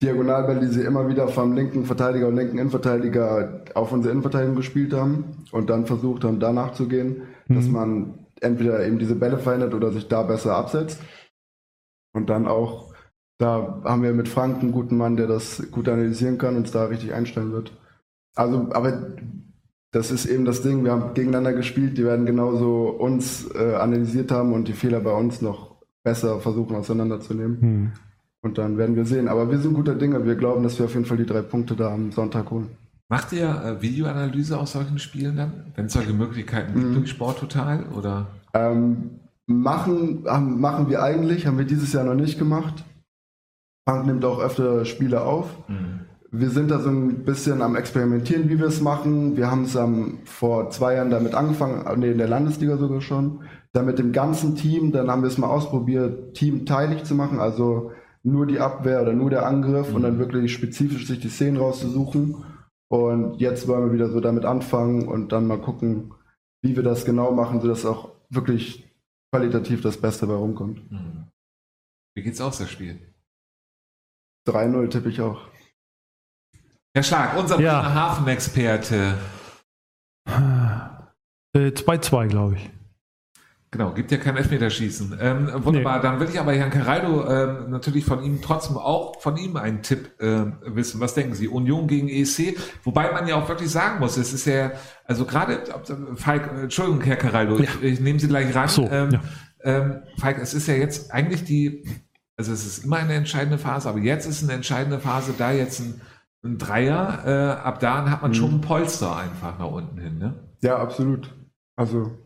Diagonalbälle, 0.02 0.60
die 0.60 0.66
sie 0.66 0.82
immer 0.82 1.08
wieder 1.08 1.28
vom 1.28 1.54
linken 1.54 1.84
Verteidiger 1.84 2.28
und 2.28 2.36
linken 2.36 2.58
Innenverteidiger 2.58 3.62
auf 3.74 3.92
unsere 3.92 4.12
Innenverteidigung 4.12 4.56
gespielt 4.56 4.92
haben 4.92 5.44
und 5.52 5.70
dann 5.70 5.86
versucht 5.86 6.24
haben, 6.24 6.40
danach 6.40 6.72
zu 6.72 6.88
gehen, 6.88 7.22
dass 7.48 7.68
man 7.68 8.26
entweder 8.40 8.84
eben 8.84 8.98
diese 8.98 9.14
Bälle 9.14 9.38
verhindert 9.38 9.74
oder 9.74 9.92
sich 9.92 10.08
da 10.08 10.22
besser 10.22 10.56
absetzt. 10.56 11.00
Und 12.12 12.28
dann 12.28 12.46
auch, 12.46 12.92
da 13.38 13.80
haben 13.84 14.02
wir 14.02 14.12
mit 14.12 14.28
Frank 14.28 14.60
einen 14.60 14.72
guten 14.72 14.96
Mann, 14.96 15.16
der 15.16 15.26
das 15.26 15.70
gut 15.70 15.88
analysieren 15.88 16.38
kann 16.38 16.56
und 16.56 16.66
es 16.66 16.72
da 16.72 16.84
richtig 16.84 17.14
einstellen 17.14 17.52
wird. 17.52 17.72
Also, 18.34 18.68
aber 18.72 19.14
das 19.92 20.10
ist 20.10 20.26
eben 20.26 20.44
das 20.44 20.62
Ding, 20.62 20.84
wir 20.84 20.92
haben 20.92 21.14
gegeneinander 21.14 21.52
gespielt, 21.52 21.96
die 21.98 22.04
werden 22.04 22.26
genauso 22.26 22.88
uns 22.88 23.48
äh, 23.54 23.74
analysiert 23.74 24.32
haben 24.32 24.52
und 24.52 24.66
die 24.66 24.72
Fehler 24.72 25.00
bei 25.00 25.12
uns 25.12 25.42
noch 25.42 25.76
besser 26.02 26.40
versuchen 26.40 26.74
auseinanderzunehmen. 26.76 27.60
Hm. 27.60 27.92
Und 28.42 28.58
dann 28.58 28.76
werden 28.76 28.96
wir 28.96 29.04
sehen. 29.04 29.28
Aber 29.28 29.50
wir 29.50 29.58
sind 29.58 29.74
guter 29.74 29.94
Dinge. 29.94 30.24
Wir 30.26 30.34
glauben, 30.34 30.64
dass 30.64 30.78
wir 30.78 30.86
auf 30.86 30.94
jeden 30.94 31.06
Fall 31.06 31.16
die 31.16 31.26
drei 31.26 31.42
Punkte 31.42 31.76
da 31.76 31.92
am 31.92 32.10
Sonntag 32.10 32.50
holen. 32.50 32.70
Macht 33.08 33.32
ihr 33.32 33.48
äh, 33.48 33.82
Videoanalyse 33.82 34.58
aus 34.58 34.72
solchen 34.72 34.98
Spielen 34.98 35.36
dann? 35.36 35.52
Wenn 35.76 35.86
es 35.86 35.92
solche 35.92 36.12
Möglichkeiten 36.12 36.74
gibt 36.74 36.96
durch 36.96 37.10
Sporttotal 37.10 37.84
oder? 37.96 38.26
Ähm, 38.54 39.20
machen, 39.46 40.24
haben, 40.26 40.60
machen 40.60 40.88
wir 40.88 41.02
eigentlich, 41.02 41.46
haben 41.46 41.58
wir 41.58 41.66
dieses 41.66 41.92
Jahr 41.92 42.04
noch 42.04 42.14
nicht 42.14 42.38
gemacht. 42.38 42.84
Frank 43.86 44.06
nimmt 44.06 44.24
auch 44.24 44.40
öfter 44.40 44.84
Spiele 44.84 45.22
auf. 45.22 45.48
Wir 46.30 46.50
sind 46.50 46.70
da 46.70 46.78
so 46.78 46.88
ein 46.88 47.24
bisschen 47.24 47.60
am 47.60 47.76
Experimentieren, 47.76 48.48
wie 48.48 48.58
wir 48.58 48.66
es 48.66 48.80
machen. 48.80 49.36
Wir 49.36 49.50
haben 49.50 49.64
es 49.64 49.74
ähm, 49.74 50.20
vor 50.24 50.70
zwei 50.70 50.94
Jahren 50.94 51.10
damit 51.10 51.34
angefangen, 51.34 51.84
äh, 51.84 51.96
nee, 51.96 52.12
in 52.12 52.18
der 52.18 52.28
Landesliga 52.28 52.78
sogar 52.78 53.02
schon. 53.02 53.40
Dann 53.72 53.86
mit 53.86 53.98
dem 53.98 54.12
ganzen 54.12 54.56
Team, 54.56 54.92
dann 54.92 55.10
haben 55.10 55.22
wir 55.22 55.28
es 55.28 55.38
mal 55.38 55.48
ausprobiert, 55.48 56.34
teamteilig 56.34 57.04
zu 57.04 57.14
machen, 57.14 57.40
also 57.40 57.92
nur 58.24 58.46
die 58.46 58.60
Abwehr 58.60 59.02
oder 59.02 59.12
nur 59.12 59.30
der 59.30 59.46
Angriff 59.46 59.92
und 59.94 60.02
dann 60.02 60.18
wirklich 60.18 60.52
spezifisch 60.52 61.06
sich 61.06 61.20
die 61.20 61.28
Szenen 61.28 61.56
rauszusuchen. 61.56 62.44
Und 62.88 63.40
jetzt 63.40 63.66
wollen 63.68 63.86
wir 63.86 63.92
wieder 63.92 64.10
so 64.10 64.20
damit 64.20 64.44
anfangen 64.44 65.08
und 65.08 65.32
dann 65.32 65.46
mal 65.46 65.60
gucken, 65.60 66.14
wie 66.62 66.76
wir 66.76 66.82
das 66.82 67.04
genau 67.04 67.32
machen, 67.32 67.60
sodass 67.60 67.86
auch 67.86 68.10
wirklich 68.28 68.88
qualitativ 69.32 69.80
das 69.80 69.96
Beste 69.96 70.26
bei 70.26 70.34
rumkommt. 70.34 70.78
Hm. 70.90 71.24
Wie 72.14 72.22
geht's 72.22 72.40
aus, 72.40 72.58
das 72.58 72.70
Spiel? 72.70 73.00
3-0 74.46 74.90
tippe 74.90 75.08
ich 75.08 75.20
auch. 75.20 75.48
Herr 76.94 77.02
Schlag, 77.02 77.38
unser 77.38 77.58
Ja. 77.58 77.94
Hafenexperte. 77.94 79.16
Äh, 81.54 81.70
2-2, 81.70 82.28
glaube 82.28 82.56
ich. 82.56 82.70
Genau, 83.72 83.92
gibt 83.94 84.10
ja 84.12 84.18
kein 84.18 84.36
Elfmeterschießen. 84.36 85.16
Ähm, 85.18 85.50
wunderbar, 85.64 86.00
dann 86.02 86.20
will 86.20 86.28
ich 86.28 86.38
aber 86.38 86.52
Herrn 86.52 86.68
Caraldo 86.68 87.26
ähm, 87.26 87.70
natürlich 87.70 88.04
von 88.04 88.22
ihm 88.22 88.42
trotzdem 88.42 88.76
auch 88.76 89.18
von 89.22 89.38
ihm 89.38 89.56
einen 89.56 89.80
Tipp 89.80 90.10
ähm, 90.20 90.58
wissen. 90.66 91.00
Was 91.00 91.14
denken 91.14 91.34
Sie? 91.34 91.48
Union 91.48 91.88
gegen 91.88 92.10
ESC? 92.10 92.54
Wobei 92.84 93.10
man 93.12 93.26
ja 93.26 93.36
auch 93.36 93.48
wirklich 93.48 93.70
sagen 93.70 93.98
muss, 93.98 94.18
es 94.18 94.34
ist 94.34 94.44
ja, 94.44 94.72
also 95.06 95.24
gerade, 95.24 95.62
Falk, 96.16 96.52
äh, 96.54 96.60
Entschuldigung, 96.64 97.00
Herr 97.00 97.16
Caraldo, 97.16 97.56
Ja. 97.56 97.62
ich, 97.80 97.82
ich 97.82 98.00
nehme 98.00 98.20
Sie 98.20 98.28
gleich 98.28 98.54
ran. 98.54 98.68
So, 98.68 98.86
ähm, 98.90 99.10
ja. 99.12 99.20
ähm, 99.64 100.02
Falk, 100.18 100.36
es 100.42 100.52
ist 100.52 100.66
ja 100.68 100.74
jetzt 100.74 101.10
eigentlich 101.10 101.42
die, 101.44 101.82
also 102.36 102.52
es 102.52 102.66
ist 102.66 102.84
immer 102.84 102.98
eine 102.98 103.14
entscheidende 103.14 103.56
Phase, 103.56 103.88
aber 103.88 104.00
jetzt 104.00 104.26
ist 104.26 104.42
eine 104.42 104.52
entscheidende 104.52 104.98
Phase, 105.00 105.32
da 105.38 105.50
jetzt 105.50 105.80
ein, 105.80 105.98
ein 106.44 106.58
Dreier, 106.58 107.22
äh, 107.24 107.66
ab 107.66 107.80
da 107.80 108.10
hat 108.10 108.20
man 108.20 108.32
Mhm. 108.32 108.34
schon 108.34 108.50
ein 108.56 108.60
Polster 108.60 109.16
einfach 109.16 109.58
nach 109.58 109.70
unten 109.70 109.96
hin, 109.98 110.18
ne? 110.18 110.34
Ja, 110.60 110.76
absolut. 110.76 111.34
Also, 111.74 112.18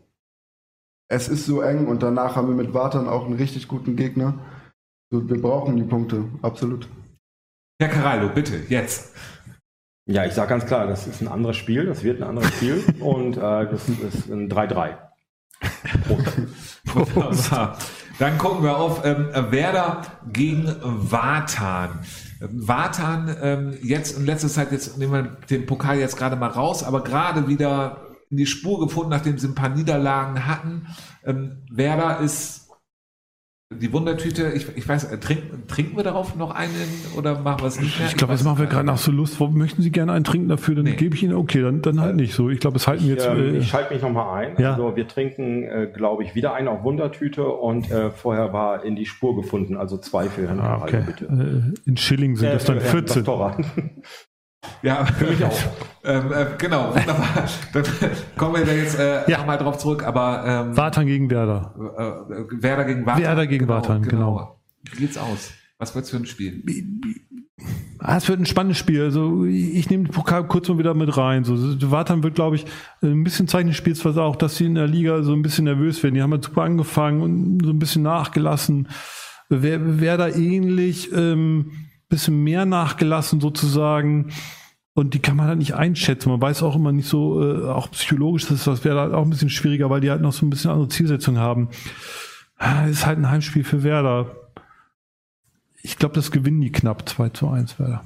es 1.09 1.29
ist 1.29 1.45
so 1.45 1.61
eng 1.61 1.87
und 1.87 2.03
danach 2.03 2.35
haben 2.35 2.47
wir 2.49 2.55
mit 2.55 2.73
Wartan 2.73 3.07
auch 3.07 3.25
einen 3.25 3.35
richtig 3.35 3.67
guten 3.67 3.95
Gegner. 3.95 4.39
Wir 5.09 5.41
brauchen 5.41 5.77
die 5.77 5.83
Punkte, 5.83 6.25
absolut. 6.41 6.89
Herr 7.81 7.89
Caraldo, 7.89 8.29
bitte, 8.29 8.57
jetzt. 8.69 9.13
Ja, 10.09 10.25
ich 10.25 10.33
sage 10.33 10.49
ganz 10.49 10.65
klar, 10.65 10.87
das 10.87 11.07
ist 11.07 11.21
ein 11.21 11.27
anderes 11.27 11.57
Spiel, 11.57 11.85
das 11.85 12.03
wird 12.03 12.21
ein 12.21 12.27
anderes 12.27 12.49
Spiel 12.55 12.83
und 12.99 13.37
äh, 13.37 13.39
das 13.39 13.87
ist 13.87 14.29
ein 14.29 14.49
3-3. 14.49 14.97
Wunderbar. 16.93 17.77
Dann 18.19 18.37
gucken 18.37 18.63
wir 18.63 18.77
auf 18.77 19.05
ähm, 19.05 19.29
Werder 19.51 20.01
gegen 20.31 20.75
Watan. 20.81 21.99
Watan 22.39 23.35
ähm, 23.41 23.77
jetzt 23.81 24.17
in 24.17 24.25
letzter 24.25 24.47
Zeit, 24.47 24.71
jetzt 24.71 24.97
nehmen 24.97 25.13
wir 25.13 25.23
den 25.49 25.65
Pokal 25.65 25.99
jetzt 25.99 26.17
gerade 26.17 26.35
mal 26.35 26.49
raus, 26.49 26.83
aber 26.83 27.03
gerade 27.03 27.47
wieder 27.47 28.06
in 28.29 28.37
die 28.37 28.45
Spur 28.45 28.79
gefunden, 28.79 29.09
nachdem 29.09 29.37
sie 29.37 29.47
ein 29.47 29.55
paar 29.55 29.69
Niederlagen 29.69 30.45
hatten. 30.47 30.87
Ähm, 31.25 31.63
Werder 31.71 32.19
ist 32.19 32.63
die 33.69 33.91
Wundertüte, 33.91 34.51
ich, 34.53 34.65
ich 34.77 34.87
weiß, 34.87 35.05
äh, 35.11 35.17
trink, 35.17 35.67
trinken 35.67 35.97
wir 35.97 36.03
darauf 36.05 36.37
noch 36.37 36.51
einen 36.51 36.71
oder 37.17 37.37
machen 37.41 37.59
wir 37.63 37.67
es 37.67 37.81
nicht 37.81 37.99
mehr? 37.99 38.07
Ich 38.07 38.15
glaube, 38.15 38.31
das 38.31 38.45
machen 38.45 38.59
wir 38.59 38.65
gerade 38.67 38.85
nach 38.85 38.97
so 38.97 39.11
Lust. 39.11 39.41
Wo- 39.41 39.49
Möchten 39.49 39.81
Sie 39.81 39.91
gerne 39.91 40.13
einen 40.13 40.23
trinken 40.23 40.47
dafür? 40.47 40.75
Dann 40.75 40.85
Nee. 40.85 40.95
gebe 40.95 41.15
ich 41.15 41.23
Ihnen, 41.23 41.33
okay, 41.35 41.61
dann, 41.61 41.81
dann 41.81 41.99
halt 41.99 42.15
nicht 42.15 42.33
so. 42.33 42.49
Ich 42.49 42.61
glaube, 42.61 42.77
es 42.77 42.87
halten 42.87 43.03
wir 43.03 43.15
jetzt. 43.15 43.25
äh, 43.27 43.57
ich 43.57 43.67
schalte 43.67 43.93
mich 43.93 44.01
nochmal 44.01 44.45
ein. 44.45 44.55
Ja. 44.61 44.71
Also 44.75 44.95
wir 44.95 45.05
trinken, 45.09 45.63
äh, 45.63 45.91
glaube 45.93 46.23
ich, 46.23 46.33
wieder 46.33 46.53
einen 46.53 46.69
auf 46.69 46.83
Wundertüte 46.83 47.45
und 47.45 47.91
äh, 47.91 48.09
vorher 48.11 48.53
war 48.53 48.85
in 48.85 48.95
die 48.95 49.05
Spur 49.05 49.35
gefunden, 49.35 49.75
also 49.75 49.97
zwei 49.97 50.29
für 50.29 50.47
Herrn 50.47 50.61
ah, 50.61 50.81
okay. 50.83 51.03
Bitte. 51.05 51.25
Äh, 51.25 51.89
in 51.89 51.97
Schilling 51.97 52.37
sind 52.37 52.47
Äh, 52.47 52.53
das 52.53 52.63
dann 52.63 52.79
für 52.79 52.85
Herrn 53.03 53.07
14. 53.07 53.25
Ja, 54.81 55.05
für 55.17 55.25
mich 55.27 55.43
auch. 55.43 55.57
ähm, 56.03 56.31
äh, 56.31 56.45
genau, 56.57 56.89
wunderbar. 56.95 57.45
Dann 57.73 57.83
kommen 58.37 58.55
wir 58.55 58.65
da 58.65 58.71
jetzt 58.73 58.97
äh, 58.99 59.29
Ja. 59.29 59.39
nochmal 59.39 59.57
drauf 59.57 59.77
zurück, 59.77 60.03
aber 60.03 60.43
ähm, 60.45 60.77
Watan 60.77 61.05
gegen 61.07 61.29
Werder. 61.29 61.73
äh, 62.29 62.61
Werder 62.63 62.85
gegen 62.85 63.05
Watan. 63.05 63.21
Werder 63.21 63.47
gegen 63.47 63.67
Watan, 63.67 64.01
genau. 64.03 64.59
Wie 64.91 64.97
geht's 64.97 65.17
aus? 65.17 65.51
Was 65.79 65.93
wird's 65.95 66.09
für 66.09 66.17
ein 66.17 66.25
Spiel? 66.25 66.63
Ah, 67.99 68.17
es 68.17 68.27
wird 68.29 68.39
ein 68.39 68.45
spannendes 68.45 68.77
Spiel. 68.77 69.01
Also 69.03 69.45
ich 69.45 69.89
nehme 69.89 70.05
den 70.05 70.11
Pokal 70.13 70.45
kurz 70.47 70.69
mal 70.69 70.77
wieder 70.77 70.93
mit 70.93 71.15
rein. 71.17 71.43
So, 71.43 71.55
Watan 71.91 72.23
wird, 72.23 72.35
glaube 72.35 72.55
ich, 72.55 72.65
ein 73.01 73.23
bisschen 73.23 73.47
Zeichen 73.47 73.67
des 73.67 73.77
Spiels, 73.77 74.03
was 74.05 74.17
auch, 74.17 74.35
dass 74.35 74.57
sie 74.57 74.65
in 74.65 74.75
der 74.75 74.87
Liga 74.87 75.21
so 75.23 75.33
ein 75.33 75.41
bisschen 75.41 75.65
nervös 75.65 76.01
werden. 76.03 76.15
Die 76.15 76.21
haben 76.21 76.31
halt 76.31 76.43
super 76.43 76.63
angefangen 76.63 77.21
und 77.21 77.61
so 77.65 77.71
ein 77.71 77.79
bisschen 77.79 78.03
nachgelassen. 78.03 78.87
Wer, 79.49 79.99
wer 79.99 80.17
da 80.17 80.27
ähnlich, 80.29 81.11
ähm, 81.13 81.71
bisschen 82.09 82.43
mehr 82.43 82.65
nachgelassen 82.65 83.41
sozusagen. 83.41 84.31
Und 84.93 85.13
die 85.13 85.19
kann 85.19 85.35
man 85.35 85.47
halt 85.47 85.59
nicht 85.59 85.75
einschätzen. 85.75 86.29
Man 86.29 86.41
weiß 86.41 86.63
auch 86.63 86.75
immer 86.75 86.91
nicht 86.91 87.07
so, 87.07 87.43
äh, 87.43 87.67
auch 87.67 87.91
psychologisch 87.91 88.49
ist 88.49 88.65
das 88.65 88.83
wäre 88.83 88.99
halt 88.99 89.13
auch 89.13 89.23
ein 89.23 89.29
bisschen 89.29 89.49
schwieriger, 89.51 89.89
weil 89.89 90.01
die 90.01 90.09
halt 90.09 90.21
noch 90.21 90.33
so 90.33 90.45
ein 90.45 90.49
bisschen 90.49 90.71
andere 90.71 90.89
Zielsetzungen 90.89 91.39
haben. 91.39 91.69
Ah, 92.57 92.85
Ist 92.87 93.05
halt 93.05 93.19
ein 93.19 93.29
Heimspiel 93.29 93.63
für 93.63 93.83
Werder. 93.83 94.35
Ich 95.83 95.97
glaube, 95.97 96.15
das 96.15 96.31
gewinnen 96.31 96.61
die 96.61 96.71
knapp 96.71 97.07
2 97.07 97.29
zu 97.29 97.47
1 97.47 97.77
Werder. 97.77 98.03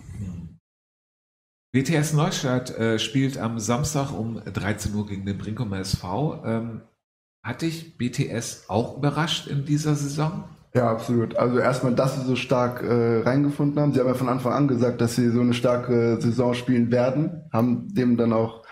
WTS 1.74 2.14
Neustadt 2.14 2.72
äh, 2.72 2.99
spielt 2.99 3.38
am 3.38 3.58
Samstag 3.58 4.12
um 4.12 4.41
13 4.43 4.93
Uhr 4.93 5.08
gegen 5.08 5.26
den 5.26 5.38
Brinkum 5.38 5.72
SV. 5.72 6.43
Ähm, 6.45 6.82
hat 7.43 7.62
dich 7.62 7.97
BTS 7.97 8.66
auch 8.68 8.97
überrascht 8.97 9.47
in 9.47 9.64
dieser 9.66 9.95
Saison? 9.95 10.43
Ja, 10.74 10.89
absolut. 10.89 11.36
Also 11.36 11.59
erstmal, 11.59 11.93
dass 11.95 12.15
sie 12.15 12.26
so 12.26 12.36
stark 12.36 12.82
äh, 12.82 13.22
reingefunden 13.24 13.80
haben. 13.82 13.93
Sie 13.93 13.99
haben 13.99 14.07
ja 14.07 14.13
von 14.13 14.30
Anfang 14.30 14.53
an 14.53 14.67
gesagt, 14.69 15.01
dass 15.01 15.15
sie 15.15 15.30
so 15.30 15.41
eine 15.41 15.53
starke 15.53 16.19
Saison 16.22 16.53
spielen 16.53 16.91
werden, 16.91 17.43
haben 17.51 17.93
dem 17.93 18.15
dann 18.15 18.32
auch 18.32 18.63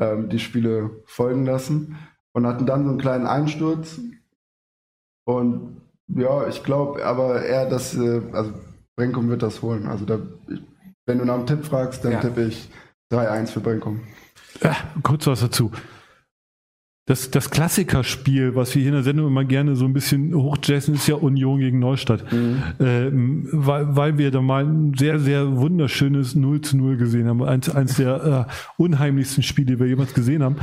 ähm, 0.00 0.30
die 0.30 0.38
Spiele 0.38 1.02
folgen 1.06 1.44
lassen 1.44 1.96
und 2.32 2.46
hatten 2.46 2.64
dann 2.66 2.84
so 2.84 2.90
einen 2.90 2.98
kleinen 2.98 3.26
Einsturz. 3.26 4.00
Und 5.26 5.80
ja, 6.08 6.46
ich 6.48 6.62
glaube 6.64 7.04
aber 7.04 7.42
eher, 7.44 7.68
dass, 7.68 7.94
äh, 7.94 8.22
also 8.32 8.52
Brenkum 8.96 9.28
wird 9.28 9.42
das 9.42 9.60
holen. 9.62 9.86
Also 9.86 10.04
da, 10.04 10.18
ich, 10.48 10.62
wenn 11.06 11.18
du 11.18 11.24
nach 11.24 11.34
einem 11.34 11.46
Tipp 11.46 11.64
fragst, 11.64 12.04
dann 12.04 12.12
Ja. 12.12 12.20
tippe 12.20 12.42
ich 12.44 12.70
3-1 13.12 13.48
für 13.48 13.60
Brenkum. 13.60 14.00
Ja, 14.62 14.76
kurz 15.02 15.26
was 15.26 15.40
dazu. 15.40 15.70
Das, 17.06 17.30
das 17.30 17.50
Klassikerspiel, 17.50 18.54
was 18.54 18.74
wir 18.74 18.80
hier 18.80 18.88
in 18.88 18.94
der 18.94 19.02
Sendung 19.02 19.26
immer 19.26 19.44
gerne 19.44 19.76
so 19.76 19.84
ein 19.84 19.92
bisschen 19.92 20.34
hochjazzen, 20.34 20.94
ist 20.94 21.06
ja 21.06 21.16
Union 21.16 21.60
gegen 21.60 21.78
Neustadt. 21.78 22.24
Ähm, 22.80 23.46
weil, 23.52 23.94
weil 23.94 24.18
wir 24.18 24.30
da 24.30 24.40
mal 24.40 24.64
ein 24.64 24.94
sehr, 24.94 25.18
sehr 25.18 25.54
wunderschönes 25.58 26.34
0 26.34 26.62
zu 26.62 26.78
0 26.78 26.96
gesehen 26.96 27.28
haben. 27.28 27.42
Eins, 27.42 27.68
eins 27.68 27.96
der 27.96 28.48
äh, 28.48 28.52
unheimlichsten 28.82 29.42
Spiele, 29.42 29.74
die 29.74 29.80
wir 29.80 29.86
jemals 29.86 30.14
gesehen 30.14 30.42
haben. 30.42 30.56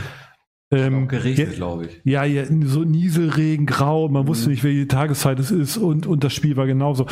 Ähm, 0.72 1.08
geregnet, 1.10 1.56
glaube 1.56 1.86
ich. 1.86 2.02
ja, 2.06 2.24
ja, 2.24 2.46
so 2.64 2.86
Nieselregen, 2.86 3.66
grau, 3.66 4.08
man 4.08 4.26
wusste 4.26 4.50
nicht, 4.50 4.64
welche 4.64 4.88
Tageszeit 4.88 5.38
es 5.38 5.52
ist 5.52 5.76
und, 5.78 6.08
und 6.08 6.24
das 6.24 6.34
Spiel 6.34 6.56
war 6.56 6.66
genauso. 6.66 7.08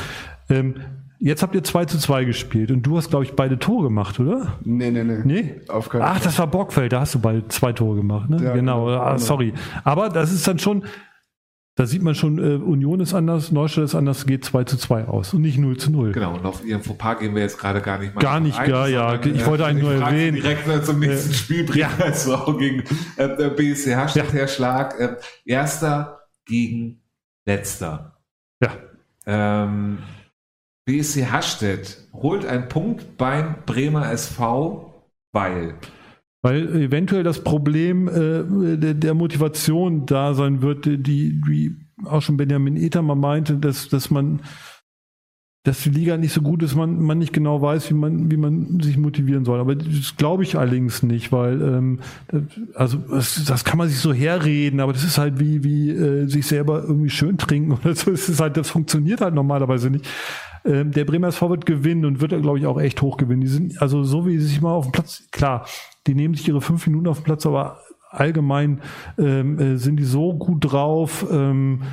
Ähm, 0.50 0.76
jetzt 1.20 1.44
habt 1.44 1.54
ihr 1.56 1.64
2 1.64 1.86
zu 1.86 1.98
2 1.98 2.26
gespielt 2.26 2.72
und 2.72 2.82
du 2.84 2.98
hast, 2.98 3.10
glaube 3.10 3.26
ich, 3.26 3.34
beide 3.34 3.60
Tore 3.60 3.84
gemacht, 3.84 4.20
oder? 4.20 4.58
Nee, 4.64 4.90
nee, 4.92 5.04
nee. 5.04 5.20
Nee? 5.24 5.62
Auf 5.68 5.90
keinen 5.90 6.02
Ach, 6.02 6.16
Fall. 6.16 6.24
das 6.24 6.40
war 6.40 6.48
Bockfeld, 6.48 6.92
da 6.94 7.02
hast 7.02 7.16
du 7.16 7.20
beide 7.20 7.48
zwei 7.50 7.74
Tore 7.74 7.98
gemacht, 7.98 8.30
ne? 8.30 8.42
Ja, 8.44 8.54
genau, 8.54 8.86
genau. 8.86 8.98
ah, 9.00 9.18
sorry. 9.18 9.54
Aber 9.84 10.10
das 10.10 10.32
ist 10.32 10.48
dann 10.48 10.60
schon, 10.60 10.84
da 11.76 11.86
sieht 11.86 12.02
man 12.02 12.14
schon, 12.16 12.38
äh, 12.40 12.56
Union 12.56 13.00
ist 13.00 13.14
anders, 13.14 13.52
Neustadt 13.52 13.86
ist 13.86 13.96
anders, 13.96 14.26
geht 14.26 14.44
2 14.44 14.64
zu 14.66 14.78
2 14.78 15.06
aus 15.06 15.34
und 15.34 15.42
nicht 15.42 15.58
0 15.58 15.78
zu 15.78 15.92
0. 15.92 16.12
Genau, 16.12 16.36
und 16.36 16.46
auf 16.46 16.66
ihren 16.66 16.82
Fauxpas 16.84 17.20
gehen 17.20 17.36
wir 17.36 17.42
jetzt 17.42 17.58
gerade 17.58 17.82
gar 17.82 18.00
nicht 18.00 18.14
mal 18.16 18.22
Gar 18.22 18.40
nicht, 18.42 18.58
ein, 18.60 18.70
ja, 18.70 18.88
ja. 18.88 19.20
Ich 19.24 19.46
wollte 19.46 19.66
eigentlich 19.66 19.84
nur 19.84 19.94
erwähnen. 19.94 20.36
direkt 20.36 20.68
äh, 20.68 20.84
zum 20.84 21.00
nächsten 21.00 21.32
Äh, 21.32 21.36
Spiel 21.36 21.64
bringen, 21.64 21.80
ja. 21.80 22.06
also 22.06 22.36
auch 22.36 22.58
gegen 22.58 22.84
äh, 23.18 23.36
der 23.38 23.50
BSC 23.52 23.96
Hashtag 23.96 24.32
der 24.32 24.48
Schlag. 24.48 25.00
Äh, 25.00 25.16
Erster 25.46 26.20
gegen 26.46 27.02
Letzter. 27.46 28.18
Ja. 28.62 28.72
Ähm, 29.26 30.00
BSC 30.90 31.28
Hasstedt 31.28 32.08
holt 32.14 32.48
einen 32.48 32.68
Punkt 32.68 33.16
beim 33.16 33.58
Bremer 33.68 34.12
SV, 34.12 34.92
weil. 35.32 35.76
Weil 36.42 36.68
eventuell 36.82 37.22
das 37.22 37.44
Problem 37.44 38.08
äh, 38.08 38.78
der, 38.78 38.96
der 38.96 39.14
Motivation 39.14 40.08
da 40.08 40.34
sein 40.34 40.64
wird, 40.64 40.86
die, 40.86 41.40
wie 41.46 41.76
auch 42.06 42.24
schon 42.24 42.38
Benjamin 42.38 42.76
Ether 42.76 43.04
mal 43.04 43.14
meinte, 43.14 43.58
dass, 43.58 43.90
dass 43.90 44.10
man 44.10 44.42
dass 45.70 45.84
die 45.84 45.92
Liga 45.92 46.18
nicht 46.18 46.34
so 46.34 46.42
gut 46.42 46.64
ist, 46.64 46.76
man, 46.76 47.00
man 47.00 47.20
nicht 47.20 47.32
genau 47.32 47.62
weiß, 47.62 47.92
wie 47.92 47.94
man, 47.94 48.32
wie 48.32 48.38
man 48.38 48.80
sich 48.82 48.98
motivieren 48.98 49.46
soll. 49.46 49.60
Aber 49.60 49.76
das 49.76 50.18
glaube 50.18 50.42
ich 50.42 50.58
allerdings 50.58 51.04
nicht, 51.04 51.32
weil 51.32 51.62
ähm, 51.62 52.00
also 52.74 52.98
das, 52.98 53.46
das 53.46 53.64
kann 53.64 53.78
man 53.78 53.88
sich 53.88 54.00
so 54.00 54.12
herreden, 54.12 54.80
aber 54.80 54.94
das 54.94 55.04
ist 55.04 55.20
halt 55.20 55.40
wie, 55.40 55.64
wie 55.64 55.92
äh, 55.92 56.26
sich 56.26 56.48
selber 56.48 56.82
irgendwie 56.82 57.12
schön 57.12 57.38
trinken 57.38 57.72
oder 57.84 57.94
so. 57.94 58.10
Das 58.10 58.28
ist 58.28 58.40
halt, 58.40 58.58
das 58.58 58.72
funktioniert 58.72 59.22
halt 59.22 59.36
normalerweise 59.36 59.92
nicht. 59.92 60.08
Ähm, 60.66 60.90
der 60.90 61.06
Bremer 61.06 61.28
SV 61.28 61.52
wird 61.52 61.68
gewinnen 61.68 62.04
und 62.06 62.20
wird, 62.20 62.32
glaube 62.42 62.58
ich, 62.58 62.66
auch 62.66 62.82
echt 62.82 63.04
hoch 63.04 63.18
gewinnen. 63.18 63.42
Die 63.42 63.48
sind, 63.48 63.80
also 63.80 64.04
so 64.04 64.26
wie 64.26 64.40
sie 64.40 64.48
sich 64.48 64.62
mal 64.62 64.74
auf 64.74 64.88
dem 64.88 64.92
Platz, 64.92 65.28
klar, 65.32 65.68
die 66.08 66.16
nehmen 66.16 66.34
sich 66.34 66.48
ihre 66.48 66.62
fünf 66.62 66.88
Minuten 66.88 67.08
auf 67.08 67.20
dem 67.20 67.26
Platz, 67.26 67.46
aber 67.46 67.78
allgemein 68.10 68.82
ähm, 69.20 69.60
äh, 69.60 69.78
sind 69.78 69.98
die 69.98 70.04
so 70.04 70.34
gut 70.34 70.72
drauf, 70.72 71.28
ähm, 71.32 71.84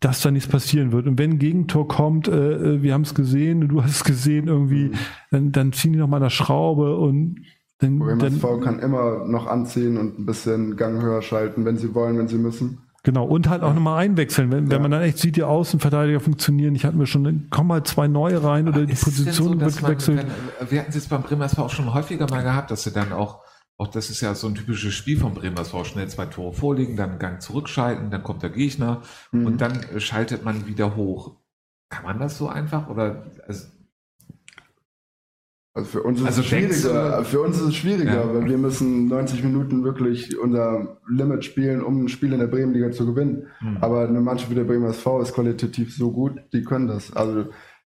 dass 0.00 0.20
da 0.22 0.30
nichts 0.30 0.48
passieren 0.48 0.92
wird. 0.92 1.06
Und 1.06 1.18
wenn 1.18 1.32
ein 1.32 1.38
Gegentor 1.38 1.88
kommt, 1.88 2.28
äh, 2.28 2.52
äh, 2.74 2.82
wir 2.82 2.92
haben 2.94 3.02
es 3.02 3.14
gesehen, 3.14 3.66
du 3.68 3.82
hast 3.82 3.90
es 3.96 4.04
gesehen, 4.04 4.48
irgendwie, 4.48 4.92
dann, 5.30 5.52
dann 5.52 5.72
ziehen 5.72 5.92
die 5.92 5.98
noch 5.98 6.08
mal 6.08 6.18
eine 6.18 6.30
Schraube 6.30 6.96
und 6.96 7.36
dann, 7.78 7.98
Bremer 7.98 8.16
dann 8.16 8.34
SV 8.34 8.60
kann 8.60 8.78
immer 8.78 9.26
noch 9.26 9.46
anziehen 9.46 9.96
und 9.98 10.18
ein 10.18 10.26
bisschen 10.26 10.76
Gang 10.76 11.02
höher 11.02 11.22
schalten, 11.22 11.64
wenn 11.64 11.76
sie 11.76 11.94
wollen, 11.94 12.18
wenn 12.18 12.28
sie 12.28 12.38
müssen. 12.38 12.78
Genau, 13.02 13.24
und 13.24 13.48
halt 13.48 13.62
auch 13.62 13.72
nochmal 13.72 14.02
einwechseln. 14.04 14.50
Wenn, 14.50 14.64
wenn 14.64 14.78
Ja. 14.78 14.78
man 14.80 14.90
dann 14.90 15.02
echt 15.02 15.18
sieht, 15.18 15.36
die 15.36 15.44
Außenverteidiger 15.44 16.18
funktionieren, 16.18 16.74
ich 16.74 16.84
hatten 16.84 16.98
wir 16.98 17.06
schon, 17.06 17.22
dann 17.22 17.46
kommen 17.50 17.70
halt 17.70 17.86
zwei 17.86 18.08
neue 18.08 18.42
rein 18.42 18.66
oder 18.66 18.84
die 18.84 18.94
Position 18.94 19.60
so, 19.60 19.60
wird 19.60 19.80
man, 19.80 19.90
gewechselt. 19.92 20.26
Wenn, 20.58 20.70
wir 20.70 20.80
hatten 20.80 20.88
es 20.88 20.96
jetzt 20.96 21.08
beim 21.10 21.22
Bremer 21.22 21.44
SV 21.44 21.62
auch 21.66 21.70
schon 21.70 21.94
häufiger 21.94 22.26
mal 22.28 22.42
gehabt, 22.42 22.70
dass 22.72 22.82
sie 22.82 22.90
dann 22.90 23.12
auch, 23.12 23.40
auch 23.78 23.88
das 23.88 24.08
ist 24.10 24.20
ja 24.22 24.34
so 24.34 24.46
ein 24.46 24.54
typisches 24.54 24.94
Spiel 24.94 25.18
vom 25.18 25.34
Bremer 25.34 25.60
SV, 25.60 25.84
schnell 25.84 26.08
zwei 26.08 26.26
Tore 26.26 26.54
vorlegen, 26.54 26.96
dann 26.96 27.10
einen 27.10 27.18
Gang 27.18 27.42
zurückschalten, 27.42 28.10
dann 28.10 28.22
kommt 28.22 28.42
der 28.42 28.50
Gegner 28.50 29.02
Mhm. 29.32 29.46
und 29.46 29.60
dann 29.60 29.82
äh, 29.94 30.00
schaltet 30.00 30.44
man 30.44 30.66
wieder 30.66 30.96
hoch. 30.96 31.36
Kann 31.90 32.04
man 32.04 32.18
das 32.18 32.38
so 32.38 32.48
einfach 32.48 32.88
oder 32.88 33.26
also, 33.46 33.66
Also 35.74 35.88
für 35.90 36.02
uns 36.04 36.20
ist 36.20 36.26
Also 36.26 36.40
es 36.40 36.46
schwieriger. 36.46 37.24
Für 37.24 37.40
uns 37.42 37.58
ist 37.58 37.66
es 37.66 37.74
schwieriger, 37.76 38.14
Ja. 38.14 38.34
weil 38.34 38.48
wir 38.48 38.56
müssen 38.58 39.08
90 39.08 39.44
Minuten 39.44 39.84
wirklich 39.84 40.38
unser 40.38 40.98
Limit 41.06 41.44
spielen, 41.44 41.82
um 41.82 42.04
ein 42.04 42.08
Spiel 42.08 42.32
in 42.32 42.38
der 42.40 42.46
Bremenliga 42.46 42.90
zu 42.92 43.04
gewinnen. 43.06 43.48
hm. 43.58 43.76
Aber 43.82 44.08
eine 44.08 44.20
Mannschaft 44.22 44.50
wie 44.50 44.54
der 44.54 44.64
Bremer 44.64 44.88
SV 44.88 45.20
ist 45.20 45.34
qualitativ 45.34 45.94
so 45.94 46.10
gut, 46.12 46.40
die 46.54 46.62
können 46.64 46.86
das. 46.88 47.12
Also 47.12 47.48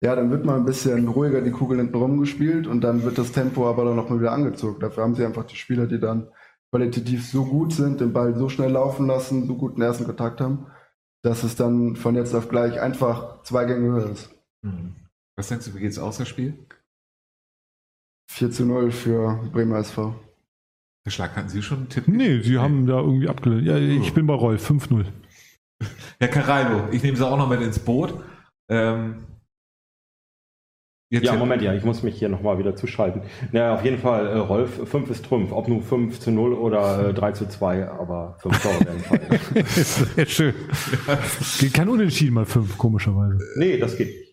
ja, 0.02 0.16
dann 0.16 0.30
wird 0.30 0.44
mal 0.44 0.56
ein 0.56 0.64
bisschen 0.64 1.08
ruhiger 1.08 1.42
die 1.42 1.50
Kugel 1.50 1.78
hinten 1.78 1.94
rumgespielt 1.96 2.66
und 2.66 2.80
dann 2.82 3.02
wird 3.02 3.18
das 3.18 3.32
Tempo 3.32 3.68
aber 3.68 3.84
dann 3.84 3.96
noch 3.96 4.08
mal 4.08 4.18
wieder 4.20 4.32
angezogen. 4.32 4.80
Dafür 4.80 5.02
haben 5.04 5.14
sie 5.14 5.24
einfach 5.24 5.44
die 5.44 5.56
Spieler, 5.56 5.86
die 5.86 6.00
dann 6.00 6.28
qualitativ 6.72 7.26
so 7.26 7.44
gut 7.44 7.72
sind, 7.72 8.00
den 8.00 8.12
Ball 8.12 8.34
so 8.36 8.48
schnell 8.48 8.70
laufen 8.70 9.06
lassen, 9.06 9.46
so 9.46 9.56
guten 9.56 9.82
ersten 9.82 10.04
Kontakt 10.04 10.40
haben, 10.40 10.66
dass 11.22 11.42
es 11.42 11.56
dann 11.56 11.96
von 11.96 12.14
jetzt 12.14 12.34
auf 12.34 12.48
gleich 12.48 12.80
einfach 12.80 13.42
zwei 13.42 13.64
Gänge 13.64 13.88
höher 13.88 14.10
ist. 14.10 14.30
Hm. 14.64 14.94
Was 15.36 15.48
denkst 15.48 15.66
du, 15.66 15.74
wie 15.74 15.80
geht's 15.80 15.98
aus, 15.98 16.18
das 16.18 16.28
Spiel? 16.28 16.54
4 18.30 18.50
zu 18.50 18.64
0 18.64 18.90
für 18.92 19.40
Bremer 19.52 19.78
SV. 19.78 20.14
Herr 21.04 21.10
Schlag, 21.12 21.34
hatten 21.36 21.48
Sie 21.48 21.62
schon 21.62 21.78
einen 21.78 21.88
Tipp? 21.88 22.06
Nee, 22.08 22.40
sie 22.42 22.58
haben 22.58 22.86
da 22.86 23.00
irgendwie 23.00 23.28
abgelehnt. 23.28 23.66
Ja, 23.66 23.76
ich 23.76 24.12
Oh. 24.12 24.14
bin 24.14 24.26
bei 24.26 24.34
Rolf, 24.34 24.64
5-0. 24.70 25.06
Herr 26.20 26.28
Carallo, 26.28 26.88
ich 26.92 27.02
nehme 27.02 27.16
Sie 27.16 27.26
auch 27.26 27.38
noch 27.38 27.48
mit 27.48 27.60
ins 27.62 27.78
Boot. 27.78 28.14
Ähm, 28.68 29.24
Jetzt 31.12 31.24
ja, 31.24 31.34
Moment, 31.34 31.60
ja, 31.60 31.74
ich 31.74 31.82
muss 31.82 32.04
mich 32.04 32.16
hier 32.16 32.28
nochmal 32.28 32.58
wieder 32.60 32.76
zuschalten. 32.76 33.22
Naja, 33.50 33.74
auf 33.74 33.84
jeden 33.84 33.98
Fall, 33.98 34.28
äh, 34.28 34.38
Rolf, 34.38 34.88
5 34.88 35.10
ist 35.10 35.24
Trumpf. 35.24 35.50
Ob 35.50 35.66
nur 35.66 35.82
5 35.82 36.20
zu 36.20 36.30
0 36.30 36.52
oder 36.54 37.08
äh, 37.08 37.14
3 37.14 37.32
zu 37.32 37.48
2, 37.48 37.88
aber 37.88 38.36
5 38.42 38.62
Tore 38.62 38.86
werden 38.86 39.00
fallen. 39.00 39.66
Sehr 39.66 40.26
schön. 40.26 40.54
Geht 41.58 41.74
kein 41.74 41.88
Unentschieden 41.88 42.34
mal 42.34 42.46
5, 42.46 42.78
komischerweise. 42.78 43.40
Nee, 43.56 43.78
das 43.78 43.96
geht 43.96 44.06
nicht. 44.06 44.30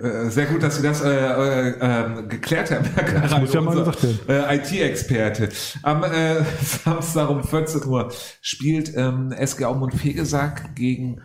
Äh, 0.00 0.28
sehr 0.30 0.46
gut, 0.46 0.62
dass 0.62 0.76
Sie 0.76 0.82
das 0.82 1.02
äh, 1.02 1.08
äh, 1.08 1.68
äh 1.68 2.26
geklärt 2.26 2.70
haben, 2.72 2.84
Herr 2.94 3.04
Karan, 3.04 3.22
das 3.22 3.40
muss 3.40 3.54
ja 3.54 3.60
mal 3.60 3.76
werden. 3.76 4.18
Äh, 4.28 4.56
IT-Experte. 4.56 5.48
Am 5.82 6.02
äh, 6.02 6.42
Samstag 6.62 7.30
um 7.30 7.44
14 7.44 7.84
Uhr 7.86 8.12
spielt 8.40 8.92
ähm, 8.96 9.30
SG 9.30 9.64
Aumund 9.64 9.94
Fegesack 9.94 10.74
gegen 10.74 11.20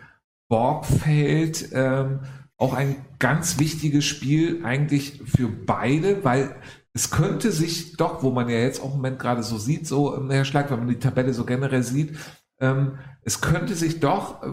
Borgfeld. 0.48 1.68
Ähm, 1.72 2.20
auch 2.62 2.74
ein 2.74 2.94
ganz 3.18 3.58
wichtiges 3.58 4.04
Spiel 4.04 4.64
eigentlich 4.64 5.20
für 5.26 5.48
beide, 5.48 6.22
weil 6.22 6.54
es 6.94 7.10
könnte 7.10 7.50
sich 7.50 7.96
doch, 7.96 8.22
wo 8.22 8.30
man 8.30 8.48
ja 8.48 8.58
jetzt 8.58 8.80
auch 8.80 8.90
im 8.90 8.98
Moment 8.98 9.18
gerade 9.18 9.42
so 9.42 9.58
sieht, 9.58 9.86
so 9.86 10.16
ähm, 10.16 10.30
Herr 10.30 10.44
Schlag, 10.44 10.70
wenn 10.70 10.78
man 10.78 10.88
die 10.88 11.00
Tabelle 11.00 11.34
so 11.34 11.44
generell 11.44 11.82
sieht, 11.82 12.16
ähm, 12.60 12.98
es 13.22 13.40
könnte 13.40 13.74
sich 13.74 13.98
doch, 13.98 14.44
äh, 14.44 14.46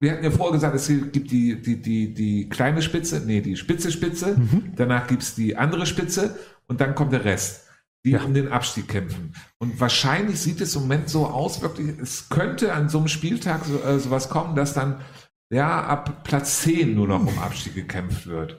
wir 0.00 0.12
hatten 0.12 0.24
ja 0.24 0.30
vorher 0.30 0.54
gesagt, 0.54 0.74
es 0.74 0.88
gibt 0.88 1.30
die, 1.30 1.60
die, 1.60 1.82
die, 1.82 2.14
die 2.14 2.48
kleine 2.48 2.80
Spitze, 2.80 3.22
nee, 3.26 3.42
die 3.42 3.56
spitze 3.56 3.92
Spitze, 3.92 4.38
mhm. 4.38 4.72
danach 4.76 5.06
gibt's 5.06 5.34
die 5.34 5.58
andere 5.58 5.84
Spitze 5.84 6.38
und 6.66 6.80
dann 6.80 6.94
kommt 6.94 7.12
der 7.12 7.26
Rest, 7.26 7.66
die 8.06 8.12
ja. 8.12 8.22
um 8.22 8.32
den 8.32 8.48
Abstieg 8.48 8.88
kämpfen. 8.88 9.34
Und 9.58 9.78
wahrscheinlich 9.78 10.40
sieht 10.40 10.62
es 10.62 10.76
im 10.76 10.82
Moment 10.82 11.10
so 11.10 11.26
aus, 11.26 11.60
wirklich, 11.60 11.98
es 11.98 12.30
könnte 12.30 12.72
an 12.72 12.88
so 12.88 12.96
einem 12.96 13.08
Spieltag 13.08 13.66
so, 13.66 13.82
äh, 13.82 13.98
sowas 13.98 14.30
kommen, 14.30 14.56
dass 14.56 14.72
dann 14.72 15.02
ja, 15.50 15.82
ab 15.82 16.24
Platz 16.24 16.62
10 16.62 16.94
nur 16.94 17.08
noch 17.08 17.26
um 17.26 17.38
Abstieg 17.38 17.74
gekämpft 17.74 18.26
wird. 18.26 18.58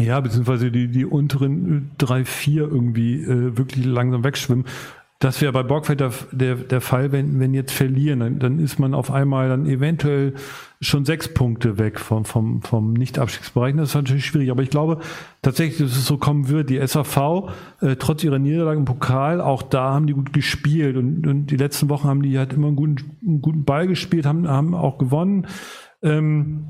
Ja, 0.00 0.20
beziehungsweise 0.20 0.72
die, 0.72 0.88
die 0.88 1.04
unteren 1.04 1.92
drei, 1.98 2.24
vier 2.24 2.62
irgendwie 2.62 3.22
äh, 3.22 3.56
wirklich 3.56 3.84
langsam 3.84 4.24
wegschwimmen. 4.24 4.64
Das 5.20 5.40
wäre 5.40 5.52
bei 5.52 5.62
Borgfeld 5.62 6.00
der, 6.00 6.12
der, 6.32 6.56
der 6.56 6.80
Fall, 6.80 7.12
wenn, 7.12 7.38
wenn 7.38 7.54
jetzt 7.54 7.72
verlieren, 7.72 8.20
dann, 8.20 8.38
dann 8.40 8.58
ist 8.58 8.78
man 8.78 8.92
auf 8.92 9.10
einmal 9.10 9.48
dann 9.48 9.64
eventuell 9.64 10.34
schon 10.80 11.04
sechs 11.04 11.32
Punkte 11.32 11.78
weg 11.78 12.00
vom, 12.00 12.24
vom, 12.24 12.60
vom 12.60 12.92
Nicht-Abstiegsbereich. 12.92 13.74
Das 13.76 13.90
ist 13.90 13.94
natürlich 13.94 14.26
schwierig. 14.26 14.50
Aber 14.50 14.62
ich 14.62 14.70
glaube 14.70 14.98
tatsächlich, 15.40 15.78
dass 15.78 15.96
es 15.96 16.04
so 16.04 16.18
kommen 16.18 16.48
wird. 16.48 16.68
Die 16.68 16.84
SAV, 16.84 17.52
äh, 17.80 17.96
trotz 17.96 18.24
ihrer 18.24 18.38
Niederlage 18.38 18.78
im 18.78 18.84
Pokal, 18.84 19.40
auch 19.40 19.62
da 19.62 19.94
haben 19.94 20.06
die 20.06 20.12
gut 20.12 20.32
gespielt. 20.32 20.96
Und, 20.96 21.26
und 21.26 21.46
die 21.46 21.56
letzten 21.56 21.88
Wochen 21.88 22.08
haben 22.08 22.22
die 22.22 22.36
halt 22.36 22.52
immer 22.52 22.66
einen 22.66 22.76
guten, 22.76 23.16
einen 23.24 23.40
guten 23.40 23.64
Ball 23.64 23.86
gespielt, 23.86 24.26
haben, 24.26 24.48
haben 24.48 24.74
auch 24.74 24.98
gewonnen. 24.98 25.46
Ähm, 26.04 26.66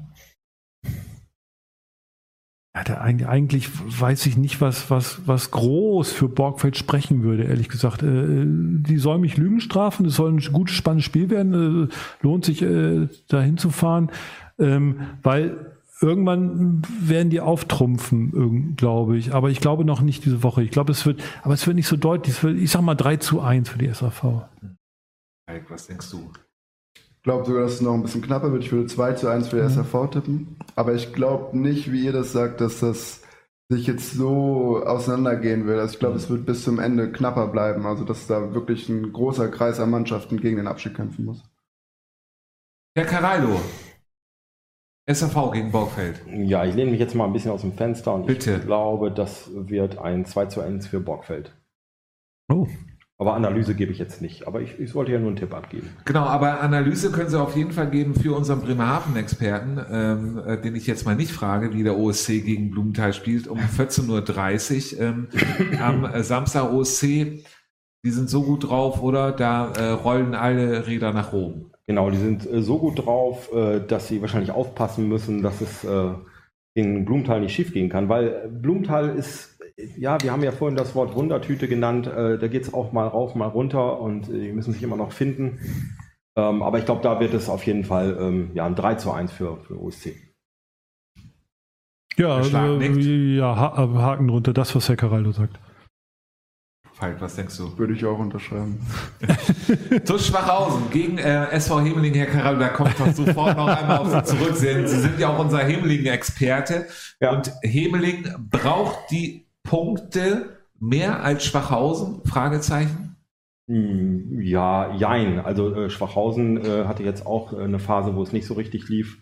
ja, 2.77 3.01
eigentlich 3.01 3.69
weiß 4.01 4.27
ich 4.27 4.37
nicht, 4.37 4.61
was, 4.61 4.91
was, 4.91 5.27
was 5.27 5.51
groß 5.53 6.13
für 6.13 6.29
Borgfeld 6.29 6.77
sprechen 6.77 7.23
würde, 7.23 7.45
ehrlich 7.45 7.69
gesagt. 7.69 8.03
Äh, 8.03 8.45
die 8.47 8.97
sollen 8.99 9.21
mich 9.21 9.37
Lügen 9.37 9.61
strafen, 9.61 10.07
es 10.07 10.17
soll 10.17 10.33
ein 10.33 10.53
gutes, 10.53 10.75
spannendes 10.75 11.05
Spiel 11.05 11.31
werden, 11.31 11.89
äh, 11.89 11.95
lohnt 12.23 12.45
sich 12.45 12.63
äh, 12.63 13.09
dahin 13.29 13.59
zu 13.59 13.71
fahren, 13.71 14.11
ähm, 14.59 15.01
weil 15.23 15.75
irgendwann 16.01 16.83
werden 17.01 17.31
die 17.31 17.41
auftrumpfen, 17.41 18.75
glaube 18.77 19.17
ich. 19.17 19.33
Aber 19.33 19.51
ich 19.51 19.61
glaube 19.61 19.85
noch 19.85 20.01
nicht 20.01 20.25
diese 20.25 20.43
Woche. 20.43 20.63
Ich 20.63 20.71
glaube, 20.71 20.93
es 20.93 21.07
wird, 21.07 21.23
aber 21.43 21.55
es 21.55 21.67
wird 21.67 21.77
nicht 21.77 21.87
so 21.87 21.97
deutlich. 21.97 22.43
Ich 22.43 22.71
sag 22.73 22.83
mal 22.83 22.97
3 22.97 23.19
zu 23.19 23.41
1 23.41 23.69
für 23.69 23.79
die 23.79 23.89
SAV. 23.89 24.49
Mike, 25.49 25.67
was 25.69 25.87
denkst 25.87 26.11
du? 26.11 26.31
Glaube 27.25 27.45
sogar, 27.45 27.63
dass 27.63 27.75
es 27.75 27.81
noch 27.81 27.95
ein 27.95 28.03
bisschen 28.03 28.23
knapper 28.23 28.53
wird. 28.53 28.63
Ich 28.63 28.73
würde 28.73 28.87
2 28.87 29.15
zu 29.15 29.29
1 29.29 29.49
für 29.49 29.57
die 29.57 29.63
mhm. 29.63 29.71
SRV 29.71 30.11
tippen. 30.11 30.57
Aber 30.77 30.95
ich 30.95 31.13
glaube 31.13 31.59
nicht, 31.59 31.91
wie 31.91 32.05
ihr 32.05 32.13
das 32.13 32.33
sagt, 32.33 32.61
dass 32.61 32.81
das 32.81 33.23
sich 33.69 33.87
jetzt 33.87 34.13
so 34.13 34.85
auseinandergehen 34.85 35.67
will. 35.67 35.81
Also 35.81 35.95
ich 35.95 35.99
glaube, 35.99 36.15
mhm. 36.15 36.21
es 36.21 36.31
wird 36.31 36.47
bis 36.47 36.63
zum 36.63 36.79
Ende 36.79 37.11
knapper 37.11 37.49
bleiben. 37.49 37.87
Also 37.87 38.05
dass 38.05 38.29
da 38.29 38.55
wirklich 38.55 38.89
ein 38.89 39.13
großer 39.13 39.49
Kreis 39.49 39.81
an 39.81 39.91
Mannschaften 39.91 40.41
gegen 40.41 40.59
den 40.59 40.69
Abschied 40.69 40.95
kämpfen 40.95 41.25
muss. 41.25 41.43
Herr 42.97 43.07
Carallo, 43.07 43.61
SRV 45.07 45.51
gegen 45.53 45.73
Borgfeld. 45.73 46.21
Ja, 46.29 46.65
ich 46.65 46.75
lehne 46.75 46.91
mich 46.91 47.01
jetzt 47.01 47.15
mal 47.15 47.27
ein 47.27 47.33
bisschen 47.33 47.51
aus 47.51 47.63
dem 47.63 47.73
Fenster 47.73 48.15
und 48.15 48.27
Bitte. 48.27 48.57
ich 48.57 48.63
glaube, 48.63 49.11
das 49.11 49.51
wird 49.53 49.99
ein 49.99 50.25
2 50.25 50.47
zu 50.47 50.61
1 50.61 50.87
für 50.87 51.01
Borgfeld. 51.01 51.55
Oh, 52.49 52.67
aber 53.17 53.35
Analyse 53.35 53.75
gebe 53.75 53.93
ich 53.93 53.99
jetzt 53.99 54.21
nicht. 54.21 54.47
Aber 54.47 54.61
ich, 54.61 54.79
ich 54.81 54.95
wollte 54.95 55.13
ja 55.13 55.19
nur 55.19 55.29
einen 55.29 55.37
Tipp 55.37 55.55
abgeben. 55.55 55.89
Genau, 56.05 56.25
aber 56.25 56.61
Analyse 56.61 57.13
können 57.13 57.31
Sie 57.31 57.41
auf 57.41 57.57
jeden 57.57 57.71
Fall 57.71 57.89
geben 57.89 58.15
für 58.15 58.35
unseren 58.35 58.61
Bremerhaven-Experten, 58.61 59.81
ähm, 59.91 60.43
äh, 60.45 60.61
den 60.61 60.75
ich 60.75 60.87
jetzt 60.87 61.07
mal 61.07 61.15
nicht 61.15 61.31
frage, 61.31 61.73
wie 61.73 61.85
der 61.85 61.97
OSC 61.97 62.45
gegen 62.45 62.71
Blumenthal 62.71 63.13
spielt, 63.13 63.47
um 63.47 63.59
14.30 63.59 64.97
Uhr 64.97 65.01
ähm, 65.01 65.29
am 65.81 66.05
äh, 66.05 66.25
Samstag 66.25 66.73
OSC. 66.73 67.45
Die 68.05 68.11
sind 68.11 68.29
so 68.29 68.43
gut 68.43 68.69
drauf, 68.69 69.01
oder? 69.01 69.33
Da 69.33 69.73
äh, 69.73 69.91
rollen 69.91 70.35
alle 70.35 70.87
Räder 70.87 71.13
nach 71.13 71.33
Rom. 71.33 71.71
Genau, 71.87 72.11
die 72.11 72.19
sind 72.19 72.51
äh, 72.51 72.63
so 72.63 72.79
gut 72.79 73.07
drauf, 73.07 73.53
äh, 73.55 73.81
dass 73.81 74.09
sie 74.09 74.23
wahrscheinlich 74.23 74.51
aufpassen 74.51 75.09
müssen, 75.09 75.43
dass 75.43 75.61
es 75.61 75.85
äh, 75.85 76.15
in 76.75 77.05
Blumenthal 77.05 77.41
nicht 77.41 77.55
schief 77.55 77.73
gehen 77.73 77.89
kann, 77.89 78.09
weil 78.09 78.49
Blumenthal 78.49 79.11
ist 79.17 79.54
ja, 79.77 80.21
wir 80.23 80.33
haben 80.33 80.43
ja 80.43 80.53
vorhin 80.53 80.77
das 80.77 80.95
Wort 80.95 81.15
Wundertüte 81.15 81.69
genannt. 81.69 82.07
Äh, 82.07 82.39
da 82.39 82.49
geht 82.49 82.63
es 82.63 82.75
auch 82.75 82.93
mal 82.93 83.07
rauf, 83.07 83.35
mal 83.35 83.49
runter 83.49 84.01
und 84.01 84.29
äh, 84.29 84.41
die 84.41 84.53
müssen 84.53 84.73
sich 84.73 84.83
immer 84.83 84.97
noch 84.97 85.13
finden. 85.13 85.59
Ähm, 86.37 86.63
aber 86.63 86.79
ich 86.79 86.85
glaube, 86.85 87.03
da 87.03 87.21
wird 87.21 87.35
es 87.35 87.49
auf 87.49 87.65
jeden 87.65 87.85
Fall 87.85 88.17
ähm, 88.21 88.51
ja, 88.55 88.67
ein 88.67 88.75
3 88.75 88.97
zu 88.97 89.13
1 89.13 89.33
für, 89.33 89.59
für 89.59 89.81
OSC. 89.81 90.17
Ja, 92.17 92.41
äh, 92.41 93.37
ja, 93.37 93.57
Haken 93.57 94.29
drunter, 94.29 94.53
das, 94.53 94.75
was 94.75 94.89
Herr 94.89 94.97
Caraldo 94.97 95.33
sagt. 95.33 95.59
Falk, 96.93 97.21
was 97.21 97.35
denkst 97.35 97.57
du? 97.57 97.77
Würde 97.77 97.95
ich 97.95 98.05
auch 98.05 98.21
unterschreiben. 98.21 98.79
TuS 100.05 100.29
Schwachhausen 100.29 100.91
gegen 100.93 101.19
äh, 101.19 101.51
SV 101.51 101.81
Hemeling, 101.81 102.15
Herr 102.15 102.27
Caraldo, 102.27 102.61
da 102.61 102.69
kommt 102.69 103.01
doch 103.01 103.13
sofort 103.13 103.57
noch 103.57 103.67
einmal 103.67 103.99
auf 103.99 104.11
Sie 104.11 104.23
zurück. 104.23 104.55
Sie, 104.55 104.87
Sie 104.87 105.01
sind 105.01 105.19
ja 105.19 105.29
auch 105.31 105.39
unser 105.41 105.59
Hemeling-Experte. 105.59 106.87
Ja. 107.21 107.33
Und 107.33 107.53
Hemeling 107.63 108.29
braucht 108.49 109.11
die 109.11 109.44
Punkte 109.65 110.61
mehr 110.79 111.25
als 111.25 111.45
Schwachhausen? 111.45 112.23
Fragezeichen. 112.25 113.17
Hm, 113.67 114.41
ja, 114.43 114.95
jein. 114.95 115.41
Also 115.41 115.75
äh, 115.75 115.91
Schwachhausen 115.91 116.59
äh, 116.59 116.85
hatte 116.85 117.03
jetzt 117.03 117.27
auch 117.27 117.53
äh, 117.53 117.63
eine 117.63 117.79
Phase, 117.79 118.15
wo 118.15 118.23
es 118.23 118.33
nicht 118.33 118.47
so 118.47 118.55
richtig 118.55 118.89
lief. 118.89 119.19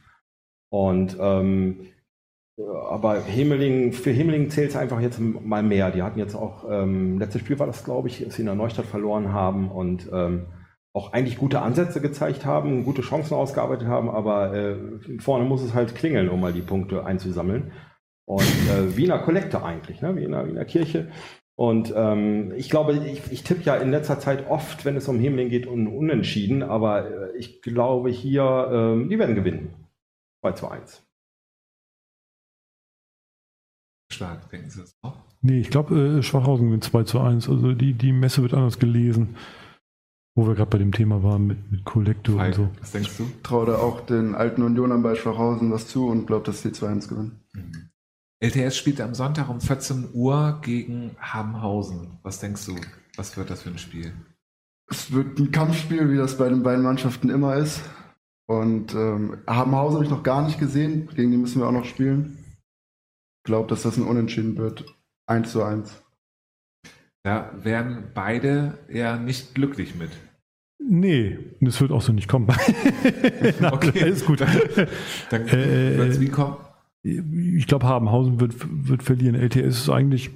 Und 0.68 1.16
ähm, 1.20 1.86
äh, 2.58 2.62
aber 2.90 3.22
Hemeling, 3.22 3.92
für 3.92 4.10
Hemeling 4.10 4.50
zählt 4.50 4.70
es 4.70 4.76
einfach 4.76 5.00
jetzt 5.00 5.20
mal 5.20 5.62
mehr. 5.62 5.90
Die 5.90 6.02
hatten 6.02 6.18
jetzt 6.18 6.34
auch, 6.34 6.64
ähm, 6.68 7.18
letztes 7.18 7.42
Spiel 7.42 7.58
war 7.58 7.66
das, 7.66 7.84
glaube 7.84 8.08
ich, 8.08 8.24
dass 8.24 8.34
sie 8.34 8.42
in 8.42 8.46
der 8.46 8.54
Neustadt 8.56 8.86
verloren 8.86 9.32
haben 9.32 9.70
und 9.70 10.08
ähm, 10.12 10.46
auch 10.92 11.12
eigentlich 11.12 11.38
gute 11.38 11.62
Ansätze 11.62 12.00
gezeigt 12.00 12.44
haben, 12.44 12.84
gute 12.84 13.02
Chancen 13.02 13.34
ausgearbeitet 13.34 13.88
haben, 13.88 14.10
aber 14.10 14.54
äh, 14.54 14.76
vorne 15.20 15.44
muss 15.44 15.62
es 15.62 15.72
halt 15.72 15.94
klingeln, 15.94 16.28
um 16.28 16.40
mal 16.40 16.52
die 16.52 16.60
Punkte 16.60 17.06
einzusammeln. 17.06 17.72
Und 18.32 18.70
äh, 18.70 18.96
Wiener 18.96 19.18
Kollekte 19.18 19.62
eigentlich, 19.62 20.00
ne? 20.00 20.16
Wiener, 20.16 20.46
Wiener 20.46 20.64
Kirche. 20.64 21.10
Und 21.54 21.92
ähm, 21.94 22.52
ich 22.56 22.70
glaube, 22.70 22.94
ich, 22.94 23.30
ich 23.30 23.42
tippe 23.42 23.62
ja 23.62 23.76
in 23.76 23.90
letzter 23.90 24.18
Zeit 24.18 24.48
oft, 24.48 24.86
wenn 24.86 24.96
es 24.96 25.06
um 25.06 25.18
Himmling 25.18 25.50
geht, 25.50 25.66
un 25.66 25.86
unentschieden, 25.86 26.62
aber 26.62 27.10
äh, 27.10 27.36
ich 27.36 27.60
glaube 27.60 28.08
hier, 28.08 28.70
ähm, 28.72 29.10
die 29.10 29.18
werden 29.18 29.34
gewinnen. 29.34 29.74
2 30.40 30.52
zu 30.52 30.68
1. 30.68 31.06
Stark, 34.10 34.48
denken 34.48 34.70
Sie 34.70 34.80
das 34.80 34.96
auch? 35.02 35.16
Nee, 35.42 35.60
ich 35.60 35.68
glaube, 35.68 36.18
äh, 36.18 36.22
Schwachhausen 36.22 36.68
gewinnt 36.68 36.84
2 36.84 37.02
zu 37.02 37.20
1. 37.20 37.50
Also 37.50 37.74
die, 37.74 37.92
die 37.92 38.12
Messe 38.12 38.40
wird 38.40 38.54
anders 38.54 38.78
gelesen. 38.78 39.36
Wo 40.34 40.46
wir 40.46 40.54
gerade 40.54 40.70
bei 40.70 40.78
dem 40.78 40.92
Thema 40.92 41.22
waren 41.22 41.46
mit, 41.46 41.70
mit 41.70 41.84
Kollektor 41.84 42.42
und 42.42 42.54
so. 42.54 42.70
Was 42.80 42.92
denkst 42.92 43.18
du? 43.18 43.24
Ich 43.24 43.42
traue 43.42 43.66
da 43.66 43.76
auch 43.76 44.00
den 44.00 44.34
alten 44.34 44.62
Unionern 44.62 45.02
bei 45.02 45.14
Schwachhausen 45.16 45.70
was 45.70 45.86
zu 45.86 46.08
und 46.08 46.26
glaube, 46.26 46.46
dass 46.46 46.62
die 46.62 46.70
2-1 46.70 47.08
gewinnen. 47.08 47.40
Mhm. 47.52 47.91
LTS 48.42 48.76
spielt 48.76 49.00
am 49.00 49.14
Sonntag 49.14 49.48
um 49.48 49.60
14 49.60 50.08
Uhr 50.14 50.58
gegen 50.62 51.14
Habenhausen. 51.20 52.18
Was 52.24 52.40
denkst 52.40 52.66
du? 52.66 52.74
Was 53.16 53.36
wird 53.36 53.50
das 53.50 53.62
für 53.62 53.70
ein 53.70 53.78
Spiel? 53.78 54.12
Es 54.90 55.12
wird 55.12 55.38
ein 55.38 55.52
Kampfspiel, 55.52 56.10
wie 56.10 56.16
das 56.16 56.38
bei 56.38 56.48
den 56.48 56.64
beiden 56.64 56.82
Mannschaften 56.82 57.30
immer 57.30 57.54
ist. 57.54 57.82
Und 58.48 58.94
ähm, 58.94 59.38
Habenhausen 59.46 59.94
habe 59.94 60.04
ich 60.04 60.10
noch 60.10 60.24
gar 60.24 60.44
nicht 60.44 60.58
gesehen. 60.58 61.08
Gegen 61.14 61.30
die 61.30 61.36
müssen 61.36 61.60
wir 61.60 61.68
auch 61.68 61.72
noch 61.72 61.84
spielen. 61.84 62.36
Ich 63.38 63.44
glaube, 63.44 63.68
dass 63.68 63.82
das 63.82 63.96
ein 63.96 64.02
Unentschieden 64.02 64.56
wird. 64.56 64.92
1 65.26 65.52
zu 65.52 65.62
1. 65.62 66.02
Da 67.22 67.52
wären 67.62 68.10
beide 68.12 68.76
ja 68.88 69.18
nicht 69.18 69.54
glücklich 69.54 69.94
mit. 69.94 70.10
Nee, 70.84 71.38
das 71.60 71.80
wird 71.80 71.92
auch 71.92 72.02
so 72.02 72.12
nicht 72.12 72.26
kommen. 72.26 72.48
okay, 73.70 74.10
ist 74.10 74.26
gut. 74.26 74.40
Dann, 74.40 75.46
äh, 75.46 75.96
wird 75.96 76.10
es 76.10 76.20
wie 76.20 76.28
kommen? 76.28 76.56
Ich 77.02 77.66
glaube, 77.66 77.86
Habenhausen 77.86 78.40
wird, 78.40 78.54
wird 78.88 79.02
verlieren. 79.02 79.34
LTS 79.34 79.78
ist 79.78 79.90
eigentlich 79.90 80.30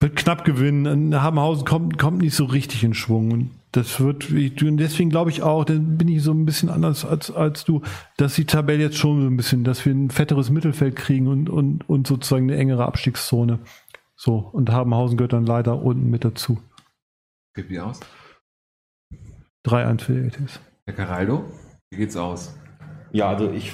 wird 0.00 0.16
knapp 0.16 0.44
gewinnen. 0.44 1.14
Habenhausen 1.20 1.64
kommt, 1.64 1.98
kommt 1.98 2.18
nicht 2.18 2.34
so 2.34 2.44
richtig 2.44 2.84
in 2.84 2.94
Schwung. 2.94 3.32
Und 3.32 3.50
das 3.72 4.00
wird, 4.00 4.30
und 4.30 4.76
deswegen 4.76 5.10
glaube 5.10 5.30
ich 5.30 5.42
auch, 5.42 5.64
dann 5.64 5.98
bin 5.98 6.08
ich 6.08 6.22
so 6.22 6.32
ein 6.32 6.44
bisschen 6.44 6.68
anders 6.68 7.04
als, 7.04 7.30
als 7.30 7.64
du, 7.64 7.82
dass 8.16 8.34
die 8.34 8.44
Tabelle 8.44 8.82
jetzt 8.82 8.98
schon 8.98 9.20
so 9.20 9.26
ein 9.26 9.36
bisschen, 9.36 9.64
dass 9.64 9.84
wir 9.84 9.94
ein 9.94 10.10
fetteres 10.10 10.50
Mittelfeld 10.50 10.96
kriegen 10.96 11.28
und, 11.28 11.48
und, 11.48 11.88
und 11.88 12.06
sozusagen 12.06 12.50
eine 12.50 12.58
engere 12.58 12.86
Abstiegszone. 12.86 13.58
So, 14.16 14.36
und 14.52 14.70
Habenhausen 14.70 15.18
gehört 15.18 15.34
dann 15.34 15.46
leider 15.46 15.82
unten 15.82 16.10
mit 16.10 16.24
dazu. 16.24 16.58
Geht 17.54 17.68
wie 17.68 17.80
aus? 17.80 18.00
3-1 19.66 20.00
für 20.02 20.14
die 20.14 20.20
LTS. 20.20 20.60
Herr 20.86 20.94
Caraldo, 20.94 21.44
wie 21.90 21.96
geht's 21.96 22.16
aus? 22.16 22.56
Ja, 23.12 23.28
also 23.28 23.50
ich 23.50 23.72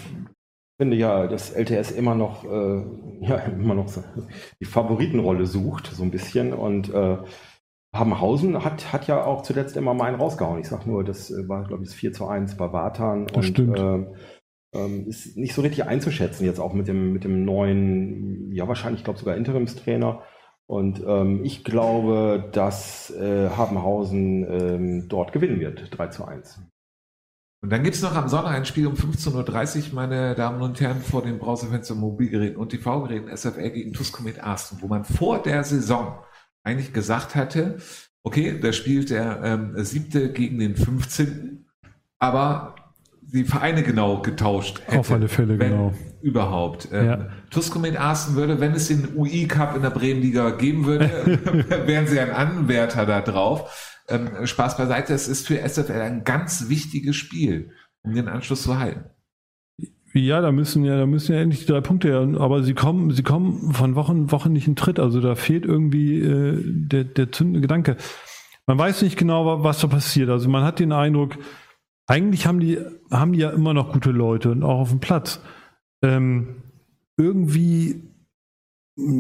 finde 0.83 0.97
ja, 0.97 1.29
dass 1.29 1.53
LTS 1.53 1.93
immer 1.93 2.17
noch, 2.17 2.45
äh, 2.45 2.83
ja, 3.21 3.37
immer 3.61 3.75
noch 3.75 3.87
so 3.87 4.03
die 4.61 4.65
Favoritenrolle 4.65 5.47
sucht, 5.47 5.87
so 5.87 6.03
ein 6.03 6.11
bisschen. 6.11 6.53
Und 6.53 6.93
äh, 6.93 7.19
Habenhausen 7.95 8.65
hat, 8.65 8.93
hat 8.93 9.07
ja 9.07 9.25
auch 9.25 9.43
zuletzt 9.43 9.77
immer 9.77 9.95
mal 9.95 10.07
einen 10.07 10.21
rausgehauen. 10.21 10.59
Ich 10.59 10.67
sag 10.69 10.85
nur, 10.85 11.05
das 11.05 11.31
äh, 11.31 11.49
war, 11.49 11.63
glaube 11.69 11.85
ich, 11.85 11.91
das 11.91 11.95
4 11.95 12.13
zu 12.13 12.27
1 12.27 12.57
bei 12.57 12.73
Vatan. 12.73 13.29
Das 13.29 13.47
stimmt. 13.47 13.79
ähm, 13.79 14.17
ähm, 14.75 15.07
ist 15.07 15.37
nicht 15.37 15.55
so 15.55 15.63
richtig 15.63 15.85
einzuschätzen, 15.87 16.47
jetzt 16.47 16.59
auch 16.59 16.73
mit 16.73 16.89
dem, 16.89 17.13
mit 17.13 17.23
dem 17.23 17.45
neuen, 17.45 18.51
ja, 18.51 18.67
wahrscheinlich, 18.67 19.03
ich 19.03 19.05
glaube 19.05 19.21
sogar 19.21 19.37
Interimstrainer. 19.37 20.23
Und 20.67 21.01
ähm, 21.07 21.45
ich 21.45 21.63
glaube, 21.63 22.51
dass 22.51 23.11
äh, 23.11 23.51
Habenhausen 23.51 24.47
ähm, 24.51 25.09
dort 25.09 25.33
gewinnen 25.33 25.61
wird, 25.61 25.97
3 25.97 26.09
zu 26.09 26.25
1. 26.25 26.61
Und 27.63 27.71
dann 27.71 27.85
gibt's 27.85 28.03
noch 28.03 28.17
am 28.17 28.29
Sonntag 28.29 28.55
ein 28.55 28.65
Spiel 28.65 28.89
um 28.89 28.95
15.30 28.95 29.77
Uhr, 29.91 29.95
meine 29.95 30.35
Damen 30.35 30.61
und 30.63 30.81
Herren, 30.81 31.01
vor 31.01 31.23
den 31.23 31.39
Browserfenstern, 31.39 31.97
Mobilgeräten 31.97 32.57
und 32.57 32.71
TV-Geräten 32.71 33.35
SFL 33.35 33.71
gegen 33.71 33.93
Tuskomet 33.93 34.43
Arsten, 34.43 34.79
wo 34.81 34.89
man 34.89 35.05
vor 35.05 35.41
der 35.41 35.63
Saison 35.63 36.19
eigentlich 36.65 36.93
gesagt 36.93 37.37
hatte, 37.37 37.79
okay, 38.25 38.59
da 38.61 38.73
spielt 38.73 39.11
der 39.11 39.41
ähm, 39.45 39.75
siebte 39.77 40.33
gegen 40.33 40.59
den 40.59 40.75
15. 40.75 41.67
Aber 42.19 42.75
die 43.21 43.45
Vereine 43.45 43.85
genau 43.85 44.23
getauscht 44.23 44.83
hätte. 44.85 44.99
Auf 44.99 45.13
alle 45.13 45.29
Fälle, 45.29 45.57
genau. 45.57 45.95
Überhaupt. 46.21 46.89
Ähm, 46.93 47.07
Ja. 47.07 47.29
Tuskomet 47.51 47.97
Arsten 47.97 48.35
würde, 48.35 48.59
wenn 48.59 48.73
es 48.73 48.89
den 48.89 49.17
UI 49.17 49.47
Cup 49.47 49.77
in 49.77 49.83
der 49.83 49.91
Bremenliga 49.91 50.51
geben 50.51 50.85
würde, 50.85 51.09
wären 51.87 52.09
sie 52.09 52.19
ein 52.19 52.33
Anwärter 52.33 53.07
da 53.07 53.21
drauf. 53.21 54.02
Ähm, 54.13 54.47
Spaß 54.47 54.77
beiseite, 54.77 55.15
es 55.15 55.29
ist 55.29 55.47
für 55.47 55.59
SFL 55.67 56.01
ein 56.01 56.25
ganz 56.25 56.69
wichtiges 56.69 57.17
Spiel, 57.17 57.71
um 58.03 58.15
den 58.15 58.29
Anschluss 58.29 58.63
zu 58.63 58.79
halten. 58.79 59.05
Ja, 60.15 60.43
da 60.43 60.53
müssen 60.53 60.85
ja, 60.85 60.99
da 60.99 61.07
müssen 61.07 61.33
ja 61.35 61.41
endlich 61.41 61.61
die 61.61 61.73
drei 61.73 61.81
Punkte 61.81 62.09
her. 62.09 62.41
Aber 62.41 62.63
sie 62.63 62.75
kommen, 62.75 63.11
sie 63.13 63.23
kommen 63.23 63.73
von 63.73 63.95
Wochen, 63.95 64.31
Wochen 64.31 64.53
nicht 64.53 64.67
in 64.69 64.77
Tritt. 64.77 64.99
Also 65.01 65.21
da 65.21 65.35
fehlt 65.35 65.65
irgendwie 65.65 66.21
äh, 66.21 66.63
der, 66.63 67.05
der 67.05 67.33
zündende 67.33 67.63
Gedanke. 67.63 67.97
Man 68.67 68.79
weiß 68.79 69.03
nicht 69.03 69.17
genau, 69.17 69.47
wa- 69.47 69.65
was 69.65 69.81
da 69.81 69.87
passiert. 69.89 70.29
Also 70.29 70.51
man 70.51 70.65
hat 70.65 70.81
den 70.81 70.93
Eindruck, 70.93 71.39
eigentlich 72.07 72.47
haben 72.47 72.61
die, 72.61 72.79
haben 73.11 73.33
die 73.33 73.39
ja 73.41 73.51
immer 73.51 73.73
noch 73.73 73.93
gute 73.93 74.11
Leute 74.11 74.51
und 74.51 74.63
auch 74.63 74.81
auf 74.81 74.91
dem 74.91 75.01
Platz. 75.01 75.41
Ähm, 76.03 76.63
irgendwie, 77.17 78.12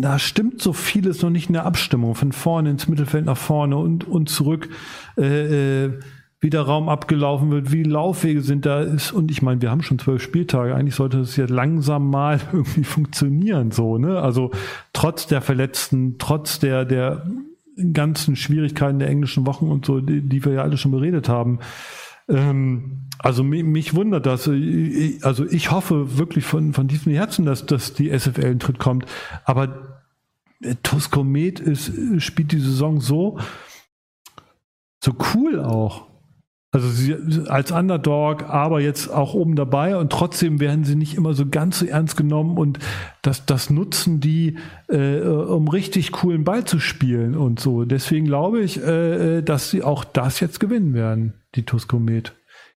da 0.01 0.19
stimmt 0.19 0.61
so 0.61 0.73
vieles 0.73 1.23
noch 1.23 1.31
nicht 1.31 1.49
in 1.49 1.55
der 1.55 1.67
Abstimmung. 1.67 2.15
Von 2.15 2.33
vorne 2.33 2.71
ins 2.71 2.89
Mittelfeld 2.89 3.25
nach 3.25 3.37
vorne 3.37 3.77
und, 3.77 4.07
und 4.07 4.29
zurück. 4.29 4.69
Äh, 5.17 5.85
äh, 5.85 6.01
wie 6.43 6.51
der 6.51 6.63
Raum 6.63 6.89
abgelaufen 6.89 7.53
wird, 7.53 7.71
wie 7.71 7.85
Laufwege 7.85 8.41
sind 8.41 8.67
da 8.67 8.81
ist. 8.81 9.13
Und 9.13 9.31
ich 9.31 9.43
meine, 9.43 9.63
wir 9.63 9.71
haben 9.71 9.83
schon 9.83 10.01
zwölf 10.01 10.21
Spieltage. 10.21 10.75
Eigentlich 10.75 10.97
sollte 10.97 11.21
es 11.21 11.37
ja 11.37 11.47
langsam 11.49 12.11
mal 12.11 12.41
irgendwie 12.53 12.83
funktionieren, 12.83 13.71
so, 13.71 13.97
ne? 13.97 14.21
Also 14.21 14.51
trotz 14.93 15.29
der 15.29 15.41
Verletzten, 15.41 16.17
trotz 16.19 16.59
der, 16.59 16.85
der 16.85 17.25
ganzen 17.93 18.35
Schwierigkeiten 18.35 18.99
der 18.99 19.09
englischen 19.09 19.47
Wochen 19.47 19.69
und 19.69 19.87
so, 19.87 20.01
die, 20.01 20.21
die 20.21 20.45
wir 20.45 20.55
ja 20.55 20.63
alle 20.63 20.77
schon 20.77 20.91
beredet 20.91 21.29
haben. 21.29 21.61
Ähm, 22.29 23.09
also 23.19 23.43
mich, 23.45 23.65
mich 23.65 23.95
wundert 23.95 24.27
das. 24.27 24.47
Ich- 24.47 25.25
Also 25.25 25.45
ich 25.47 25.71
hoffe 25.71 26.19
wirklich 26.19 26.45
von, 26.45 26.73
von 26.73 26.89
diesem 26.89 27.13
Herzen, 27.13 27.45
dass, 27.45 27.67
dass 27.67 27.95
die 27.95 28.11
SFL 28.11 28.45
in 28.53 28.59
Tritt 28.59 28.79
kommt. 28.79 29.07
Aber 29.45 30.03
äh, 30.61 30.75
Tuskomet 30.83 31.61
ist, 31.61 31.93
spielt 32.23 32.53
die 32.53 32.61
Saison 32.61 33.01
so, 33.01 33.39
so 35.03 35.13
cool 35.35 35.61
auch. 35.61 36.07
Also 36.75 36.89
sie 36.89 37.15
als 37.49 37.71
Underdog, 37.71 38.45
aber 38.49 38.81
jetzt 38.81 39.09
auch 39.09 39.35
oben 39.35 39.57
dabei 39.57 39.99
und 39.99 40.11
trotzdem 40.11 40.59
werden 40.59 40.85
sie 40.85 40.97
nicht 40.97 41.15
immer 41.17 41.35
so 41.35 41.47
ganz 41.47 41.81
so 41.81 41.87
ernst 41.87 42.17
genommen 42.17 42.57
und 42.57 42.79
das, 43.21 43.45
das 43.45 43.69
nutzen 43.69 44.21
die, 44.21 44.57
äh, 44.89 45.21
um 45.21 45.69
richtig 45.69 46.13
coolen 46.13 46.45
Ball 46.45 46.65
zu 46.65 46.81
spielen 46.81 47.37
und 47.37 47.61
so. 47.61 47.85
Deswegen 47.85 48.25
glaube 48.25 48.63
ich, 48.63 48.83
äh, 48.83 49.43
dass 49.43 49.69
sie 49.69 49.83
auch 49.83 50.03
das 50.03 50.41
jetzt 50.41 50.61
gewinnen 50.61 50.95
werden, 50.95 51.35
die 51.57 51.65
Tuskomet. 51.65 52.33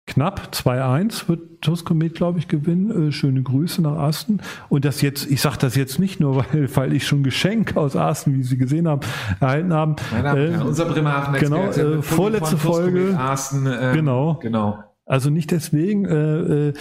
Knapp 0.08 0.50
2-1 0.54 1.28
wird 1.28 1.62
Tuskomet, 1.62 2.14
glaube 2.14 2.38
ich, 2.38 2.48
gewinnen. 2.48 3.10
Äh, 3.10 3.12
schöne 3.12 3.42
Grüße 3.42 3.82
nach 3.82 3.98
Asten. 3.98 4.40
Und 4.70 4.86
das 4.86 5.02
jetzt, 5.02 5.30
ich 5.30 5.42
sage 5.42 5.58
das 5.60 5.76
jetzt 5.76 5.98
nicht 5.98 6.20
nur, 6.20 6.36
weil, 6.54 6.76
weil 6.76 6.94
ich 6.94 7.08
schon 7.08 7.24
Geschenk 7.24 7.76
aus 7.76 7.96
Asten, 7.96 8.36
wie 8.36 8.44
Sie 8.44 8.58
gesehen 8.58 8.88
haben, 8.88 9.02
erhalten 9.40 9.74
haben. 9.74 9.96
Und 10.12 10.26
Äh, 10.26 10.52
Herren, 10.52 10.62
unser 10.62 10.86
Bremerhaven 10.86 11.40
genau, 11.40 11.66
äh, 11.72 12.02
vorletzte 12.02 12.58
Folge. 12.58 13.18
Arsten, 13.18 13.68
ähm, 13.68 13.94
Genau. 13.96 14.40
Genau. 14.42 14.80
Also 15.06 15.30
nicht 15.30 15.52
deswegen. 15.52 16.06
Äh, 16.06 16.70
äh, 16.70 16.74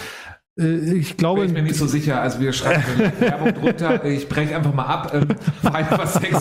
äh, 0.58 0.94
ich 0.94 1.16
glaube, 1.16 1.40
Bin 1.40 1.50
ich 1.50 1.54
mir 1.54 1.62
nicht 1.62 1.76
so 1.76 1.86
sicher. 1.86 2.20
Also 2.20 2.40
wir 2.40 2.52
schreiben 2.52 2.82
eine 2.96 3.20
Werbung 3.20 3.54
drunter. 3.54 4.04
Ich 4.04 4.28
breche 4.28 4.56
einfach 4.56 4.74
mal 4.74 4.86
ab. 4.86 5.12
Ähm, 5.14 5.28
Fein, 5.62 5.86
was 5.90 6.20
geht 6.20 6.32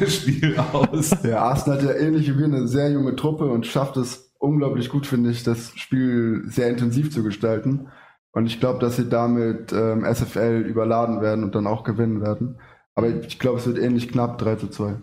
das 0.00 0.14
Spiel 0.14 0.56
aus? 0.72 1.10
Der 1.22 1.40
Arsenal 1.42 1.78
hat 1.78 1.84
ja 1.86 1.94
ähnlich 1.94 2.28
wie 2.28 2.38
wir 2.38 2.44
eine 2.44 2.68
sehr 2.68 2.90
junge 2.90 3.16
Truppe 3.16 3.46
und 3.46 3.66
schafft 3.66 3.96
es 3.96 4.29
unglaublich 4.40 4.88
gut, 4.88 5.06
finde 5.06 5.30
ich, 5.30 5.44
das 5.44 5.72
Spiel 5.78 6.42
sehr 6.46 6.68
intensiv 6.68 7.12
zu 7.12 7.22
gestalten. 7.22 7.88
Und 8.32 8.46
ich 8.46 8.60
glaube, 8.60 8.78
dass 8.78 8.96
sie 8.96 9.08
damit 9.08 9.72
ähm, 9.72 10.04
SFL 10.04 10.64
überladen 10.66 11.20
werden 11.20 11.44
und 11.44 11.54
dann 11.54 11.66
auch 11.66 11.84
gewinnen 11.84 12.20
werden. 12.20 12.60
Aber 12.94 13.08
ich 13.08 13.38
glaube, 13.38 13.58
es 13.58 13.66
wird 13.66 13.78
ähnlich 13.78 14.08
knapp 14.08 14.38
3 14.38 14.56
zu 14.56 14.68
2. 14.68 14.96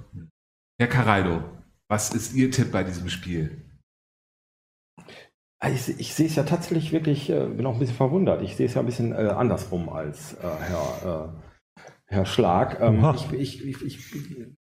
Herr 0.79 0.87
Caraldo, 0.87 1.43
was 1.89 2.13
ist 2.13 2.33
Ihr 2.35 2.51
Tipp 2.51 2.71
bei 2.71 2.83
diesem 2.83 3.09
Spiel? 3.09 3.63
Also 5.59 5.91
Ich, 5.91 5.99
ich 5.99 6.13
sehe 6.13 6.27
es 6.27 6.35
ja 6.35 6.43
tatsächlich 6.43 6.91
wirklich, 6.91 7.29
äh, 7.29 7.47
bin 7.47 7.65
auch 7.65 7.73
ein 7.73 7.79
bisschen 7.79 7.95
verwundert. 7.95 8.41
Ich 8.43 8.55
sehe 8.55 8.67
es 8.67 8.75
ja 8.75 8.81
ein 8.81 8.85
bisschen 8.85 9.11
äh, 9.11 9.33
andersrum 9.35 9.89
als 9.89 10.33
äh, 10.33 10.47
Herr, 10.59 11.31
äh, 11.33 11.46
Herr 12.09 12.25
Schlag. 12.25 12.79
Ähm, 12.81 13.05
ich, 13.33 13.65
ich, 13.65 13.83
ich, 13.83 14.15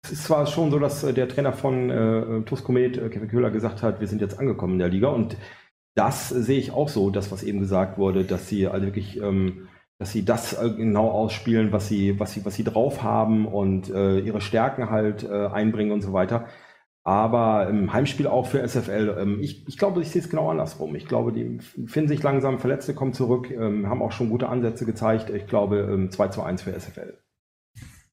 es 0.03 0.11
ist 0.11 0.23
zwar 0.23 0.47
schon 0.47 0.71
so, 0.71 0.79
dass 0.79 1.03
äh, 1.03 1.13
der 1.13 1.29
Trainer 1.29 1.53
von 1.53 1.89
äh, 1.91 2.41
Tuskomet, 2.41 2.97
äh, 2.97 3.09
Kevin 3.09 3.27
Köhler, 3.29 3.51
gesagt 3.51 3.83
hat, 3.83 3.99
wir 3.99 4.07
sind 4.07 4.19
jetzt 4.19 4.39
angekommen 4.39 4.73
in 4.73 4.79
der 4.79 4.89
Liga 4.89 5.09
und 5.09 5.37
das 5.93 6.29
sehe 6.29 6.57
ich 6.57 6.71
auch 6.71 6.89
so, 6.89 7.11
das, 7.11 7.31
was 7.31 7.43
eben 7.43 7.59
gesagt 7.59 7.97
wurde, 7.97 8.23
dass 8.23 8.49
sie 8.49 8.67
also 8.67 8.87
wirklich, 8.87 9.21
ähm, 9.21 9.67
dass 9.99 10.11
sie 10.11 10.25
das 10.25 10.53
äh, 10.53 10.71
genau 10.71 11.09
ausspielen, 11.11 11.71
was 11.71 11.87
sie, 11.87 12.19
was 12.19 12.33
sie, 12.33 12.43
was 12.45 12.55
sie 12.55 12.63
drauf 12.63 13.03
haben 13.03 13.45
und 13.45 13.89
äh, 13.91 14.19
ihre 14.19 14.41
Stärken 14.41 14.89
halt 14.89 15.23
äh, 15.23 15.47
einbringen 15.47 15.91
und 15.91 16.01
so 16.01 16.13
weiter. 16.13 16.47
Aber 17.03 17.69
im 17.69 17.93
Heimspiel 17.93 18.25
auch 18.25 18.47
für 18.47 18.67
SFL, 18.67 19.17
ähm, 19.19 19.39
ich, 19.39 19.67
ich 19.67 19.77
glaube, 19.77 20.01
ich 20.01 20.09
sehe 20.09 20.23
es 20.23 20.29
genau 20.31 20.49
andersrum. 20.49 20.95
Ich 20.95 21.07
glaube, 21.07 21.31
die 21.31 21.59
finden 21.59 22.09
sich 22.09 22.23
langsam, 22.23 22.57
Verletzte 22.57 22.95
kommen 22.95 23.13
zurück, 23.13 23.51
ähm, 23.51 23.87
haben 23.87 24.01
auch 24.01 24.11
schon 24.11 24.31
gute 24.31 24.49
Ansätze 24.49 24.87
gezeigt. 24.87 25.29
Ich 25.29 25.45
glaube, 25.45 25.81
ähm, 25.81 26.09
2 26.09 26.29
zu 26.29 26.41
1 26.41 26.63
für 26.63 26.73
SFL. 26.73 27.19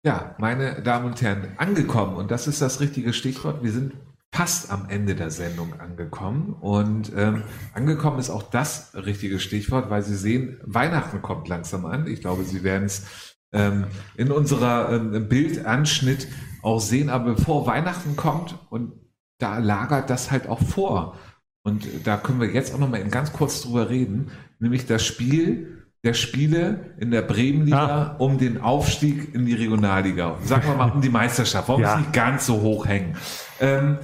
Ja, 0.05 0.35
meine 0.39 0.83
Damen 0.83 1.07
und 1.07 1.23
Herren, 1.23 1.53
angekommen. 1.59 2.17
Und 2.17 2.33
das 2.33 2.49
ist 2.49 2.61
das 2.61 2.81
richtige 2.81 3.13
Stichwort. 3.13 3.63
Wir 3.63 3.71
sind 3.71 3.93
fast 4.33 4.73
am 4.73 4.89
Ende 4.89 5.15
der 5.15 5.31
Sendung 5.31 5.79
angekommen. 5.79 6.55
Und 6.61 7.13
ähm, 7.15 7.45
angekommen 7.73 8.19
ist 8.19 8.31
auch 8.31 8.43
das 8.43 8.95
richtige 8.95 9.39
Stichwort, 9.39 9.91
weil 9.91 10.03
Sie 10.03 10.17
sehen, 10.17 10.59
Weihnachten 10.65 11.23
kommt 11.23 11.47
langsam 11.47 11.87
an. 11.87 12.09
Ich 12.09 12.21
glaube, 12.21 12.43
Sie 12.43 12.65
werden 12.65 12.87
es 12.87 13.37
ähm, 13.53 13.87
in 14.17 14.33
unserer 14.33 14.91
ähm, 14.91 15.29
Bildanschnitt 15.29 16.27
auch 16.63 16.81
sehen. 16.81 17.09
Aber 17.09 17.35
bevor 17.35 17.69
Weihnachten 17.69 18.17
kommt, 18.17 18.59
und 18.71 18.95
da 19.39 19.59
lagert 19.59 20.11
das 20.11 20.33
halt 20.33 20.49
auch 20.49 20.61
vor. 20.61 21.17
Und 21.63 21.87
da 22.05 22.17
können 22.17 22.41
wir 22.41 22.51
jetzt 22.51 22.75
auch 22.75 22.79
noch 22.79 22.89
mal 22.89 22.99
eben 22.99 23.13
ganz 23.13 23.33
kurz 23.33 23.63
drüber 23.63 23.89
reden, 23.89 24.33
nämlich 24.59 24.85
das 24.85 25.07
Spiel 25.07 25.82
der 26.05 26.15
Spiele 26.15 26.95
in 26.99 27.11
der 27.11 27.23
Bremenliga 27.23 28.17
um 28.19 28.39
den 28.39 28.61
Aufstieg 28.61 29.35
in 29.35 29.47
die 29.47 29.55
Regionalliga. 29.55 30.37
Sagen 30.43 30.67
wir 30.67 30.75
mal 30.75 30.91
um 30.91 31.01
die 31.01 31.09
Meisterschaft. 31.09 31.69
Warum 31.69 31.83
Ja. 31.83 31.97
nicht 31.97 32.13
ganz 32.13 32.47
so 32.47 32.61
hoch 32.61 32.87
hängen? 32.87 33.17
Ähm, 33.61 33.99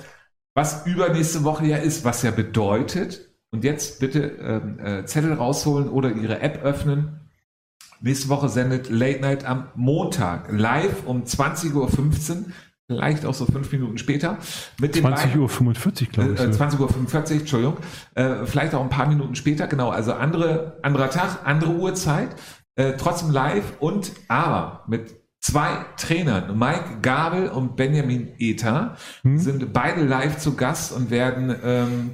was 0.55 0.87
übernächste 0.87 1.43
Woche 1.45 1.67
ja 1.67 1.77
ist, 1.79 2.05
was 2.05 2.23
ja 2.23 2.31
bedeutet, 2.31 3.29
und 3.51 3.65
jetzt 3.65 3.99
bitte 4.01 4.21
ähm, 4.21 4.79
äh, 4.79 5.05
Zettel 5.07 5.33
rausholen 5.33 5.89
oder 5.89 6.13
Ihre 6.13 6.41
App 6.41 6.63
öffnen. 6.63 7.21
Nächste 8.01 8.29
Woche 8.29 8.49
sendet 8.49 8.91
Late 8.91 9.21
Night 9.21 9.45
am 9.45 9.69
Montag 9.75 10.53
live 10.53 11.05
um 11.07 11.25
20.15 11.25 11.75
Uhr, 11.75 11.89
vielleicht 12.89 13.27
auch 13.27 13.35
so 13.35 13.45
fünf 13.45 13.71
Minuten 13.71 13.99
später, 13.99 14.39
mit 14.81 14.95
den 14.95 15.03
20 15.03 15.27
beiden- 15.27 15.41
Uhr 15.43 15.49
45, 15.49 16.11
glaube 16.11 16.33
ich. 16.33 16.41
äh, 16.41 16.51
20.45 16.51 17.35
Uhr, 17.35 17.41
Entschuldigung. 17.41 17.77
Äh, 18.15 18.47
vielleicht 18.47 18.75
auch 18.75 18.83
ein 18.83 18.89
paar 18.89 19.07
Minuten 19.07 19.35
später, 19.35 19.67
genau. 19.67 19.91
Also 19.91 20.15
andere, 20.15 20.79
anderer 20.83 21.11
Tag, 21.11 21.41
andere 21.45 21.73
Uhrzeit, 21.73 22.31
äh, 22.77 22.95
trotzdem 22.97 23.31
live 23.31 23.75
und 23.81 24.13
aber 24.29 24.85
mit 24.89 25.17
zwei 25.41 25.69
Trainern, 25.99 26.59
Mike 26.59 27.01
Gabel 27.03 27.49
und 27.49 27.77
Benjamin 27.77 28.29
Ether, 28.39 28.97
Hm? 29.23 29.39
sind 29.39 29.73
beide 29.75 30.03
live 30.05 30.39
zu 30.39 30.57
Gast 30.57 30.93
und 30.93 31.11
werden 31.11 31.55
ähm, 31.63 32.11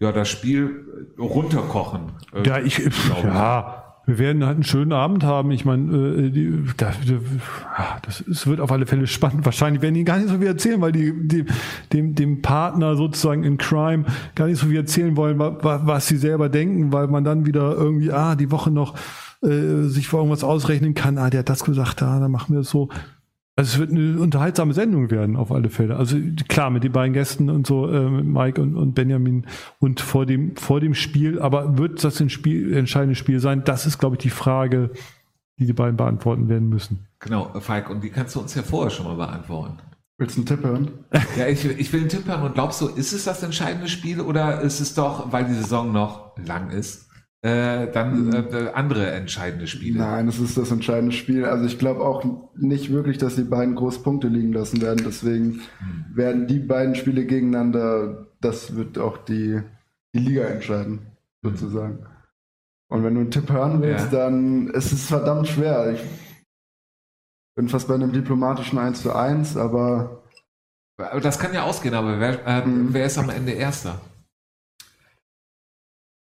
ja, 0.00 0.12
das 0.12 0.28
Spiel 0.28 1.14
runterkochen. 1.18 2.12
Äh, 2.34 2.46
ja, 2.46 2.58
ich, 2.58 2.78
ja, 3.24 3.87
wir 4.08 4.18
werden 4.18 4.44
halt 4.46 4.54
einen 4.54 4.64
schönen 4.64 4.92
Abend 4.92 5.22
haben. 5.22 5.50
Ich 5.50 5.66
meine, 5.66 5.94
äh, 5.94 6.30
die, 6.30 6.64
da, 6.78 6.92
das, 8.02 8.22
es 8.22 8.46
wird 8.46 8.58
auf 8.58 8.72
alle 8.72 8.86
Fälle 8.86 9.06
spannend. 9.06 9.44
Wahrscheinlich 9.44 9.82
werden 9.82 9.94
die 9.94 10.04
gar 10.04 10.16
nicht 10.16 10.30
so 10.30 10.38
viel 10.38 10.46
erzählen, 10.46 10.80
weil 10.80 10.92
die, 10.92 11.12
die 11.28 11.44
dem, 11.92 12.14
dem 12.14 12.40
Partner 12.40 12.96
sozusagen 12.96 13.44
in 13.44 13.58
Crime 13.58 14.06
gar 14.34 14.46
nicht 14.46 14.58
so 14.58 14.66
viel 14.66 14.78
erzählen 14.78 15.14
wollen, 15.18 15.38
was, 15.38 15.86
was 15.86 16.06
sie 16.06 16.16
selber 16.16 16.48
denken, 16.48 16.90
weil 16.90 17.06
man 17.08 17.22
dann 17.22 17.44
wieder 17.44 17.76
irgendwie, 17.76 18.10
ah, 18.10 18.34
die 18.34 18.50
Woche 18.50 18.70
noch 18.70 18.94
äh, 19.42 19.82
sich 19.82 20.08
vor 20.08 20.20
irgendwas 20.20 20.42
ausrechnen 20.42 20.94
kann. 20.94 21.18
Ah, 21.18 21.28
der 21.28 21.40
hat 21.40 21.50
das 21.50 21.62
gesagt, 21.62 22.02
ah, 22.02 22.18
dann 22.18 22.30
machen 22.30 22.54
wir 22.54 22.60
es 22.60 22.70
so. 22.70 22.88
Also 23.58 23.72
es 23.72 23.78
wird 23.80 23.90
eine 23.90 24.20
unterhaltsame 24.20 24.72
Sendung 24.72 25.10
werden, 25.10 25.34
auf 25.34 25.50
alle 25.50 25.68
Fälle. 25.68 25.96
Also 25.96 26.16
klar, 26.46 26.70
mit 26.70 26.84
den 26.84 26.92
beiden 26.92 27.12
Gästen 27.12 27.50
und 27.50 27.66
so, 27.66 27.90
äh, 27.90 28.08
Mike 28.08 28.62
und, 28.62 28.76
und 28.76 28.94
Benjamin 28.94 29.48
und 29.80 29.98
vor 29.98 30.26
dem, 30.26 30.54
vor 30.54 30.78
dem 30.78 30.94
Spiel, 30.94 31.40
aber 31.40 31.76
wird 31.76 32.04
das 32.04 32.20
ein 32.20 32.30
Spiel, 32.30 32.72
entscheidende 32.76 33.16
Spiel 33.16 33.40
sein? 33.40 33.64
Das 33.64 33.84
ist, 33.84 33.98
glaube 33.98 34.14
ich, 34.14 34.22
die 34.22 34.30
Frage, 34.30 34.92
die 35.58 35.66
die 35.66 35.72
beiden 35.72 35.96
beantworten 35.96 36.48
werden 36.48 36.68
müssen. 36.68 37.08
Genau, 37.18 37.50
Falk, 37.58 37.90
und 37.90 38.04
die 38.04 38.10
kannst 38.10 38.36
du 38.36 38.40
uns 38.40 38.54
ja 38.54 38.62
vorher 38.62 38.90
schon 38.90 39.06
mal 39.06 39.16
beantworten. 39.16 39.78
Willst 40.18 40.36
du 40.36 40.42
einen 40.42 40.46
Tipp 40.46 40.62
hören? 40.62 40.90
Ja, 41.36 41.48
ich, 41.48 41.64
ich 41.64 41.92
will 41.92 42.02
einen 42.02 42.10
Tipp 42.10 42.28
hören 42.28 42.42
und 42.42 42.54
glaubst 42.54 42.80
du, 42.80 42.86
ist 42.86 43.12
es 43.12 43.24
das 43.24 43.42
entscheidende 43.42 43.88
Spiel 43.88 44.20
oder 44.20 44.60
ist 44.60 44.78
es 44.78 44.94
doch, 44.94 45.32
weil 45.32 45.46
die 45.46 45.54
Saison 45.54 45.90
noch 45.90 46.38
lang 46.38 46.70
ist, 46.70 47.07
äh, 47.42 47.90
dann 47.92 48.26
mhm. 48.26 48.32
äh, 48.32 48.70
andere 48.74 49.10
entscheidende 49.12 49.66
Spiele. 49.66 49.98
Nein, 49.98 50.26
es 50.26 50.40
ist 50.40 50.58
das 50.58 50.72
entscheidende 50.72 51.14
Spiel. 51.14 51.44
Also 51.44 51.66
ich 51.66 51.78
glaube 51.78 52.00
auch 52.00 52.24
nicht 52.56 52.90
wirklich, 52.90 53.18
dass 53.18 53.36
die 53.36 53.44
beiden 53.44 53.76
groß 53.76 54.02
Punkte 54.02 54.26
liegen 54.28 54.52
lassen 54.52 54.82
werden. 54.82 55.02
Deswegen 55.04 55.60
mhm. 55.80 56.04
werden 56.14 56.46
die 56.48 56.58
beiden 56.58 56.96
Spiele 56.96 57.26
gegeneinander, 57.26 58.26
das 58.40 58.74
wird 58.74 58.98
auch 58.98 59.18
die, 59.18 59.62
die 60.14 60.18
Liga 60.18 60.44
entscheiden, 60.46 61.12
sozusagen. 61.42 62.06
Und 62.88 63.04
wenn 63.04 63.14
du 63.14 63.20
einen 63.20 63.30
Tipp 63.30 63.50
hören 63.50 63.82
willst, 63.82 64.12
ja. 64.12 64.18
dann 64.18 64.68
ist 64.70 64.92
es 64.92 65.06
verdammt 65.06 65.46
schwer. 65.46 65.92
Ich 65.92 66.02
bin 67.54 67.68
fast 67.68 67.86
bei 67.86 67.94
einem 67.94 68.12
diplomatischen 68.12 68.78
1 68.78 69.02
zu 69.02 69.14
1, 69.14 69.56
aber. 69.56 70.24
Das 71.22 71.38
kann 71.38 71.54
ja 71.54 71.62
ausgehen, 71.62 71.94
aber 71.94 72.18
wer, 72.18 72.44
äh, 72.46 72.66
mhm. 72.66 72.92
wer 72.92 73.06
ist 73.06 73.18
am 73.18 73.30
Ende 73.30 73.52
Erster? 73.52 74.00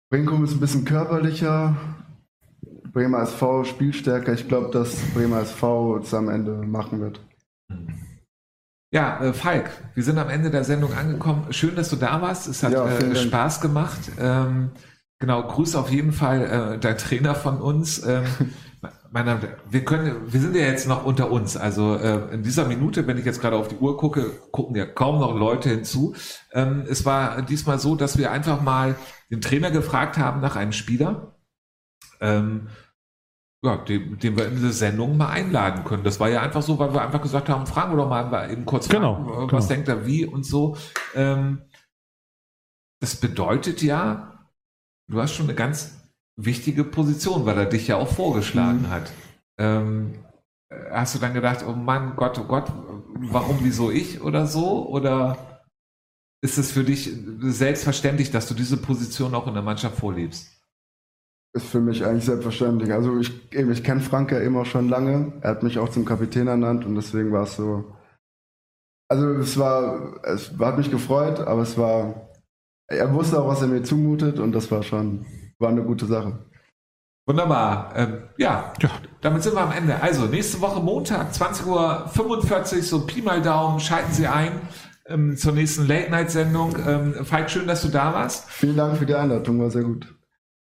Brinkum 0.10 0.44
ist 0.44 0.54
ein 0.54 0.60
bisschen 0.60 0.86
körperlicher. 0.86 1.78
Bremer 2.92 3.22
SV 3.22 3.64
spielstärker. 3.64 4.34
Ich 4.34 4.48
glaube, 4.48 4.72
dass 4.72 4.96
Bremer 5.14 5.42
SV 5.42 5.98
es 5.98 6.14
am 6.16 6.30
Ende 6.30 6.54
machen 6.54 7.00
wird. 7.00 7.22
Ja, 8.92 9.24
äh, 9.24 9.34
Falk, 9.34 9.70
wir 9.94 10.04
sind 10.04 10.18
am 10.18 10.30
Ende 10.30 10.50
der 10.50 10.64
Sendung 10.64 10.94
angekommen. 10.94 11.54
Schön, 11.54 11.76
dass 11.76 11.90
du 11.90 11.96
da 11.96 12.24
warst. 12.24 12.48
Es 12.48 12.64
hat 12.64 12.72
ja, 12.72 12.88
äh, 12.90 13.16
Spaß 13.16 13.62
gemacht. 13.62 14.00
Ähm, 14.20 14.72
genau, 15.20 15.44
Grüße 15.44 15.80
auf 15.80 15.92
jeden 15.92 16.12
Fall 16.12 16.74
äh, 16.76 16.80
der 16.80 16.98
Trainer 16.98 17.36
von 17.36 17.62
uns. 17.62 18.04
Ähm, 18.04 18.26
meine, 19.12 19.58
wir 19.70 19.84
können, 19.84 20.32
wir 20.32 20.40
sind 20.40 20.56
ja 20.56 20.62
jetzt 20.62 20.88
noch 20.88 21.04
unter 21.06 21.32
uns. 21.32 21.58
Also 21.58 21.96
äh, 21.96 22.34
in 22.34 22.44
dieser 22.44 22.66
Minute, 22.66 23.08
wenn 23.08 23.18
ich 23.18 23.26
jetzt 23.26 23.42
gerade 23.42 23.58
auf 23.58 23.68
die 23.68 23.78
Uhr 23.78 23.98
gucke, 23.98 24.32
gucken 24.52 24.76
ja 24.76 24.86
kaum 24.86 25.20
noch 25.20 25.36
Leute 25.36 25.70
hinzu. 25.70 26.16
Ähm, 26.54 26.86
es 26.90 27.06
war 27.06 27.42
diesmal 27.42 27.80
so, 27.80 27.96
dass 27.96 28.18
wir 28.18 28.32
einfach 28.32 28.62
mal 28.62 28.96
den 29.30 29.42
Trainer 29.42 29.72
gefragt 29.72 30.18
haben 30.18 30.42
nach 30.42 30.56
einem 30.56 30.72
Spieler, 30.72 31.36
ähm, 32.22 32.70
ja, 33.62 33.78
den, 33.78 34.18
den 34.20 34.38
wir 34.38 34.48
in 34.48 34.56
diese 34.56 34.72
Sendung 34.72 35.18
mal 35.18 35.30
einladen 35.30 35.84
können. 35.84 36.04
Das 36.04 36.20
war 36.20 36.30
ja 36.30 36.42
einfach 36.42 36.62
so, 36.62 36.80
weil 36.80 36.94
wir 36.94 37.02
einfach 37.02 37.22
gesagt 37.22 37.50
haben, 37.50 37.68
fragen 37.68 37.92
wir 37.92 37.98
doch 37.98 38.10
mal 38.10 38.50
eben 38.50 38.66
kurz, 38.66 38.88
genau, 38.88 39.16
fragen, 39.16 39.52
was 39.52 39.68
genau. 39.68 39.76
denkt 39.76 39.90
er 39.90 40.06
wie 40.06 40.26
und 40.26 40.46
so. 40.46 40.78
Ähm, 41.16 41.64
das 43.02 43.16
bedeutet 43.18 43.82
ja, 43.82 44.48
du 45.08 45.22
hast 45.22 45.34
schon 45.34 45.48
eine 45.48 45.56
ganz 45.56 45.99
wichtige 46.46 46.84
Position, 46.84 47.46
weil 47.46 47.58
er 47.58 47.66
dich 47.66 47.88
ja 47.88 47.98
auch 47.98 48.08
vorgeschlagen 48.08 48.84
mhm. 48.84 48.90
hat. 48.90 49.12
Ähm, 49.60 50.16
hast 50.92 51.16
du 51.16 51.20
dann 51.20 51.34
gedacht, 51.34 51.66
oh 51.68 51.74
Mann, 51.74 52.16
Gott, 52.16 52.40
oh 52.40 52.46
Gott, 52.46 52.72
warum, 53.16 53.60
wieso 53.62 53.92
ich 53.92 54.22
oder 54.22 54.48
so? 54.48 54.88
Oder 54.88 55.38
ist 56.42 56.58
es 56.58 56.72
für 56.72 56.84
dich 56.84 57.12
selbstverständlich, 57.42 58.32
dass 58.32 58.48
du 58.48 58.54
diese 58.54 58.78
Position 58.78 59.36
auch 59.36 59.48
in 59.48 59.54
der 59.54 59.64
Mannschaft 59.64 59.98
vorlebst? 59.98 60.56
Ist 61.54 61.66
für 61.66 61.82
mich 61.82 62.06
eigentlich 62.06 62.26
selbstverständlich. 62.26 62.94
Also 62.94 63.20
ich, 63.20 63.52
ich 63.52 63.84
kenne 63.84 64.02
Frank 64.02 64.32
ja 64.32 64.40
immer 64.40 64.66
schon 64.66 64.88
lange. 64.88 65.34
Er 65.42 65.52
hat 65.52 65.64
mich 65.64 65.80
auch 65.80 65.90
zum 65.90 66.06
Kapitän 66.06 66.48
ernannt 66.48 66.86
und 66.86 66.96
deswegen 66.96 67.32
war 67.32 67.44
es 67.44 67.56
so. 67.56 67.96
Also 69.10 69.28
es 69.40 69.58
war, 69.58 70.24
es 70.24 70.52
hat 70.60 70.78
mich 70.78 70.92
gefreut, 70.92 71.40
aber 71.40 71.64
es 71.64 71.76
war, 71.76 72.30
er 72.88 73.12
wusste 73.14 73.42
auch, 73.42 73.48
was 73.48 73.64
er 73.64 73.68
mir 73.68 73.82
zumutet 73.82 74.38
und 74.38 74.52
das 74.52 74.70
war 74.70 74.84
schon 74.84 75.26
war 75.60 75.70
eine 75.70 75.84
gute 75.84 76.06
Sache. 76.06 76.40
Wunderbar. 77.28 77.94
Ähm, 77.96 78.24
ja, 78.38 78.74
ja, 78.82 78.90
damit 79.22 79.44
sind 79.44 79.54
wir 79.54 79.62
am 79.62 79.72
Ende. 79.72 80.02
Also, 80.02 80.26
nächste 80.26 80.62
Woche 80.62 80.82
Montag, 80.82 81.32
20.45 81.32 81.68
Uhr, 82.78 82.84
so 82.84 83.06
Pi 83.06 83.22
mal 83.22 83.42
Daumen, 83.42 83.80
schalten 83.80 84.12
Sie 84.12 84.26
ein 84.26 84.62
ähm, 85.06 85.38
zur 85.38 85.52
nächsten 85.52 85.88
Late-Night-Sendung. 85.88 86.76
Ähm, 86.88 87.26
Falk, 87.26 87.52
schön, 87.52 87.68
dass 87.68 87.82
du 87.82 87.90
da 87.90 88.14
warst. 88.14 88.50
Vielen 88.50 88.78
Dank 88.78 88.98
für 88.98 89.06
die 89.06 89.16
Einladung, 89.16 89.60
war 89.60 89.70
sehr 89.70 89.84
gut. 89.84 90.08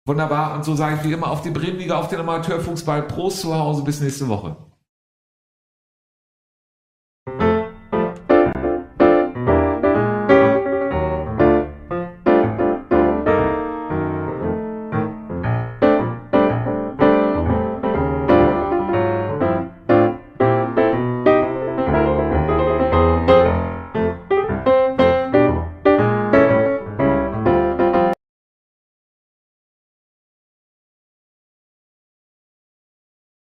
Wunderbar. 0.05 0.55
Und 0.55 0.65
so 0.65 0.75
sage 0.75 0.97
ich 0.97 1.03
wie 1.03 1.13
immer 1.13 1.31
auf 1.31 1.41
die 1.41 1.49
Bremenliga, 1.49 1.97
auf 1.97 2.09
den 2.09 2.19
Amateurfußball. 2.19 3.03
Prost 3.03 3.41
zu 3.41 3.55
Hause, 3.55 3.83
bis 3.83 4.01
nächste 4.01 4.27
Woche. 4.27 4.57